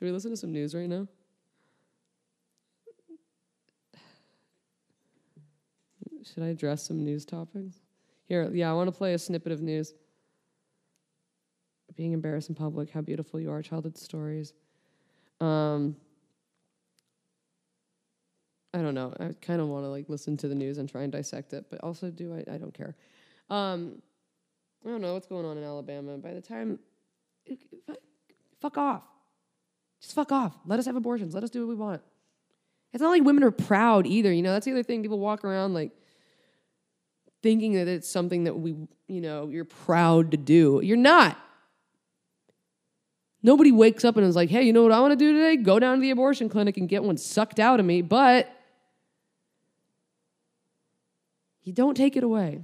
we 0.00 0.10
listen 0.10 0.32
to 0.32 0.36
some 0.36 0.52
news 0.52 0.74
right 0.74 0.88
now? 0.88 1.06
Should 6.32 6.42
I 6.42 6.48
address 6.48 6.82
some 6.82 7.04
news 7.04 7.24
topics? 7.24 7.76
Here, 8.24 8.50
yeah, 8.52 8.70
I 8.70 8.74
want 8.74 8.88
to 8.88 8.96
play 8.96 9.14
a 9.14 9.18
snippet 9.18 9.52
of 9.52 9.62
news. 9.62 9.94
Being 11.94 12.12
embarrassed 12.12 12.48
in 12.48 12.54
public, 12.54 12.90
how 12.90 13.00
beautiful 13.00 13.40
you 13.40 13.50
are, 13.50 13.62
childhood 13.62 13.96
stories. 13.96 14.52
Um, 15.40 15.96
I 18.74 18.78
don't 18.78 18.94
know. 18.94 19.14
I 19.18 19.30
kind 19.40 19.60
of 19.60 19.68
want 19.68 19.84
to 19.84 19.88
like 19.88 20.08
listen 20.08 20.36
to 20.38 20.48
the 20.48 20.54
news 20.54 20.78
and 20.78 20.88
try 20.88 21.02
and 21.02 21.12
dissect 21.12 21.52
it, 21.52 21.66
but 21.70 21.80
also 21.82 22.10
do 22.10 22.34
I? 22.34 22.54
I 22.54 22.58
don't 22.58 22.74
care. 22.74 22.96
Um, 23.48 24.02
I 24.84 24.90
don't 24.90 25.00
know 25.00 25.14
what's 25.14 25.26
going 25.26 25.46
on 25.46 25.56
in 25.56 25.64
Alabama. 25.64 26.18
By 26.18 26.34
the 26.34 26.42
time, 26.42 26.78
fuck 28.60 28.76
off. 28.76 29.04
Just 30.00 30.14
fuck 30.14 30.32
off. 30.32 30.54
Let 30.66 30.78
us 30.78 30.86
have 30.86 30.96
abortions. 30.96 31.32
Let 31.32 31.44
us 31.44 31.50
do 31.50 31.60
what 31.60 31.68
we 31.68 31.74
want. 31.74 32.02
It's 32.92 33.00
not 33.00 33.10
like 33.10 33.24
women 33.24 33.42
are 33.44 33.50
proud 33.50 34.06
either. 34.06 34.32
You 34.32 34.42
know, 34.42 34.52
that's 34.52 34.66
the 34.66 34.72
other 34.72 34.82
thing. 34.82 35.02
People 35.02 35.18
walk 35.18 35.44
around 35.44 35.72
like 35.72 35.92
thinking 37.46 37.74
that 37.74 37.86
it's 37.86 38.08
something 38.08 38.42
that 38.42 38.58
we, 38.58 38.74
you 39.06 39.20
know, 39.20 39.48
you're 39.48 39.64
proud 39.64 40.32
to 40.32 40.36
do. 40.36 40.80
You're 40.82 40.96
not. 40.96 41.38
Nobody 43.40 43.70
wakes 43.70 44.04
up 44.04 44.16
and 44.16 44.26
is 44.26 44.34
like, 44.34 44.50
hey, 44.50 44.64
you 44.64 44.72
know 44.72 44.82
what 44.82 44.90
I 44.90 44.98
want 44.98 45.12
to 45.12 45.16
do 45.16 45.32
today? 45.32 45.54
Go 45.54 45.78
down 45.78 45.98
to 45.98 46.00
the 46.00 46.10
abortion 46.10 46.48
clinic 46.48 46.76
and 46.76 46.88
get 46.88 47.04
one 47.04 47.16
sucked 47.16 47.60
out 47.60 47.78
of 47.78 47.86
me. 47.86 48.02
But 48.02 48.52
you 51.62 51.72
don't 51.72 51.96
take 51.96 52.16
it 52.16 52.24
away. 52.24 52.62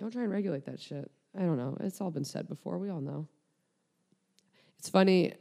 Don't 0.00 0.10
try 0.10 0.22
and 0.22 0.32
regulate 0.32 0.64
that 0.64 0.80
shit. 0.80 1.10
I 1.38 1.42
don't 1.42 1.58
know. 1.58 1.76
It's 1.80 2.00
all 2.00 2.10
been 2.10 2.24
said 2.24 2.48
before. 2.48 2.78
We 2.78 2.88
all 2.88 3.02
know. 3.02 3.28
It's 4.78 4.88
funny. 4.88 5.34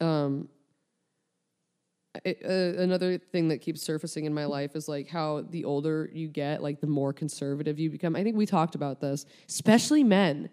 Um, 0.00 0.48
it, 2.24 2.38
uh, 2.44 2.80
another 2.80 3.18
thing 3.18 3.48
that 3.48 3.58
keeps 3.58 3.82
surfacing 3.82 4.24
in 4.24 4.34
my 4.34 4.44
life 4.44 4.76
is 4.76 4.88
like 4.88 5.08
how 5.08 5.44
the 5.50 5.64
older 5.64 6.08
you 6.12 6.28
get, 6.28 6.62
like 6.62 6.80
the 6.80 6.86
more 6.86 7.12
conservative 7.12 7.78
you 7.78 7.90
become. 7.90 8.14
I 8.14 8.22
think 8.22 8.36
we 8.36 8.46
talked 8.46 8.74
about 8.74 9.00
this, 9.00 9.26
especially 9.48 10.04
men. 10.04 10.50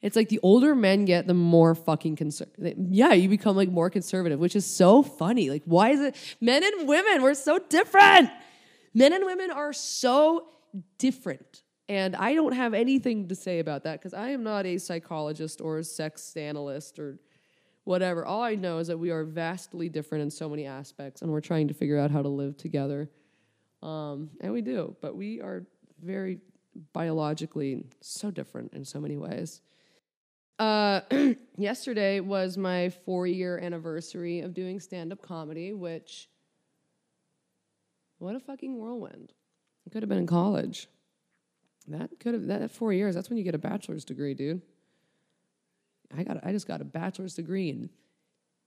It's 0.00 0.16
like 0.16 0.28
the 0.28 0.40
older 0.42 0.74
men 0.74 1.06
get, 1.06 1.26
the 1.26 1.34
more 1.34 1.74
fucking 1.74 2.16
conservative. 2.16 2.76
Yeah, 2.90 3.14
you 3.14 3.28
become 3.28 3.56
like 3.56 3.70
more 3.70 3.88
conservative, 3.90 4.38
which 4.38 4.54
is 4.54 4.66
so 4.66 5.02
funny. 5.02 5.50
Like, 5.50 5.62
why 5.64 5.90
is 5.90 6.00
it 6.00 6.36
men 6.40 6.62
and 6.62 6.86
women? 6.88 7.22
We're 7.22 7.34
so 7.34 7.58
different. 7.58 8.30
Men 8.92 9.12
and 9.12 9.24
women 9.24 9.50
are 9.50 9.72
so 9.72 10.46
different. 10.98 11.62
And 11.88 12.16
I 12.16 12.34
don't 12.34 12.52
have 12.52 12.72
anything 12.72 13.28
to 13.28 13.34
say 13.34 13.58
about 13.58 13.84
that 13.84 13.98
because 13.98 14.14
I 14.14 14.30
am 14.30 14.42
not 14.42 14.64
a 14.64 14.78
psychologist 14.78 15.60
or 15.60 15.78
a 15.78 15.84
sex 15.84 16.36
analyst 16.36 16.98
or 16.98 17.18
whatever. 17.84 18.24
All 18.24 18.42
I 18.42 18.54
know 18.54 18.78
is 18.78 18.88
that 18.88 18.98
we 18.98 19.10
are 19.10 19.24
vastly 19.24 19.88
different 19.88 20.22
in 20.22 20.30
so 20.30 20.48
many 20.48 20.66
aspects, 20.66 21.22
and 21.22 21.30
we're 21.30 21.40
trying 21.40 21.68
to 21.68 21.74
figure 21.74 21.98
out 21.98 22.10
how 22.10 22.22
to 22.22 22.28
live 22.28 22.56
together. 22.56 23.10
Um, 23.82 24.30
and 24.40 24.52
we 24.52 24.62
do, 24.62 24.96
but 25.00 25.14
we 25.14 25.40
are 25.40 25.66
very 26.02 26.38
biologically 26.92 27.84
so 28.00 28.30
different 28.30 28.72
in 28.72 28.84
so 28.84 29.00
many 29.00 29.16
ways. 29.16 29.60
Uh, 30.58 31.00
yesterday 31.58 32.20
was 32.20 32.56
my 32.56 32.88
four 33.04 33.26
year 33.26 33.58
anniversary 33.58 34.40
of 34.40 34.54
doing 34.54 34.80
stand 34.80 35.12
up 35.12 35.20
comedy, 35.20 35.72
which, 35.72 36.28
what 38.18 38.34
a 38.34 38.40
fucking 38.40 38.78
whirlwind. 38.78 39.32
I 39.86 39.90
could 39.90 40.02
have 40.02 40.08
been 40.08 40.18
in 40.18 40.26
college. 40.26 40.88
That 41.88 42.18
could 42.18 42.34
have, 42.34 42.46
that 42.46 42.70
four 42.70 42.92
years, 42.92 43.14
that's 43.14 43.28
when 43.28 43.36
you 43.36 43.44
get 43.44 43.54
a 43.54 43.58
bachelor's 43.58 44.04
degree, 44.04 44.32
dude. 44.32 44.62
I 46.16 46.22
got 46.22 46.44
I 46.44 46.52
just 46.52 46.66
got 46.66 46.80
a 46.80 46.84
bachelor's 46.84 47.34
degree 47.34 47.70
in 47.70 47.90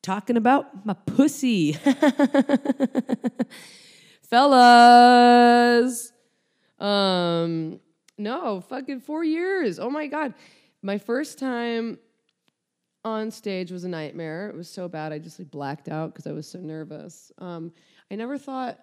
talking 0.01 0.37
about 0.37 0.85
my 0.85 0.93
pussy. 0.93 1.73
Fellas. 4.23 6.13
Um 6.79 7.79
no, 8.19 8.61
fucking 8.61 9.01
4 9.01 9.23
years. 9.23 9.79
Oh 9.79 9.89
my 9.89 10.07
god. 10.07 10.33
My 10.81 10.97
first 10.97 11.37
time 11.39 11.99
on 13.03 13.31
stage 13.31 13.71
was 13.71 13.83
a 13.83 13.89
nightmare. 13.89 14.49
It 14.49 14.55
was 14.55 14.69
so 14.69 14.87
bad 14.87 15.13
I 15.13 15.19
just 15.19 15.39
like 15.39 15.51
blacked 15.51 15.89
out 15.89 16.15
cuz 16.15 16.27
I 16.27 16.31
was 16.31 16.47
so 16.47 16.59
nervous. 16.59 17.31
Um 17.37 17.71
I 18.11 18.15
never 18.15 18.37
thought 18.37 18.79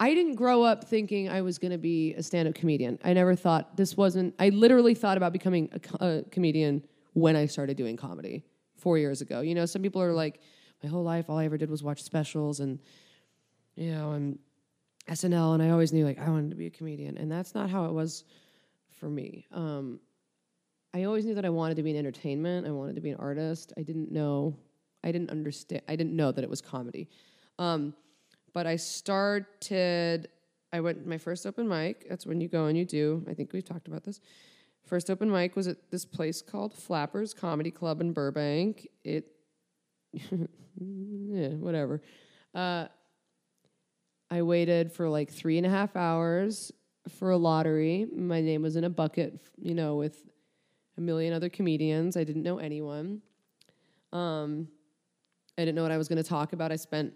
I 0.00 0.14
didn't 0.14 0.34
grow 0.34 0.62
up 0.64 0.82
thinking 0.82 1.28
I 1.28 1.42
was 1.42 1.58
going 1.58 1.70
to 1.70 1.78
be 1.78 2.14
a 2.14 2.24
stand-up 2.24 2.56
comedian. 2.56 2.98
I 3.04 3.12
never 3.12 3.36
thought 3.36 3.76
this 3.76 3.96
wasn't 3.96 4.34
I 4.38 4.48
literally 4.48 4.94
thought 4.94 5.16
about 5.16 5.32
becoming 5.32 5.70
a, 5.72 6.04
a 6.04 6.22
comedian 6.24 6.82
when 7.12 7.36
I 7.36 7.46
started 7.46 7.76
doing 7.76 7.96
comedy 7.96 8.44
four 8.76 8.98
years 8.98 9.20
ago. 9.20 9.40
You 9.40 9.54
know, 9.54 9.66
some 9.66 9.82
people 9.82 10.02
are 10.02 10.12
like, 10.12 10.40
my 10.82 10.88
whole 10.88 11.04
life, 11.04 11.26
all 11.28 11.38
I 11.38 11.44
ever 11.44 11.58
did 11.58 11.70
was 11.70 11.82
watch 11.82 12.02
specials 12.02 12.60
and, 12.60 12.80
you 13.76 13.92
know, 13.92 14.12
and 14.12 14.38
SNL, 15.08 15.54
and 15.54 15.62
I 15.62 15.70
always 15.70 15.92
knew 15.92 16.04
like 16.04 16.18
I 16.18 16.28
wanted 16.28 16.50
to 16.50 16.56
be 16.56 16.66
a 16.66 16.70
comedian, 16.70 17.18
and 17.18 17.30
that's 17.30 17.54
not 17.54 17.70
how 17.70 17.86
it 17.86 17.92
was 17.92 18.24
for 18.98 19.08
me. 19.08 19.46
Um, 19.52 20.00
I 20.94 21.04
always 21.04 21.24
knew 21.24 21.34
that 21.34 21.44
I 21.44 21.50
wanted 21.50 21.76
to 21.76 21.82
be 21.82 21.90
in 21.90 21.96
entertainment. 21.96 22.66
I 22.66 22.70
wanted 22.70 22.96
to 22.96 23.00
be 23.00 23.10
an 23.10 23.16
artist. 23.18 23.72
I 23.76 23.82
didn't 23.82 24.12
know, 24.12 24.56
I 25.02 25.10
didn't 25.10 25.30
understand, 25.30 25.82
I 25.88 25.96
didn't 25.96 26.14
know 26.14 26.30
that 26.30 26.44
it 26.44 26.50
was 26.50 26.60
comedy. 26.60 27.08
Um, 27.58 27.94
but 28.52 28.66
I 28.66 28.76
started. 28.76 30.28
I 30.74 30.80
went 30.80 31.06
my 31.06 31.18
first 31.18 31.46
open 31.46 31.68
mic. 31.68 32.08
That's 32.08 32.26
when 32.26 32.40
you 32.40 32.48
go 32.48 32.66
and 32.66 32.78
you 32.78 32.84
do. 32.84 33.24
I 33.28 33.34
think 33.34 33.52
we've 33.52 33.64
talked 33.64 33.88
about 33.88 34.04
this. 34.04 34.20
First 34.84 35.10
open 35.10 35.30
mic 35.30 35.56
was 35.56 35.68
at 35.68 35.90
this 35.90 36.04
place 36.04 36.42
called 36.42 36.74
Flappers 36.74 37.32
Comedy 37.32 37.70
Club 37.70 38.00
in 38.00 38.12
Burbank. 38.12 38.88
It, 39.04 39.26
yeah, 40.12 41.48
whatever. 41.48 42.02
Uh, 42.54 42.86
I 44.30 44.42
waited 44.42 44.92
for 44.92 45.08
like 45.08 45.30
three 45.30 45.58
and 45.58 45.66
a 45.66 45.70
half 45.70 45.94
hours 45.96 46.72
for 47.18 47.30
a 47.30 47.36
lottery. 47.36 48.06
My 48.14 48.40
name 48.40 48.62
was 48.62 48.76
in 48.76 48.84
a 48.84 48.90
bucket, 48.90 49.40
you 49.60 49.74
know, 49.74 49.96
with 49.96 50.22
a 50.98 51.00
million 51.00 51.32
other 51.32 51.48
comedians. 51.48 52.16
I 52.16 52.24
didn't 52.24 52.42
know 52.42 52.58
anyone. 52.58 53.22
Um, 54.12 54.68
I 55.56 55.62
didn't 55.62 55.74
know 55.74 55.82
what 55.82 55.92
I 55.92 55.98
was 55.98 56.08
going 56.08 56.22
to 56.22 56.28
talk 56.28 56.52
about. 56.52 56.72
I 56.72 56.76
spent 56.76 57.12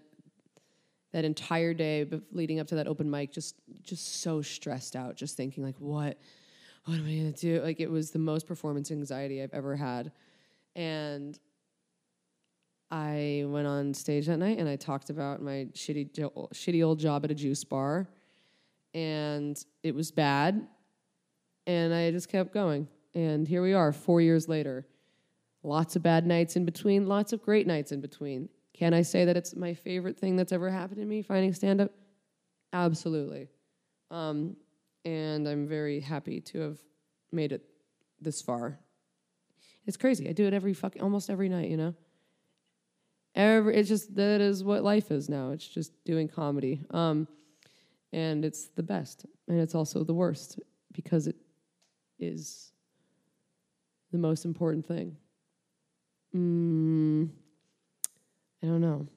that 1.13 1.25
entire 1.25 1.73
day 1.73 2.07
leading 2.31 2.59
up 2.59 2.67
to 2.67 2.75
that 2.75 2.87
open 2.87 3.09
mic 3.09 3.31
just 3.31 3.55
just 3.81 4.21
so 4.21 4.41
stressed 4.41 4.95
out, 4.95 5.15
just 5.15 5.37
thinking 5.37 5.63
like, 5.63 5.77
what, 5.79 6.19
what 6.87 6.99
am 6.99 7.05
I 7.05 7.31
to 7.31 7.31
do? 7.33 7.61
Like 7.61 7.81
it 7.81 7.91
was 7.91 8.11
the 8.11 8.19
most 8.19 8.47
performance 8.47 8.91
anxiety 8.91 9.43
I've 9.43 9.53
ever 9.53 9.75
had, 9.75 10.11
and 10.75 11.37
I 12.89 13.43
went 13.45 13.67
on 13.67 13.93
stage 13.93 14.27
that 14.27 14.37
night 14.37 14.57
and 14.57 14.69
I 14.69 14.77
talked 14.77 15.09
about 15.09 15.41
my 15.41 15.67
shitty 15.73 16.11
shitty 16.53 16.85
old 16.85 16.99
job 16.99 17.25
at 17.25 17.31
a 17.31 17.35
juice 17.35 17.65
bar, 17.65 18.07
and 18.93 19.61
it 19.83 19.93
was 19.93 20.11
bad, 20.11 20.65
and 21.65 21.93
I 21.93 22.09
just 22.11 22.29
kept 22.29 22.53
going, 22.53 22.87
and 23.13 23.45
here 23.45 23.61
we 23.61 23.73
are, 23.73 23.91
four 23.91 24.21
years 24.21 24.47
later. 24.47 24.87
Lots 25.63 25.97
of 25.97 26.03
bad 26.03 26.25
nights 26.25 26.55
in 26.55 26.63
between, 26.63 27.07
lots 27.07 27.33
of 27.33 27.41
great 27.41 27.67
nights 27.67 27.91
in 27.91 27.99
between. 27.99 28.47
Can 28.73 28.93
I 28.93 29.01
say 29.01 29.25
that 29.25 29.35
it's 29.35 29.55
my 29.55 29.73
favorite 29.73 30.17
thing 30.17 30.37
that's 30.37 30.53
ever 30.53 30.69
happened 30.69 31.01
to 31.01 31.05
me, 31.05 31.21
finding 31.21 31.51
stand 31.51 31.81
up? 31.81 31.91
Absolutely. 32.71 33.49
Um, 34.09 34.55
and 35.05 35.47
I'm 35.47 35.67
very 35.67 35.99
happy 35.99 36.41
to 36.41 36.59
have 36.59 36.77
made 37.31 37.51
it 37.51 37.63
this 38.19 38.41
far. 38.41 38.79
It's 39.85 39.97
crazy. 39.97 40.27
I 40.29 40.33
do 40.33 40.45
it 40.45 40.53
every 40.53 40.73
fucking 40.73 41.01
almost 41.01 41.29
every 41.29 41.49
night, 41.49 41.69
you 41.69 41.77
know? 41.77 41.95
Every 43.35 43.75
it's 43.75 43.87
just 43.87 44.15
that 44.15 44.41
is 44.41 44.63
what 44.63 44.83
life 44.83 45.11
is 45.11 45.29
now. 45.29 45.51
It's 45.51 45.67
just 45.67 45.91
doing 46.03 46.27
comedy. 46.27 46.81
Um, 46.91 47.27
and 48.11 48.43
it's 48.43 48.67
the 48.69 48.83
best. 48.83 49.25
And 49.47 49.59
it's 49.59 49.75
also 49.75 50.03
the 50.03 50.13
worst 50.13 50.59
because 50.91 51.27
it 51.27 51.35
is 52.19 52.71
the 54.11 54.17
most 54.17 54.45
important 54.45 54.85
thing. 54.87 55.15
Mm, 56.35 57.29
I 58.63 58.65
don't 58.65 58.81
know. 58.81 59.07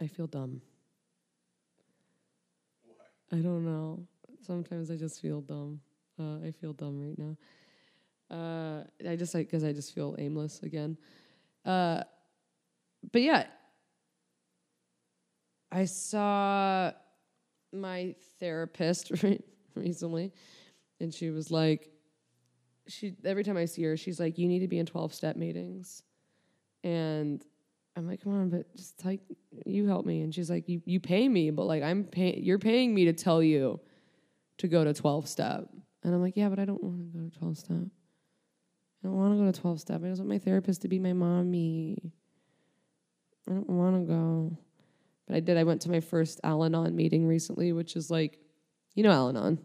I 0.00 0.06
feel 0.06 0.26
dumb. 0.26 0.60
I 3.32 3.36
don't 3.36 3.64
know. 3.64 4.06
Sometimes 4.48 4.90
I 4.90 4.96
just 4.96 5.20
feel 5.20 5.42
dumb. 5.42 5.78
Uh, 6.18 6.38
I 6.38 6.52
feel 6.52 6.72
dumb 6.72 7.02
right 7.02 7.18
now. 7.18 7.36
Uh, 8.34 8.84
I 9.06 9.14
just 9.14 9.34
like 9.34 9.46
because 9.46 9.62
I 9.62 9.74
just 9.74 9.94
feel 9.94 10.16
aimless 10.18 10.60
again. 10.62 10.96
Uh, 11.66 12.02
but 13.12 13.20
yeah, 13.22 13.44
I 15.70 15.84
saw 15.84 16.92
my 17.72 18.14
therapist 18.40 19.12
recently, 19.74 20.32
and 21.00 21.12
she 21.12 21.30
was 21.30 21.50
like, 21.50 21.90
she 22.88 23.14
every 23.24 23.44
time 23.44 23.56
I 23.58 23.66
see 23.66 23.82
her, 23.84 23.96
she's 23.96 24.20
like, 24.20 24.38
"You 24.38 24.48
need 24.48 24.60
to 24.60 24.68
be 24.68 24.78
in 24.78 24.86
twelve 24.86 25.14
step 25.14 25.36
meetings," 25.36 26.02
and 26.84 27.44
I'm 27.96 28.08
like, 28.08 28.22
"Come 28.22 28.34
on, 28.34 28.50
but 28.50 28.74
just 28.76 29.04
like 29.04 29.20
you 29.66 29.86
help 29.86 30.06
me." 30.06 30.22
And 30.22 30.34
she's 30.34 30.50
like, 30.50 30.68
"You 30.68 30.82
you 30.86 31.00
pay 31.00 31.28
me, 31.28 31.50
but 31.50 31.64
like 31.66 31.82
I'm 31.82 32.04
pay 32.04 32.38
you're 32.38 32.58
paying 32.58 32.94
me 32.94 33.06
to 33.06 33.12
tell 33.12 33.42
you 33.42 33.80
to 34.58 34.68
go 34.68 34.84
to 34.84 34.94
twelve 34.94 35.28
step," 35.28 35.68
and 36.02 36.14
I'm 36.14 36.20
like, 36.20 36.36
"Yeah, 36.36 36.48
but 36.48 36.58
I 36.58 36.64
don't 36.64 36.82
want 36.82 37.12
to 37.12 37.18
go 37.18 37.28
to 37.28 37.38
twelve 37.38 37.56
step. 37.58 37.76
I 37.76 39.06
don't 39.06 39.16
want 39.16 39.32
to 39.34 39.44
go 39.44 39.50
to 39.50 39.60
twelve 39.60 39.80
step. 39.80 40.02
I 40.04 40.08
just 40.08 40.20
want 40.20 40.30
my 40.30 40.38
therapist 40.38 40.82
to 40.82 40.88
be 40.88 40.98
my 40.98 41.12
mommy. 41.12 42.12
I 43.48 43.52
don't 43.52 43.70
want 43.70 43.96
to 43.96 44.12
go." 44.12 44.58
But 45.26 45.36
I 45.36 45.40
did. 45.40 45.56
I 45.56 45.64
went 45.64 45.82
to 45.82 45.90
my 45.90 46.00
first 46.00 46.40
Al-Anon 46.42 46.96
meeting 46.96 47.26
recently, 47.26 47.72
which 47.72 47.96
is 47.96 48.10
like, 48.10 48.40
you 48.94 49.02
know, 49.02 49.10
Al-Anon. 49.10 49.58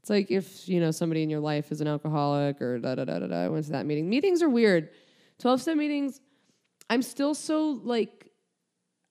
It's 0.00 0.08
like 0.08 0.30
if 0.30 0.68
you 0.68 0.78
know 0.78 0.92
somebody 0.92 1.24
in 1.24 1.30
your 1.30 1.40
life 1.40 1.72
is 1.72 1.80
an 1.80 1.88
alcoholic 1.88 2.62
or 2.62 2.78
da 2.78 2.94
da 2.94 3.04
da 3.04 3.18
da 3.18 3.26
da. 3.26 3.36
I 3.42 3.48
went 3.48 3.64
to 3.64 3.72
that 3.72 3.86
meeting. 3.86 4.08
Meetings 4.08 4.40
are 4.40 4.48
weird. 4.48 4.90
Twelve 5.40 5.60
step 5.60 5.76
meetings. 5.76 6.20
I'm 6.88 7.02
still 7.02 7.34
so 7.34 7.80
like, 7.82 8.30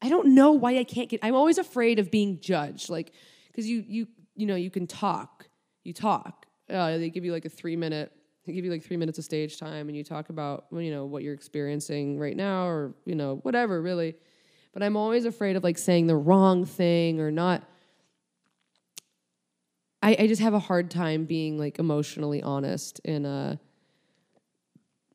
I 0.01 0.07
don't 0.07 0.35
know 0.35 0.53
why 0.53 0.77
I 0.77 0.85
can't 0.85 1.09
get. 1.09 1.19
I'm 1.21 1.35
always 1.35 1.57
afraid 1.57 1.99
of 1.99 2.11
being 2.11 2.39
judged, 2.39 2.89
like 2.89 3.11
because 3.47 3.67
you 3.67 3.83
you 3.85 4.07
you 4.35 4.45
know 4.45 4.55
you 4.55 4.71
can 4.71 4.87
talk, 4.87 5.47
you 5.83 5.93
talk. 5.93 6.45
Uh, 6.69 6.97
they 6.97 7.09
give 7.09 7.25
you 7.25 7.31
like 7.31 7.45
a 7.45 7.49
three 7.49 7.75
minute. 7.75 8.11
They 8.45 8.53
give 8.53 8.65
you 8.65 8.71
like 8.71 8.83
three 8.83 8.97
minutes 8.97 9.17
of 9.17 9.25
stage 9.25 9.57
time, 9.57 9.87
and 9.87 9.97
you 9.97 10.03
talk 10.03 10.29
about 10.29 10.65
you 10.71 10.91
know 10.91 11.05
what 11.05 11.23
you're 11.23 11.33
experiencing 11.33 12.19
right 12.19 12.35
now, 12.35 12.67
or 12.67 12.93
you 13.05 13.15
know 13.15 13.37
whatever 13.43 13.81
really. 13.81 14.15
But 14.73 14.83
I'm 14.83 14.97
always 14.97 15.25
afraid 15.25 15.55
of 15.55 15.63
like 15.63 15.77
saying 15.77 16.07
the 16.07 16.15
wrong 16.15 16.65
thing 16.65 17.21
or 17.21 17.31
not 17.31 17.63
I, 20.05 20.15
I 20.19 20.27
just 20.27 20.41
have 20.43 20.53
a 20.53 20.59
hard 20.59 20.91
time 20.91 21.25
being 21.25 21.57
like 21.57 21.79
emotionally 21.79 22.43
honest 22.43 22.99
in 23.03 23.25
uh 23.25 23.55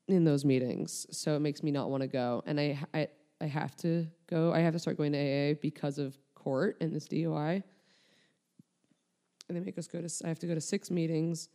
in 0.09 0.25
those 0.25 0.45
meetings. 0.45 1.07
So 1.13 1.37
it 1.37 1.39
makes 1.39 1.63
me 1.63 1.71
not 1.71 1.91
want 1.91 2.01
to 2.01 2.09
go. 2.09 2.43
And 2.45 2.59
I 2.59 2.77
I 2.93 3.09
I 3.41 3.47
have 3.47 3.77
to 3.77 4.09
go. 4.29 4.53
I 4.53 4.59
have 4.59 4.73
to 4.73 4.81
start 4.81 4.97
going 4.97 5.13
to 5.13 5.19
AA 5.19 5.55
because 5.63 5.99
of 5.99 6.19
court 6.35 6.77
and 6.81 6.93
this 6.93 7.07
DUI. 7.07 7.63
And 9.51 9.57
they 9.57 9.65
make 9.65 9.77
us 9.79 9.89
go 9.89 10.01
to 10.01 10.09
I 10.25 10.29
have 10.29 10.39
to 10.39 10.47
go 10.47 10.55
to 10.55 10.61
six 10.61 10.91
meetings. 10.91 11.49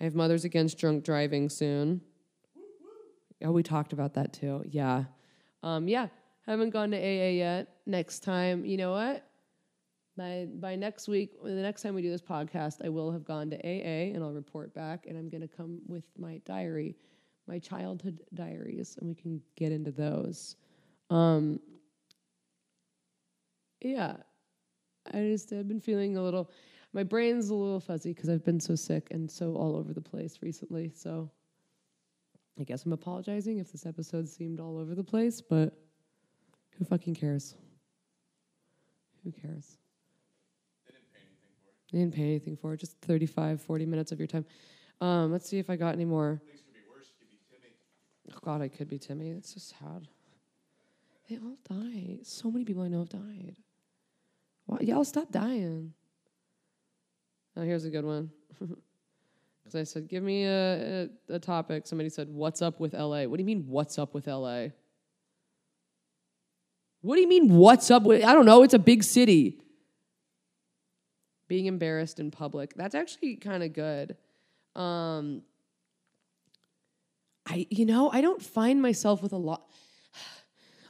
I 0.00 0.04
have 0.04 0.14
Mothers 0.14 0.44
Against 0.44 0.78
Drunk 0.78 1.04
Driving 1.04 1.48
soon. 1.48 2.02
Oh, 3.42 3.52
we 3.52 3.62
talked 3.62 3.92
about 3.92 4.14
that 4.14 4.32
too. 4.32 4.62
Yeah. 4.68 5.04
Um, 5.62 5.88
yeah. 5.88 6.08
Haven't 6.46 6.70
gone 6.70 6.90
to 6.90 6.96
AA 6.96 7.30
yet. 7.30 7.76
Next 7.86 8.20
time, 8.20 8.64
you 8.64 8.76
know 8.76 8.92
what? 8.92 9.24
by 10.18 10.46
by 10.56 10.76
next 10.76 11.08
week, 11.08 11.42
the 11.42 11.50
next 11.50 11.80
time 11.80 11.94
we 11.94 12.02
do 12.02 12.10
this 12.10 12.20
podcast, 12.20 12.84
I 12.84 12.90
will 12.90 13.10
have 13.10 13.24
gone 13.24 13.48
to 13.50 13.56
AA 13.56 14.12
and 14.12 14.22
I'll 14.22 14.32
report 14.32 14.74
back. 14.74 15.06
And 15.06 15.16
I'm 15.16 15.30
going 15.30 15.40
to 15.40 15.48
come 15.48 15.80
with 15.86 16.04
my 16.18 16.42
diary, 16.44 16.96
my 17.46 17.58
childhood 17.58 18.20
diaries, 18.34 18.98
and 19.00 19.08
we 19.08 19.14
can 19.14 19.40
get 19.56 19.72
into 19.72 19.92
those. 19.92 20.56
Um, 21.08 21.60
yeah, 23.80 24.16
I 25.14 25.20
just 25.20 25.52
I've 25.52 25.68
been 25.68 25.80
feeling 25.80 26.18
a 26.18 26.22
little. 26.22 26.50
My 26.92 27.02
brain's 27.02 27.50
a 27.50 27.54
little 27.54 27.80
fuzzy 27.80 28.12
because 28.14 28.28
I've 28.28 28.44
been 28.44 28.60
so 28.60 28.74
sick 28.74 29.08
and 29.10 29.30
so 29.30 29.54
all 29.54 29.76
over 29.76 29.92
the 29.92 30.00
place 30.00 30.38
recently. 30.42 30.90
So 30.94 31.30
I 32.58 32.64
guess 32.64 32.84
I'm 32.84 32.92
apologizing 32.92 33.58
if 33.58 33.70
this 33.70 33.86
episode 33.86 34.28
seemed 34.28 34.58
all 34.58 34.78
over 34.78 34.94
the 34.94 35.04
place, 35.04 35.40
but 35.40 35.78
who 36.76 36.84
fucking 36.84 37.14
cares? 37.14 37.54
Who 39.24 39.32
cares? 39.32 39.76
They 40.86 40.94
didn't 40.94 41.12
pay 41.12 41.22
anything 41.22 41.46
for 41.56 41.64
it, 41.74 41.90
They 41.92 41.98
didn't 41.98 42.14
pay 42.14 42.22
anything 42.22 42.56
for 42.56 42.74
it. 42.74 42.80
just 42.80 42.98
35, 43.02 43.60
40 43.62 43.86
minutes 43.86 44.12
of 44.12 44.18
your 44.18 44.26
time. 44.26 44.44
Um, 45.00 45.30
let's 45.30 45.48
see 45.48 45.58
if 45.58 45.70
I 45.70 45.76
got 45.76 45.94
any 45.94 46.04
more. 46.04 46.40
Things 46.44 46.60
could 46.62 46.74
be 46.74 46.80
worse. 46.92 47.12
Could 47.18 47.28
be 47.30 47.38
Timmy. 47.50 47.74
Oh, 48.34 48.38
God, 48.42 48.62
I 48.62 48.68
could 48.68 48.88
be 48.88 48.98
Timmy. 48.98 49.30
It's 49.30 49.54
so 49.54 49.60
sad. 49.60 50.08
They 51.28 51.36
all 51.36 51.56
die. 51.68 52.18
So 52.22 52.50
many 52.50 52.64
people 52.64 52.82
I 52.82 52.88
know 52.88 53.00
have 53.00 53.10
died. 53.10 53.56
Why? 54.66 54.78
Y'all 54.80 55.04
stop 55.04 55.30
dying. 55.30 55.92
Oh, 57.58 57.62
here's 57.62 57.84
a 57.84 57.90
good 57.90 58.04
one. 58.04 58.30
Because 59.64 59.80
I 59.80 59.84
said, 59.84 60.08
give 60.08 60.22
me 60.22 60.44
a, 60.44 61.10
a, 61.28 61.34
a 61.34 61.38
topic. 61.38 61.86
Somebody 61.86 62.08
said, 62.08 62.30
what's 62.30 62.62
up 62.62 62.80
with 62.80 62.94
LA? 62.94 63.24
What 63.24 63.36
do 63.36 63.42
you 63.42 63.44
mean, 63.44 63.66
what's 63.66 63.98
up 63.98 64.14
with 64.14 64.26
LA? 64.26 64.68
What 67.02 67.16
do 67.16 67.20
you 67.20 67.28
mean, 67.28 67.54
what's 67.54 67.90
up 67.90 68.04
with? 68.04 68.24
I 68.24 68.32
don't 68.32 68.46
know. 68.46 68.62
It's 68.62 68.72
a 68.72 68.78
big 68.78 69.04
city. 69.04 69.60
Being 71.48 71.66
embarrassed 71.66 72.18
in 72.18 72.30
public. 72.30 72.72
That's 72.76 72.94
actually 72.94 73.36
kind 73.36 73.62
of 73.62 73.74
good. 73.74 74.16
Um, 74.74 75.42
I, 77.46 77.66
you 77.68 77.84
know, 77.84 78.10
I 78.10 78.22
don't 78.22 78.40
find 78.40 78.80
myself 78.80 79.22
with 79.22 79.34
a 79.34 79.36
lot, 79.36 79.68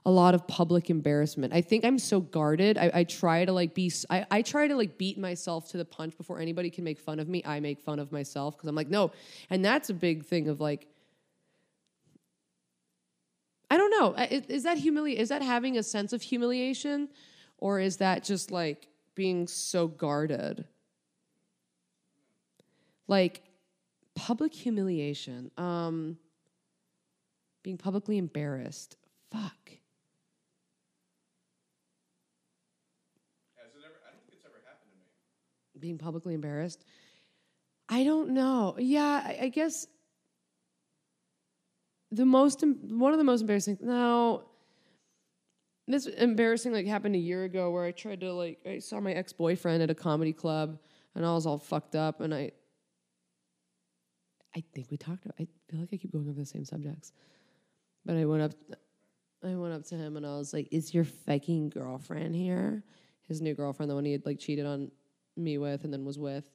a 0.07 0.11
lot 0.11 0.35
of 0.35 0.47
public 0.47 0.91
embarrassment. 0.91 1.53
I 1.53 1.61
think 1.61 1.85
I'm 1.85 1.99
so 1.99 2.21
guarded. 2.21 2.79
I, 2.79 2.91
I 2.95 3.05
try 3.05 3.45
to 3.45 3.53
like 3.53 3.75
be, 3.75 3.93
I, 4.09 4.27
I, 4.31 4.43
try 4.43 4.69
to 4.69 4.77
like 4.77 4.97
beat 4.97 5.19
myself 5.19 5.69
to 5.71 5.77
the 5.77 5.85
punch 5.85 6.17
before 6.17 6.41
anybody 6.41 6.71
can 6.71 6.85
make 6.85 6.99
fun 6.99 7.19
of 7.21 7.29
me. 7.29 7.43
I 7.45 7.61
make 7.61 7.81
fun 7.81 7.99
of 7.99 8.13
myself 8.13 8.57
because 8.57 8.69
I'm 8.69 8.75
like, 8.75 8.89
no. 8.89 9.13
And 9.51 9.65
that's 9.65 9.91
a 9.91 9.95
big 9.95 10.25
thing 10.25 10.49
of 10.49 10.61
like, 10.61 10.87
I 13.71 13.77
don't 13.77 13.91
know. 13.91 14.15
Is, 14.25 14.47
is 14.47 14.63
that 14.63 14.79
humili- 14.79 15.17
Is 15.17 15.29
that 15.29 15.43
having 15.43 15.77
a 15.77 15.83
sense 15.83 16.13
of 16.13 16.23
humiliation, 16.23 17.09
or 17.59 17.81
is 17.81 17.99
that 17.99 18.25
just 18.25 18.51
like 18.51 18.89
being 19.15 19.47
so 19.47 19.87
guarded? 19.89 20.65
Like 23.07 23.43
public 24.15 24.55
humiliation, 24.55 25.51
um, 25.57 26.19
being 27.63 27.77
publicly 27.77 28.17
embarrassed. 28.17 28.97
Fuck. 29.31 29.71
Has 33.57 33.75
it 33.75 33.85
ever? 33.85 34.01
I 34.07 34.13
don't 34.13 34.25
think 34.25 34.39
it's 34.39 34.47
ever 34.47 34.61
happened 34.65 34.91
to 34.93 34.97
me. 34.97 35.05
Being 35.81 35.99
publicly 35.99 36.35
embarrassed. 36.35 36.85
I 37.89 38.05
don't 38.05 38.31
know. 38.31 38.77
Yeah, 38.79 39.23
I, 39.25 39.39
I 39.43 39.49
guess 39.49 39.87
the 42.11 42.25
most 42.25 42.63
one 42.63 43.13
of 43.13 43.19
the 43.19 43.25
most 43.25 43.41
embarrassing. 43.43 43.79
No, 43.81 44.45
this 45.87 46.07
embarrassing 46.07 46.73
like 46.73 46.87
happened 46.87 47.15
a 47.15 47.19
year 47.19 47.45
ago 47.45 47.71
where 47.71 47.85
I 47.85 47.93
tried 47.93 48.21
to 48.21 48.33
like 48.33 48.59
I 48.67 48.79
saw 48.79 49.01
my 49.01 49.13
ex 49.13 49.33
boyfriend 49.33 49.83
at 49.83 49.91
a 49.91 49.95
comedy 49.95 50.33
club 50.33 50.79
and 51.15 51.25
I 51.25 51.33
was 51.33 51.47
all 51.47 51.59
fucked 51.59 51.95
up 51.95 52.21
and 52.21 52.35
I 52.35 52.53
I 54.57 54.65
think 54.75 54.91
we 54.91 54.97
talked. 54.97 55.25
About, 55.25 55.37
I 55.39 55.47
feel 55.71 55.81
like 55.81 55.91
I 55.93 55.97
keep 55.97 56.13
going 56.13 56.29
over 56.29 56.41
the 56.41 56.47
same 56.47 56.65
subjects. 56.65 57.13
But 58.05 58.17
I 58.17 58.25
went 58.25 58.43
up. 58.43 58.53
I 59.45 59.55
went 59.55 59.73
up 59.73 59.85
to 59.87 59.95
him 59.95 60.17
and 60.17 60.27
I 60.27 60.37
was 60.37 60.53
like, 60.53 60.69
"Is 60.73 60.93
your 60.93 61.05
fucking 61.05 61.71
girlfriend 61.71 62.35
here?" 62.35 62.83
His 63.29 63.41
new 63.41 63.55
girlfriend, 63.55 63.91
the 63.91 63.95
one 63.95 64.05
he 64.05 64.13
had 64.13 64.27
like 64.27 64.39
cheated 64.39 64.67
on 64.67 64.91
me 65.41 65.59
with 65.59 65.85
and 65.85 65.93
then 65.93 66.05
was 66.05 66.19
with. 66.19 66.49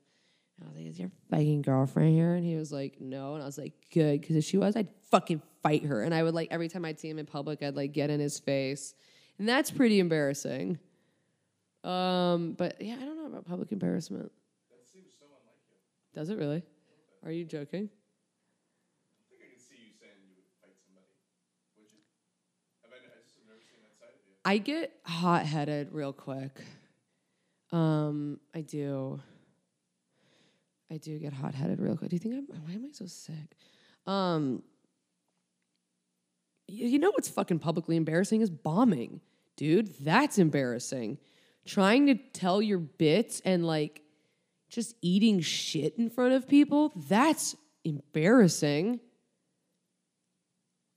And 0.57 0.67
I 0.67 0.69
was 0.69 0.77
like, 0.77 0.87
"Is 0.87 0.99
your 0.99 1.11
fucking 1.29 1.61
girlfriend 1.63 2.13
here?" 2.13 2.35
And 2.35 2.45
he 2.45 2.55
was 2.55 2.71
like, 2.71 3.01
"No." 3.01 3.33
And 3.33 3.43
I 3.43 3.45
was 3.45 3.57
like, 3.57 3.73
"Good," 3.91 4.21
because 4.21 4.35
if 4.35 4.43
she 4.43 4.57
was, 4.57 4.75
I'd 4.75 4.89
fucking 5.09 5.41
fight 5.63 5.85
her. 5.85 6.03
And 6.03 6.13
I 6.13 6.23
would 6.23 6.33
like 6.33 6.49
every 6.51 6.67
time 6.67 6.85
I'd 6.85 6.99
see 6.99 7.09
him 7.09 7.17
in 7.19 7.25
public, 7.25 7.63
I'd 7.63 7.75
like 7.75 7.91
get 7.91 8.09
in 8.09 8.19
his 8.19 8.39
face, 8.39 8.93
and 9.39 9.49
that's 9.49 9.71
pretty 9.71 9.99
embarrassing. 9.99 10.79
Um, 11.83 12.53
but 12.53 12.81
yeah, 12.81 12.95
I 12.95 13.05
don't 13.05 13.17
know 13.17 13.25
about 13.25 13.45
public 13.45 13.71
embarrassment. 13.71 14.31
That 14.69 14.87
seems 14.91 15.11
so 15.19 15.25
unlike 15.25 15.59
you. 15.67 15.75
Does 16.13 16.29
it 16.29 16.37
really? 16.37 16.63
Are 17.25 17.31
you 17.31 17.45
joking? 17.45 17.89
I 17.89 19.23
think 19.29 19.41
I 19.43 19.57
see 19.57 19.81
you 19.83 19.91
saying 19.99 20.21
you 20.23 20.35
would 20.35 20.47
fight 20.61 20.77
somebody. 20.85 21.07
Would 21.77 21.91
you. 21.91 21.99
I 24.45 24.57
get 24.57 24.91
hot 25.05 25.45
headed 25.45 25.89
real 25.91 26.13
quick. 26.13 26.61
Um, 27.73 28.39
I 28.53 28.61
do. 28.61 29.19
I 30.91 30.97
do 30.97 31.17
get 31.17 31.33
hot 31.33 31.55
headed 31.55 31.79
real 31.79 31.97
quick. 31.97 32.09
Do 32.11 32.15
you 32.15 32.19
think 32.19 32.35
I'm? 32.35 32.45
Why 32.65 32.73
am 32.73 32.85
I 32.85 32.91
so 32.91 33.05
sick? 33.07 33.57
Um, 34.05 34.61
y- 36.69 36.75
you 36.75 36.99
know 36.99 37.09
what's 37.11 37.29
fucking 37.29 37.59
publicly 37.59 37.95
embarrassing 37.95 38.41
is 38.41 38.49
bombing, 38.49 39.21
dude. 39.57 39.93
That's 40.01 40.37
embarrassing. 40.37 41.17
Trying 41.65 42.07
to 42.07 42.15
tell 42.15 42.61
your 42.61 42.77
bits 42.79 43.41
and 43.43 43.65
like 43.65 44.03
just 44.69 44.95
eating 45.01 45.39
shit 45.39 45.97
in 45.97 46.09
front 46.09 46.33
of 46.33 46.47
people. 46.47 46.91
That's 47.09 47.55
embarrassing. 47.83 48.99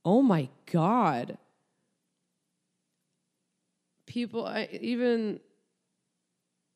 Oh 0.04 0.22
my 0.22 0.48
god 0.70 1.38
people 4.06 4.46
I 4.46 4.68
even 4.80 5.40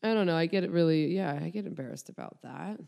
I 0.03 0.15
don't 0.15 0.27
know, 0.27 0.37
I 0.37 0.47
get 0.47 0.65
it 0.65 0.71
really 0.71 1.07
yeah, 1.15 1.39
I 1.43 1.51
get 1.51 1.67
embarrassed 1.67 2.09
about 2.09 2.39
that. 2.43 2.81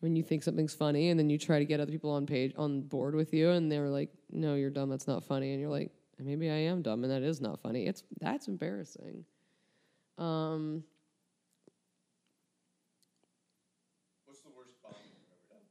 When 0.00 0.14
you 0.14 0.22
think 0.22 0.42
something's 0.44 0.74
funny 0.74 1.10
and 1.10 1.18
then 1.18 1.28
you 1.28 1.38
try 1.38 1.58
to 1.58 1.64
get 1.64 1.80
other 1.80 1.90
people 1.90 2.10
on 2.10 2.26
page 2.26 2.52
on 2.56 2.82
board 2.82 3.14
with 3.14 3.34
you 3.34 3.50
and 3.50 3.70
they're 3.70 3.88
like, 3.88 4.10
"No, 4.30 4.54
you're 4.54 4.70
dumb, 4.70 4.90
that's 4.90 5.08
not 5.08 5.24
funny." 5.24 5.50
And 5.52 5.60
you're 5.60 5.70
like, 5.70 5.90
"Maybe 6.18 6.48
I 6.50 6.54
am 6.70 6.82
dumb 6.82 7.02
and 7.04 7.12
that 7.12 7.22
is 7.22 7.40
not 7.40 7.60
funny." 7.60 7.86
It's 7.86 8.04
that's 8.20 8.46
embarrassing. 8.48 9.24
Um 10.18 10.84
What's 14.24 14.40
the 14.40 14.50
worst 14.50 14.74
bombing 14.82 15.10
you've 15.10 15.30
ever 15.32 15.46
done? 15.50 15.66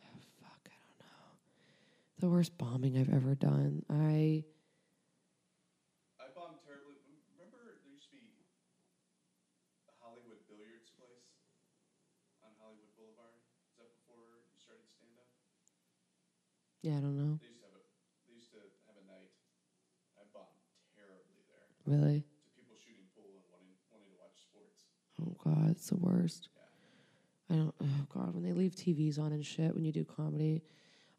fuck, 0.42 0.68
I 0.68 0.76
don't 0.82 0.98
know. 1.00 1.28
The 2.18 2.28
worst 2.30 2.58
bombing 2.58 2.98
I've 2.98 3.12
ever 3.12 3.34
done. 3.34 3.84
I 3.90 4.44
bombed 6.34 6.58
terribly. 6.62 6.94
Remember, 7.36 7.80
there 7.82 7.92
used 7.92 8.10
to 8.10 8.16
be 8.16 8.24
the 9.86 9.94
Hollywood 10.02 10.40
Billiards 10.46 10.90
place 10.94 11.28
on 12.44 12.50
Hollywood 12.60 12.90
Boulevard. 12.98 13.38
Is 13.72 13.78
that 13.82 13.90
before 14.02 14.42
you 14.50 14.58
started 14.60 14.86
stand 14.94 15.16
up? 15.18 15.30
Yeah, 16.82 16.96
I 16.96 17.00
don't 17.00 17.16
know. 17.16 17.38
They 17.42 17.48
used 17.48 17.60
to 17.60 17.66
have 17.66 17.76
a 17.76 17.82
they 18.28 18.34
used 18.34 18.50
to 18.52 18.58
have 18.86 18.96
a 18.96 19.06
night. 19.10 19.30
I 20.16 20.22
bombed 20.32 20.62
terribly 20.94 21.40
there 21.48 21.66
Really? 21.86 22.20
to 22.20 22.50
people 22.56 22.76
shooting 22.76 23.08
pool 23.14 23.26
and 23.34 23.44
wanting 23.50 23.74
wanting 23.90 24.10
to 24.12 24.18
watch 24.18 24.38
sports. 24.46 24.84
Oh 25.20 25.34
god, 25.42 25.70
it's 25.72 25.88
the 25.88 25.96
worst. 25.96 26.48
I 27.50 27.54
don't. 27.54 27.74
Oh 27.82 28.06
god, 28.14 28.34
when 28.34 28.42
they 28.44 28.52
leave 28.52 28.74
TVs 28.76 29.18
on 29.18 29.32
and 29.32 29.44
shit 29.44 29.74
when 29.74 29.84
you 29.84 29.92
do 29.92 30.04
comedy, 30.04 30.62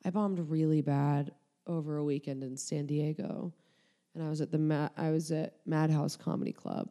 I 0.06 0.10
bombed 0.12 0.40
really 0.50 0.82
bad 0.82 1.32
over 1.68 1.98
a 1.98 2.04
weekend 2.04 2.44
in 2.44 2.56
San 2.56 2.86
Diego, 2.86 3.52
and 4.16 4.24
I 4.24 4.30
was 4.30 4.42
at 4.42 4.52
the 4.52 4.58
Ma- 4.60 4.90
I 4.96 5.10
was 5.12 5.32
at 5.32 5.56
Madhouse 5.66 6.16
Comedy 6.16 6.52
Club, 6.54 6.90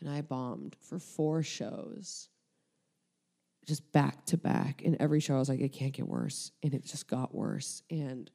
and 0.00 0.08
I 0.08 0.20
bombed 0.22 0.76
for 0.80 0.98
four 1.00 1.42
shows, 1.42 2.28
just 3.64 3.90
back 3.92 4.24
to 4.26 4.36
back. 4.36 4.82
And 4.84 4.96
every 5.00 5.20
show 5.20 5.36
I 5.36 5.38
was 5.38 5.48
like, 5.48 5.60
it 5.60 5.72
can't 5.72 5.92
get 5.92 6.06
worse, 6.06 6.52
and 6.62 6.74
it 6.74 6.84
just 6.84 7.08
got 7.08 7.34
worse. 7.34 7.82
And 7.90 8.30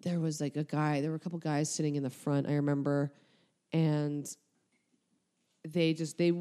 there 0.00 0.20
was 0.20 0.40
like 0.40 0.56
a 0.56 0.64
guy. 0.64 1.00
There 1.00 1.10
were 1.10 1.16
a 1.16 1.20
couple 1.20 1.38
guys 1.38 1.72
sitting 1.72 1.96
in 1.96 2.02
the 2.02 2.10
front. 2.10 2.48
I 2.48 2.54
remember, 2.54 3.12
and 3.72 4.28
they 5.72 5.94
just 5.94 6.18
they 6.18 6.32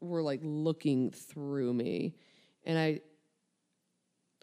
were 0.00 0.22
like 0.22 0.40
looking 0.42 1.10
through 1.10 1.72
me 1.72 2.14
and 2.64 2.78
i 2.78 3.00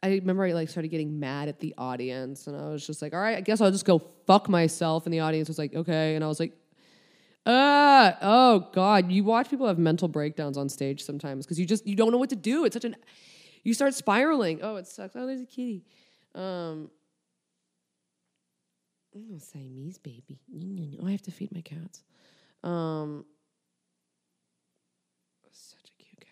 i 0.01 0.09
remember 0.09 0.45
i 0.45 0.51
like 0.53 0.69
started 0.69 0.87
getting 0.87 1.19
mad 1.19 1.47
at 1.47 1.59
the 1.59 1.73
audience 1.77 2.47
and 2.47 2.55
i 2.55 2.69
was 2.69 2.85
just 2.85 3.01
like 3.01 3.13
all 3.13 3.19
right 3.19 3.37
i 3.37 3.41
guess 3.41 3.59
i'll 3.61 3.71
just 3.71 3.85
go 3.85 3.99
fuck 4.25 4.47
myself 4.47 5.05
and 5.05 5.13
the 5.13 5.19
audience 5.19 5.47
was 5.47 5.57
like 5.57 5.73
okay 5.75 6.15
and 6.15 6.23
i 6.23 6.27
was 6.27 6.39
like 6.39 6.53
uh 7.45 8.11
oh 8.21 8.69
god 8.73 9.11
you 9.11 9.23
watch 9.23 9.49
people 9.49 9.67
have 9.67 9.79
mental 9.79 10.07
breakdowns 10.07 10.57
on 10.57 10.69
stage 10.69 11.03
sometimes 11.03 11.45
because 11.45 11.59
you 11.59 11.65
just 11.65 11.85
you 11.87 11.95
don't 11.95 12.11
know 12.11 12.17
what 12.17 12.29
to 12.29 12.35
do 12.35 12.65
it's 12.65 12.73
such 12.73 12.85
an 12.85 12.95
you 13.63 13.73
start 13.73 13.93
spiraling 13.93 14.59
oh 14.61 14.75
it 14.75 14.87
sucks 14.87 15.15
oh 15.15 15.25
there's 15.25 15.41
a 15.41 15.45
kitty 15.45 15.83
um 16.35 16.89
oh 19.15 19.37
siamese 19.37 19.97
baby 19.97 20.39
oh 21.01 21.07
i 21.07 21.11
have 21.11 21.21
to 21.21 21.31
feed 21.31 21.51
my 21.51 21.61
cats 21.61 22.03
um 22.63 23.25
such 25.51 25.89
a 25.89 26.03
cute 26.03 26.19
cat. 26.19 26.29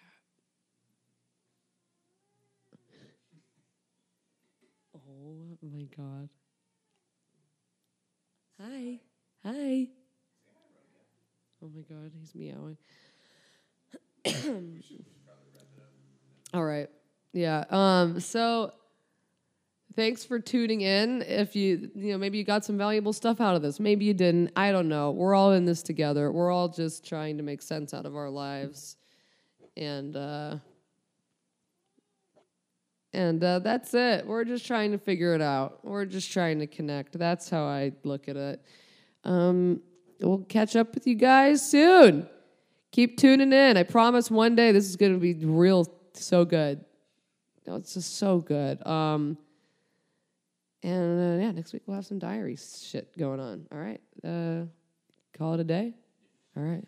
Oh 4.95 5.57
my 5.61 5.87
god. 5.95 6.29
Hi. 8.59 8.99
Hi. 9.43 9.89
Oh 11.63 11.69
my 11.75 11.81
god, 11.81 12.11
he's 12.19 12.35
meowing. 12.35 12.77
All 16.53 16.63
right. 16.63 16.89
Yeah. 17.33 17.63
Um 17.69 18.19
so 18.19 18.73
thanks 19.95 20.23
for 20.23 20.39
tuning 20.39 20.81
in. 20.81 21.21
If 21.23 21.55
you 21.55 21.89
you 21.95 22.11
know 22.11 22.17
maybe 22.17 22.37
you 22.37 22.43
got 22.43 22.63
some 22.63 22.77
valuable 22.77 23.13
stuff 23.13 23.41
out 23.41 23.55
of 23.55 23.61
this, 23.61 23.79
maybe 23.79 24.05
you 24.05 24.13
didn't. 24.13 24.51
I 24.55 24.71
don't 24.71 24.87
know. 24.87 25.11
We're 25.11 25.35
all 25.35 25.51
in 25.51 25.65
this 25.65 25.81
together. 25.81 26.31
We're 26.31 26.51
all 26.51 26.69
just 26.69 27.05
trying 27.05 27.37
to 27.37 27.43
make 27.43 27.61
sense 27.61 27.93
out 27.93 28.05
of 28.05 28.15
our 28.15 28.29
lives. 28.29 28.97
And 29.75 30.15
uh 30.15 30.57
and 33.13 33.43
uh, 33.43 33.59
that's 33.59 33.95
it. 33.95 34.27
We're 34.27 34.43
just 34.43 34.67
trying 34.67 34.91
to 34.91 34.99
figure 34.99 35.33
it 35.33 35.41
out. 35.41 35.83
We're 35.83 36.05
just 36.05 36.31
trying 36.31 36.59
to 36.59 36.67
connect. 36.67 37.17
That's 37.17 37.49
how 37.49 37.63
I 37.63 37.93
look 38.03 38.27
at 38.27 38.35
it. 38.35 38.63
Um, 39.23 39.81
we'll 40.21 40.39
catch 40.39 40.75
up 40.75 40.93
with 40.93 41.07
you 41.07 41.15
guys 41.15 41.69
soon. 41.69 42.27
Keep 42.91 43.17
tuning 43.17 43.53
in. 43.53 43.77
I 43.77 43.83
promise 43.83 44.31
one 44.31 44.55
day 44.55 44.71
this 44.71 44.85
is 44.85 44.95
going 44.95 45.13
to 45.13 45.19
be 45.19 45.33
real 45.45 45.87
so 46.13 46.45
good. 46.45 46.83
No, 47.65 47.75
it's 47.75 47.93
just 47.93 48.17
so 48.17 48.39
good. 48.39 48.85
Um, 48.87 49.37
and 50.83 51.41
uh, 51.41 51.43
yeah, 51.43 51.51
next 51.51 51.73
week 51.73 51.83
we'll 51.85 51.95
have 51.95 52.05
some 52.05 52.19
diary 52.19 52.55
shit 52.57 53.17
going 53.17 53.39
on. 53.39 53.67
All 53.71 53.77
right. 53.77 54.01
Uh, 54.23 54.65
call 55.37 55.53
it 55.55 55.59
a 55.59 55.63
day. 55.63 55.93
All 56.55 56.63
right. 56.63 56.83